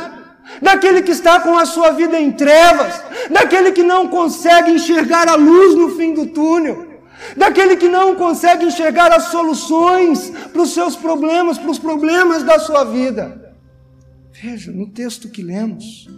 daquele 0.61 1.03
que 1.03 1.11
está 1.11 1.41
com 1.41 1.57
a 1.59 1.65
sua 1.65 1.93
vida 1.93 2.21
em 2.21 2.31
trevas, 2.31 3.03
daquele 3.31 3.73
que 3.73 3.83
não 3.83 4.09
consegue 4.09 4.73
enxergar 4.73 5.27
a 5.27 5.37
luz 5.37 5.75
no 5.75 5.97
fim 5.97 6.13
do 6.13 6.27
túnel 6.27 6.95
daquele 7.37 7.77
que 7.77 7.89
não 7.89 8.15
consegue 8.15 8.67
enxergar 8.67 9.11
as 9.11 9.25
soluções 9.25 10.31
para 10.53 10.63
os 10.63 10.75
seus 10.75 10.95
problemas, 10.95 11.57
para 11.57 11.71
os 11.71 11.79
problemas 11.79 12.43
da 12.43 12.59
sua 12.59 12.85
vida. 12.85 13.44
Veja, 14.43 14.73
no 14.73 14.89
texto 14.89 15.29
que 15.29 15.43
lemos, 15.43 16.09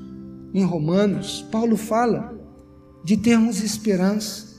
em 0.54 0.64
Romanos, 0.64 1.46
Paulo 1.52 1.76
fala 1.76 2.34
de 3.04 3.14
termos 3.14 3.62
esperança. 3.62 4.56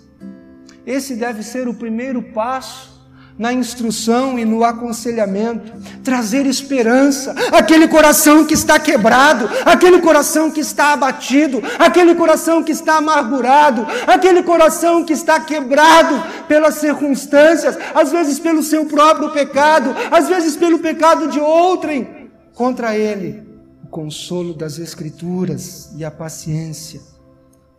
Esse 0.86 1.16
deve 1.16 1.42
ser 1.42 1.68
o 1.68 1.74
primeiro 1.74 2.22
passo 2.22 2.96
na 3.36 3.52
instrução 3.52 4.38
e 4.38 4.46
no 4.46 4.64
aconselhamento, 4.64 5.72
trazer 6.04 6.46
esperança 6.46 7.36
àquele 7.52 7.88
coração 7.88 8.46
que 8.46 8.54
está 8.54 8.80
quebrado, 8.80 9.50
aquele 9.66 10.02
coração 10.02 10.50
que 10.52 10.60
está 10.60 10.94
abatido, 10.94 11.62
aquele 11.80 12.14
coração 12.14 12.64
que 12.64 12.72
está 12.72 12.98
amargurado, 12.98 13.86
aquele 14.08 14.44
coração 14.44 15.04
que 15.04 15.14
está 15.14 15.40
quebrado 15.40 16.46
pelas 16.48 16.76
circunstâncias, 16.76 17.78
às 17.94 18.12
vezes 18.12 18.40
pelo 18.40 18.62
seu 18.62 18.86
próprio 18.86 19.32
pecado, 19.32 19.96
às 20.12 20.28
vezes 20.28 20.56
pelo 20.56 20.80
pecado 20.80 21.28
de 21.28 21.40
outrem 21.40 22.30
contra 22.54 22.96
ele. 22.96 23.47
O 23.88 23.90
consolo 23.90 24.54
das 24.54 24.80
Escrituras 24.80 25.92
e 25.96 26.04
a 26.04 26.12
paciência 26.12 27.00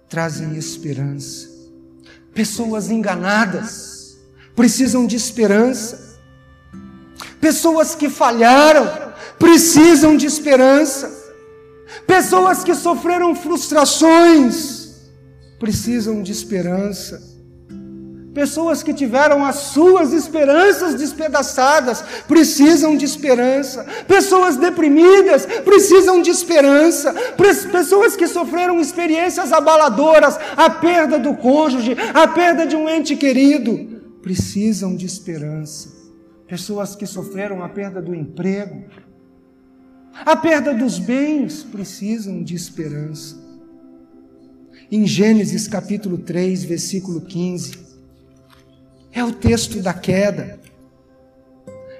trazem 0.08 0.56
esperança. 0.56 1.46
Pessoas 2.32 2.90
enganadas, 2.90 4.16
precisam 4.56 5.06
de 5.06 5.16
esperança. 5.16 6.18
Pessoas 7.38 7.94
que 7.94 8.08
falharam 8.08 9.12
precisam 9.38 10.16
de 10.16 10.24
esperança. 10.24 11.14
Pessoas 12.06 12.64
que 12.64 12.74
sofreram 12.74 13.34
frustrações 13.34 14.96
precisam 15.58 16.22
de 16.22 16.32
esperança. 16.32 17.37
Pessoas 18.38 18.84
que 18.84 18.94
tiveram 18.94 19.44
as 19.44 19.56
suas 19.56 20.12
esperanças 20.12 20.94
despedaçadas 20.94 22.04
precisam 22.28 22.96
de 22.96 23.04
esperança. 23.04 23.84
Pessoas 24.06 24.56
deprimidas 24.56 25.44
precisam 25.64 26.22
de 26.22 26.30
esperança. 26.30 27.12
Pessoas 27.36 28.14
que 28.14 28.28
sofreram 28.28 28.80
experiências 28.80 29.52
abaladoras, 29.52 30.38
a 30.56 30.70
perda 30.70 31.18
do 31.18 31.34
cônjuge, 31.34 31.96
a 32.14 32.28
perda 32.28 32.64
de 32.64 32.76
um 32.76 32.88
ente 32.88 33.16
querido, 33.16 34.20
precisam 34.22 34.94
de 34.94 35.04
esperança. 35.04 35.88
Pessoas 36.46 36.94
que 36.94 37.06
sofreram 37.06 37.64
a 37.64 37.68
perda 37.68 38.00
do 38.00 38.14
emprego, 38.14 38.84
a 40.14 40.36
perda 40.36 40.72
dos 40.72 41.00
bens, 41.00 41.64
precisam 41.64 42.40
de 42.44 42.54
esperança. 42.54 43.36
Em 44.92 45.04
Gênesis 45.04 45.66
capítulo 45.66 46.18
3, 46.18 46.62
versículo 46.62 47.22
15, 47.22 47.87
é 49.12 49.22
o 49.24 49.32
texto 49.32 49.80
da 49.82 49.94
queda. 49.94 50.60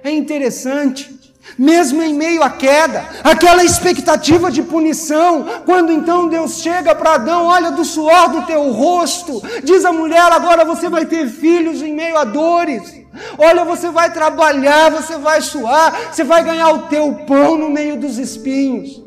É 0.03 0.11
interessante 0.11 1.19
mesmo 1.57 2.03
em 2.03 2.13
meio 2.13 2.43
à 2.43 2.51
queda, 2.51 3.05
aquela 3.23 3.65
expectativa 3.65 4.51
de 4.51 4.63
punição, 4.63 5.47
quando 5.65 5.93
então 5.93 6.29
Deus 6.29 6.61
chega 6.61 6.95
para 6.95 7.15
Adão, 7.15 7.47
olha 7.47 7.71
do 7.71 7.85
suor 7.85 8.31
do 8.31 8.43
teu 8.43 8.71
rosto, 8.73 9.41
diz 9.63 9.85
a 9.85 9.93
mulher: 9.93 10.33
agora 10.33 10.65
você 10.65 10.89
vai 10.89 11.07
ter 11.07 11.29
filhos 11.29 11.81
em 11.81 11.95
meio 11.95 12.17
a 12.17 12.25
dores. 12.25 12.99
Olha, 13.37 13.65
você 13.65 13.91
vai 13.91 14.13
trabalhar, 14.13 14.91
você 14.91 15.17
vai 15.17 15.41
suar, 15.41 16.13
você 16.13 16.23
vai 16.23 16.45
ganhar 16.45 16.71
o 16.71 16.83
teu 16.89 17.15
pão 17.27 17.57
no 17.57 17.71
meio 17.71 17.99
dos 17.99 18.19
espinhos. 18.19 19.03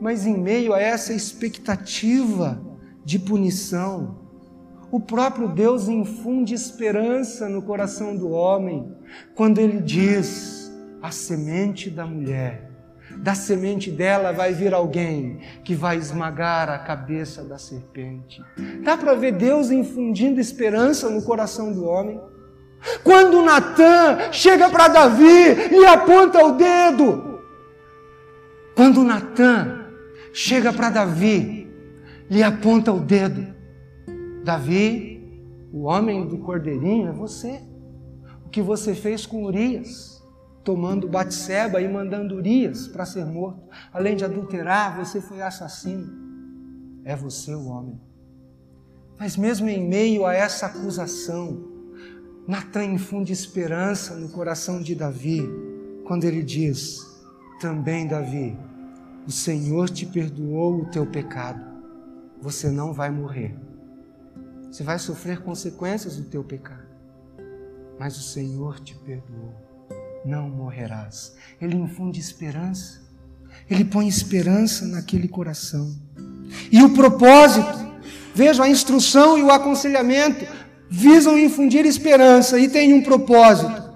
Mas 0.00 0.26
em 0.26 0.36
meio 0.36 0.72
a 0.72 0.80
essa 0.80 1.12
expectativa 1.12 2.60
de 3.04 3.18
punição, 3.18 4.16
o 4.90 4.98
próprio 4.98 5.48
Deus 5.48 5.88
infunde 5.88 6.54
esperança 6.54 7.48
no 7.48 7.62
coração 7.62 8.16
do 8.16 8.30
homem, 8.30 8.96
quando 9.34 9.58
ele 9.58 9.80
diz: 9.80 10.72
a 11.02 11.10
semente 11.10 11.90
da 11.90 12.06
mulher. 12.06 12.68
Da 13.16 13.34
semente 13.34 13.90
dela 13.90 14.32
vai 14.32 14.52
vir 14.52 14.74
alguém 14.74 15.40
que 15.64 15.74
vai 15.74 15.96
esmagar 15.96 16.68
a 16.68 16.78
cabeça 16.78 17.42
da 17.42 17.58
serpente. 17.58 18.42
Dá 18.82 18.96
para 18.96 19.14
ver 19.14 19.32
Deus 19.32 19.70
infundindo 19.70 20.40
esperança 20.40 21.08
no 21.08 21.22
coração 21.22 21.72
do 21.72 21.84
homem? 21.84 22.20
Quando 23.02 23.42
Natan 23.42 24.30
chega 24.30 24.70
para 24.70 24.88
Davi 24.88 25.24
e 25.72 25.84
aponta 25.86 26.44
o 26.44 26.52
dedo. 26.52 27.40
Quando 28.76 29.02
Natan 29.02 29.86
chega 30.32 30.72
para 30.72 30.90
Davi 30.90 31.66
e 32.30 32.42
aponta 32.42 32.92
o 32.92 33.00
dedo. 33.00 33.57
Davi, 34.48 35.20
o 35.70 35.82
homem 35.82 36.26
do 36.26 36.38
cordeirinho, 36.38 37.08
é 37.08 37.12
você. 37.12 37.60
O 38.46 38.48
que 38.48 38.62
você 38.62 38.94
fez 38.94 39.26
com 39.26 39.44
Urias? 39.44 40.18
tomando 40.64 41.08
Batseba 41.08 41.80
e 41.80 41.88
mandando 41.88 42.34
Urias 42.34 42.88
para 42.88 43.06
ser 43.06 43.24
morto. 43.24 43.60
Além 43.92 44.16
de 44.16 44.24
adulterar, 44.24 44.96
você 45.02 45.18
foi 45.18 45.40
assassino. 45.40 46.06
É 47.04 47.16
você 47.16 47.54
o 47.54 47.68
homem. 47.68 47.98
Mas 49.18 49.34
mesmo 49.36 49.68
em 49.68 49.86
meio 49.86 50.26
a 50.26 50.34
essa 50.34 50.66
acusação, 50.66 51.64
Natan 52.46 52.84
infunde 52.84 53.32
esperança 53.32 54.14
no 54.14 54.28
coração 54.28 54.82
de 54.82 54.94
Davi, 54.94 55.42
quando 56.06 56.24
ele 56.24 56.42
diz: 56.42 56.98
Também, 57.60 58.06
Davi, 58.06 58.54
o 59.26 59.30
Senhor 59.30 59.88
te 59.88 60.04
perdoou 60.04 60.82
o 60.82 60.90
teu 60.90 61.06
pecado. 61.06 61.64
Você 62.42 62.70
não 62.70 62.92
vai 62.92 63.10
morrer. 63.10 63.67
Você 64.70 64.82
vai 64.82 64.98
sofrer 64.98 65.40
consequências 65.40 66.16
do 66.16 66.24
teu 66.24 66.44
pecado. 66.44 66.86
Mas 67.98 68.16
o 68.16 68.22
Senhor 68.22 68.78
te 68.80 68.94
perdoou 68.94 69.68
não 70.24 70.48
morrerás. 70.48 71.34
Ele 71.60 71.76
infunde 71.76 72.20
esperança, 72.20 73.00
ele 73.68 73.84
põe 73.84 74.06
esperança 74.06 74.86
naquele 74.86 75.28
coração. 75.28 75.94
E 76.70 76.82
o 76.82 76.90
propósito, 76.90 77.92
veja, 78.34 78.64
a 78.64 78.68
instrução 78.68 79.38
e 79.38 79.42
o 79.42 79.50
aconselhamento 79.50 80.46
visam 80.88 81.38
infundir 81.38 81.84
esperança 81.84 82.58
e 82.58 82.68
tem 82.68 82.92
um 82.92 83.02
propósito. 83.02 83.87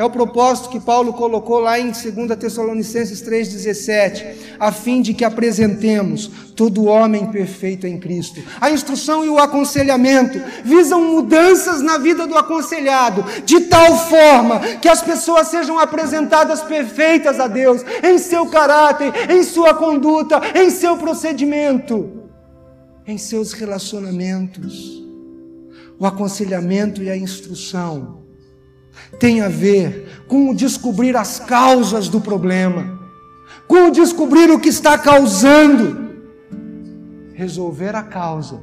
É 0.00 0.04
o 0.04 0.08
propósito 0.08 0.70
que 0.70 0.80
Paulo 0.80 1.12
colocou 1.12 1.58
lá 1.58 1.78
em 1.78 1.90
2 1.90 2.04
Tessalonicenses 2.38 3.20
3,17, 3.20 4.34
a 4.58 4.72
fim 4.72 5.02
de 5.02 5.12
que 5.12 5.26
apresentemos 5.26 6.26
todo 6.56 6.86
homem 6.86 7.26
perfeito 7.26 7.86
em 7.86 8.00
Cristo. 8.00 8.42
A 8.62 8.70
instrução 8.70 9.22
e 9.22 9.28
o 9.28 9.38
aconselhamento 9.38 10.40
visam 10.64 11.04
mudanças 11.04 11.82
na 11.82 11.98
vida 11.98 12.26
do 12.26 12.34
aconselhado, 12.34 13.22
de 13.44 13.60
tal 13.60 13.94
forma 14.08 14.60
que 14.80 14.88
as 14.88 15.02
pessoas 15.02 15.48
sejam 15.48 15.78
apresentadas 15.78 16.62
perfeitas 16.62 17.38
a 17.38 17.46
Deus, 17.46 17.84
em 18.02 18.16
seu 18.16 18.46
caráter, 18.46 19.12
em 19.30 19.42
sua 19.42 19.74
conduta, 19.74 20.40
em 20.54 20.70
seu 20.70 20.96
procedimento, 20.96 22.22
em 23.06 23.18
seus 23.18 23.52
relacionamentos. 23.52 25.04
O 25.98 26.06
aconselhamento 26.06 27.02
e 27.02 27.10
a 27.10 27.16
instrução 27.18 28.19
tem 29.18 29.40
a 29.40 29.48
ver 29.48 30.24
com 30.28 30.54
descobrir 30.54 31.16
as 31.16 31.38
causas 31.38 32.08
do 32.08 32.20
problema, 32.20 32.98
com 33.66 33.90
descobrir 33.90 34.50
o 34.50 34.60
que 34.60 34.68
está 34.68 34.98
causando, 34.98 36.10
resolver 37.34 37.94
a 37.94 38.02
causa, 38.02 38.60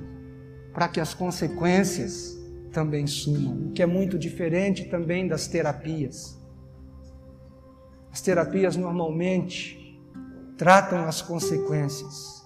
para 0.74 0.88
que 0.88 1.00
as 1.00 1.14
consequências 1.14 2.38
também 2.72 3.08
sumam, 3.08 3.68
o 3.68 3.72
que 3.72 3.82
é 3.82 3.86
muito 3.86 4.18
diferente 4.18 4.86
também 4.86 5.28
das 5.28 5.48
terapias. 5.48 6.38
As 8.12 8.22
terapias 8.22 8.76
normalmente 8.76 10.00
tratam 10.58 11.06
as 11.06 11.22
consequências, 11.22 12.46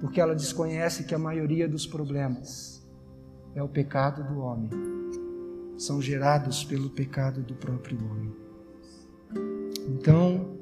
porque 0.00 0.20
ela 0.20 0.34
desconhece 0.34 1.04
que 1.04 1.14
a 1.14 1.18
maioria 1.18 1.68
dos 1.68 1.86
problemas 1.86 2.82
é 3.54 3.62
o 3.62 3.68
pecado 3.68 4.22
do 4.24 4.40
homem 4.40 4.70
são 5.76 6.00
gerados 6.00 6.64
pelo 6.64 6.90
pecado 6.90 7.42
do 7.42 7.54
próprio 7.54 7.98
homem. 7.98 8.32
Então, 9.88 10.56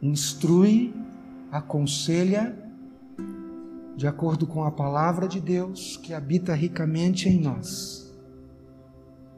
instrui, 0.00 0.94
aconselha, 1.50 2.58
de 3.96 4.06
acordo 4.06 4.46
com 4.46 4.64
a 4.64 4.70
palavra 4.70 5.28
de 5.28 5.40
Deus 5.40 5.96
que 5.96 6.12
habita 6.12 6.54
ricamente 6.54 7.28
em 7.28 7.40
nós, 7.40 8.12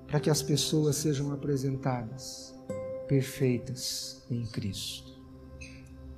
para 0.07 0.21
que 0.21 0.31
as 0.31 0.43
pessoas 0.43 0.97
sejam 0.97 1.33
apresentadas 1.33 2.55
perfeitas 3.07 4.25
em 4.31 4.47
Cristo. 4.47 5.13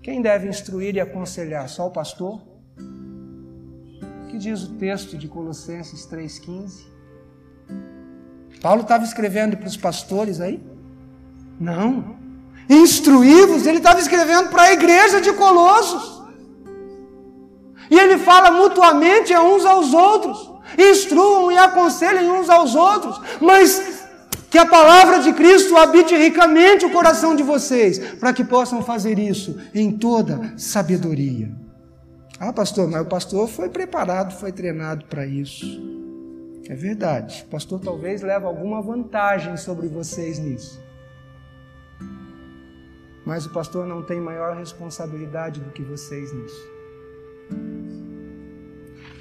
Quem 0.03 0.23
deve 0.23 0.49
instruir 0.49 0.95
e 0.95 1.01
aconselhar? 1.01 1.69
Só 1.69 1.89
o 1.89 1.91
pastor? 1.91 2.41
O 4.23 4.29
que 4.29 4.39
diz 4.39 4.63
o 4.63 4.75
texto 4.75 5.19
de 5.19 5.27
Colossenses 5.27 6.07
3,15? 6.07 6.96
Paulo 8.67 8.83
estava 8.83 9.05
escrevendo 9.05 9.57
para 9.57 9.69
os 9.69 9.77
pastores 9.77 10.41
aí? 10.41 10.61
Não. 11.61 12.17
Instruí-vos, 12.69 13.65
ele 13.65 13.79
estava 13.79 14.01
escrevendo 14.01 14.49
para 14.49 14.63
a 14.63 14.73
igreja 14.73 15.21
de 15.21 15.33
Colossos. 15.35 16.21
E 17.89 17.97
ele 17.97 18.19
fala 18.19 18.51
mutuamente 18.51 19.33
a 19.33 19.41
uns 19.41 19.65
aos 19.65 19.95
outros. 19.95 20.51
Instruam 20.77 21.53
e 21.53 21.57
aconselhem 21.57 22.29
uns 22.29 22.51
aos 22.51 22.75
outros. 22.75 23.21
Mas 23.41 24.05
que 24.51 24.59
a 24.59 24.67
palavra 24.67 25.21
de 25.21 25.33
Cristo 25.33 25.77
habite 25.77 26.17
ricamente 26.17 26.85
o 26.85 26.91
coração 26.91 27.37
de 27.37 27.45
vocês, 27.45 28.01
para 28.19 28.33
que 28.33 28.43
possam 28.43 28.83
fazer 28.83 29.17
isso 29.17 29.61
em 29.73 29.93
toda 29.93 30.55
sabedoria. 30.57 31.53
Ah, 32.41 32.53
pastor, 32.53 32.91
mas 32.91 33.03
o 33.03 33.09
pastor 33.09 33.47
foi 33.47 33.69
preparado, 33.69 34.35
foi 34.35 34.51
treinado 34.51 35.05
para 35.05 35.25
isso. 35.25 36.06
É 36.69 36.75
verdade. 36.75 37.45
O 37.47 37.51
pastor 37.51 37.81
talvez 37.81 38.23
leve 38.23 38.45
alguma 38.45 38.83
vantagem 38.83 39.57
sobre 39.57 39.87
vocês 39.89 40.39
nisso. 40.39 40.85
Mas 43.25 43.47
o 43.47 43.51
pastor 43.51 43.87
não 43.87 44.03
tem 44.03 44.21
maior 44.21 44.57
responsabilidade 44.57 45.61
do 45.61 45.71
que 45.71 45.83
vocês 45.83 46.33
nisso. 46.33 46.77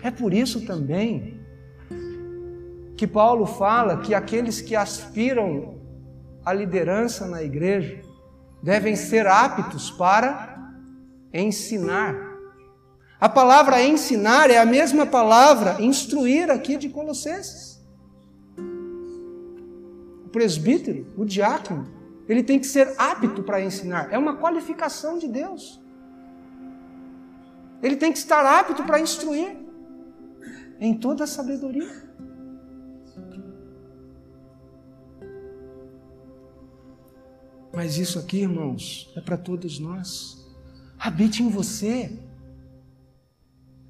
É 0.03 0.11
por 0.11 0.33
isso 0.33 0.65
também 0.65 1.39
que 2.95 3.07
Paulo 3.07 3.45
fala 3.45 3.97
que 3.97 4.13
aqueles 4.13 4.61
que 4.61 4.75
aspiram 4.75 5.79
à 6.45 6.53
liderança 6.53 7.27
na 7.27 7.43
igreja 7.43 8.01
devem 8.61 8.95
ser 8.95 9.27
aptos 9.27 9.91
para 9.91 10.55
ensinar. 11.33 12.24
A 13.19 13.29
palavra 13.29 13.81
ensinar 13.81 14.49
é 14.49 14.57
a 14.57 14.65
mesma 14.65 15.05
palavra 15.05 15.81
instruir 15.81 16.51
aqui 16.51 16.77
de 16.77 16.89
Colossenses. 16.89 17.81
O 20.25 20.29
presbítero, 20.29 21.07
o 21.15 21.23
diácono, 21.23 21.87
ele 22.27 22.43
tem 22.43 22.59
que 22.59 22.67
ser 22.67 22.93
apto 22.97 23.41
para 23.43 23.61
ensinar. 23.61 24.11
É 24.11 24.17
uma 24.17 24.35
qualificação 24.35 25.17
de 25.17 25.27
Deus. 25.27 25.81
Ele 27.81 27.95
tem 27.95 28.11
que 28.11 28.17
estar 28.17 28.45
apto 28.45 28.83
para 28.83 28.99
instruir 28.99 29.57
em 30.79 30.93
toda 30.93 31.23
a 31.23 31.27
sabedoria. 31.27 32.03
Mas 37.73 37.97
isso 37.97 38.17
aqui, 38.17 38.39
irmãos, 38.39 39.11
é 39.15 39.21
para 39.21 39.37
todos 39.37 39.79
nós. 39.79 40.45
Habite 40.97 41.43
em 41.43 41.49
você 41.49 42.17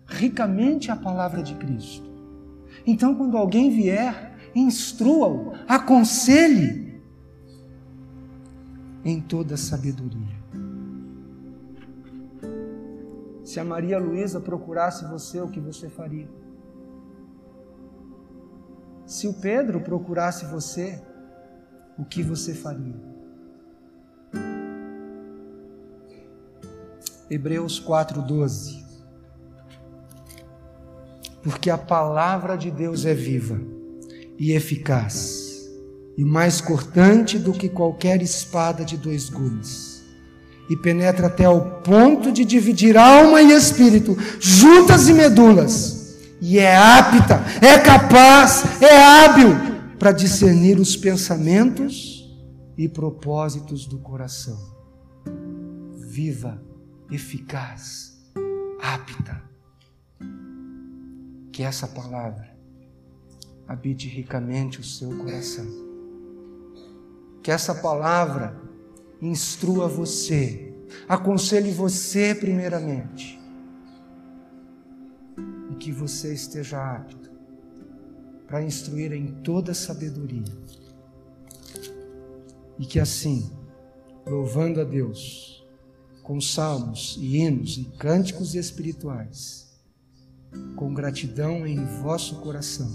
ricamente 0.06 0.92
a 0.92 0.96
palavra 0.96 1.42
de 1.42 1.56
Cristo. 1.56 2.10
Então, 2.86 3.16
quando 3.16 3.38
alguém 3.38 3.70
vier, 3.70 4.38
instrua-o, 4.54 5.54
aconselhe 5.68 7.02
em 9.04 9.22
toda 9.22 9.58
sabedoria. 9.58 10.36
Se 13.44 13.60
a 13.60 13.64
Maria 13.64 14.00
Luísa 14.00 14.40
procurasse 14.40 15.06
você, 15.06 15.40
o 15.40 15.50
que 15.50 15.60
você 15.60 15.88
faria? 15.88 16.28
Se 19.06 19.28
o 19.28 19.34
Pedro 19.34 19.80
procurasse 19.82 20.46
você, 20.46 21.02
o 21.98 22.04
que 22.04 22.24
você 22.24 22.54
faria? 22.54 22.96
Hebreus 27.30 27.80
4:12. 27.80 28.85
Porque 31.46 31.70
a 31.70 31.78
palavra 31.78 32.58
de 32.58 32.72
Deus 32.72 33.06
é 33.06 33.14
viva 33.14 33.62
e 34.40 34.54
eficaz, 34.54 35.70
e 36.18 36.26
mais 36.26 36.60
cortante 36.60 37.38
do 37.38 37.54
que 37.54 37.70
qualquer 37.70 38.20
espada 38.24 38.84
de 38.84 38.98
dois 38.98 39.30
gumes, 39.30 40.04
e 40.68 40.76
penetra 40.76 41.28
até 41.28 41.46
ao 41.46 41.82
ponto 41.82 42.32
de 42.32 42.44
dividir 42.44 42.98
alma 42.98 43.44
e 43.44 43.52
espírito, 43.52 44.18
juntas 44.40 45.08
e 45.08 45.14
medulas, 45.14 46.18
e 46.42 46.58
é 46.58 46.76
apta, 46.76 47.40
é 47.62 47.78
capaz, 47.78 48.82
é 48.82 48.98
hábil 48.98 49.56
para 50.00 50.12
discernir 50.12 50.80
os 50.80 50.98
pensamentos 50.98 52.28
e 52.76 52.90
propósitos 52.90 53.86
do 53.86 54.00
coração. 54.00 54.58
Viva 56.10 56.60
eficaz, 57.12 58.18
apta. 58.82 59.45
Que 61.56 61.64
essa 61.64 61.88
palavra 61.88 62.54
habite 63.66 64.10
ricamente 64.10 64.82
o 64.82 64.84
seu 64.84 65.18
coração. 65.20 65.66
Que 67.42 67.50
essa 67.50 67.74
palavra 67.74 68.62
instrua 69.22 69.88
você, 69.88 70.76
aconselhe 71.08 71.72
você 71.72 72.36
primeiramente. 72.36 73.40
E 75.72 75.76
que 75.76 75.94
você 75.94 76.34
esteja 76.34 76.98
apto 76.98 77.32
para 78.46 78.62
instruir 78.62 79.14
em 79.14 79.28
toda 79.42 79.74
sabedoria. 79.74 80.54
E 82.78 82.86
que 82.86 83.00
assim, 83.00 83.50
louvando 84.28 84.82
a 84.82 84.84
Deus, 84.84 85.66
com 86.22 86.42
salmos 86.42 87.16
e 87.18 87.38
hinos 87.38 87.78
e 87.78 87.86
cânticos 87.98 88.56
espirituais, 88.56 89.65
com 90.76 90.94
gratidão 90.94 91.66
em 91.66 91.84
vosso 92.02 92.38
coração, 92.42 92.92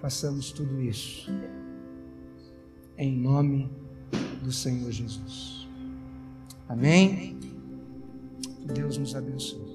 façamos 0.00 0.52
tudo 0.52 0.80
isso 0.80 1.30
em 2.98 3.16
nome 3.16 3.70
do 4.42 4.50
Senhor 4.52 4.90
Jesus. 4.90 5.68
Amém? 6.68 7.38
Que 8.60 8.72
Deus 8.72 8.98
nos 8.98 9.14
abençoe. 9.14 9.67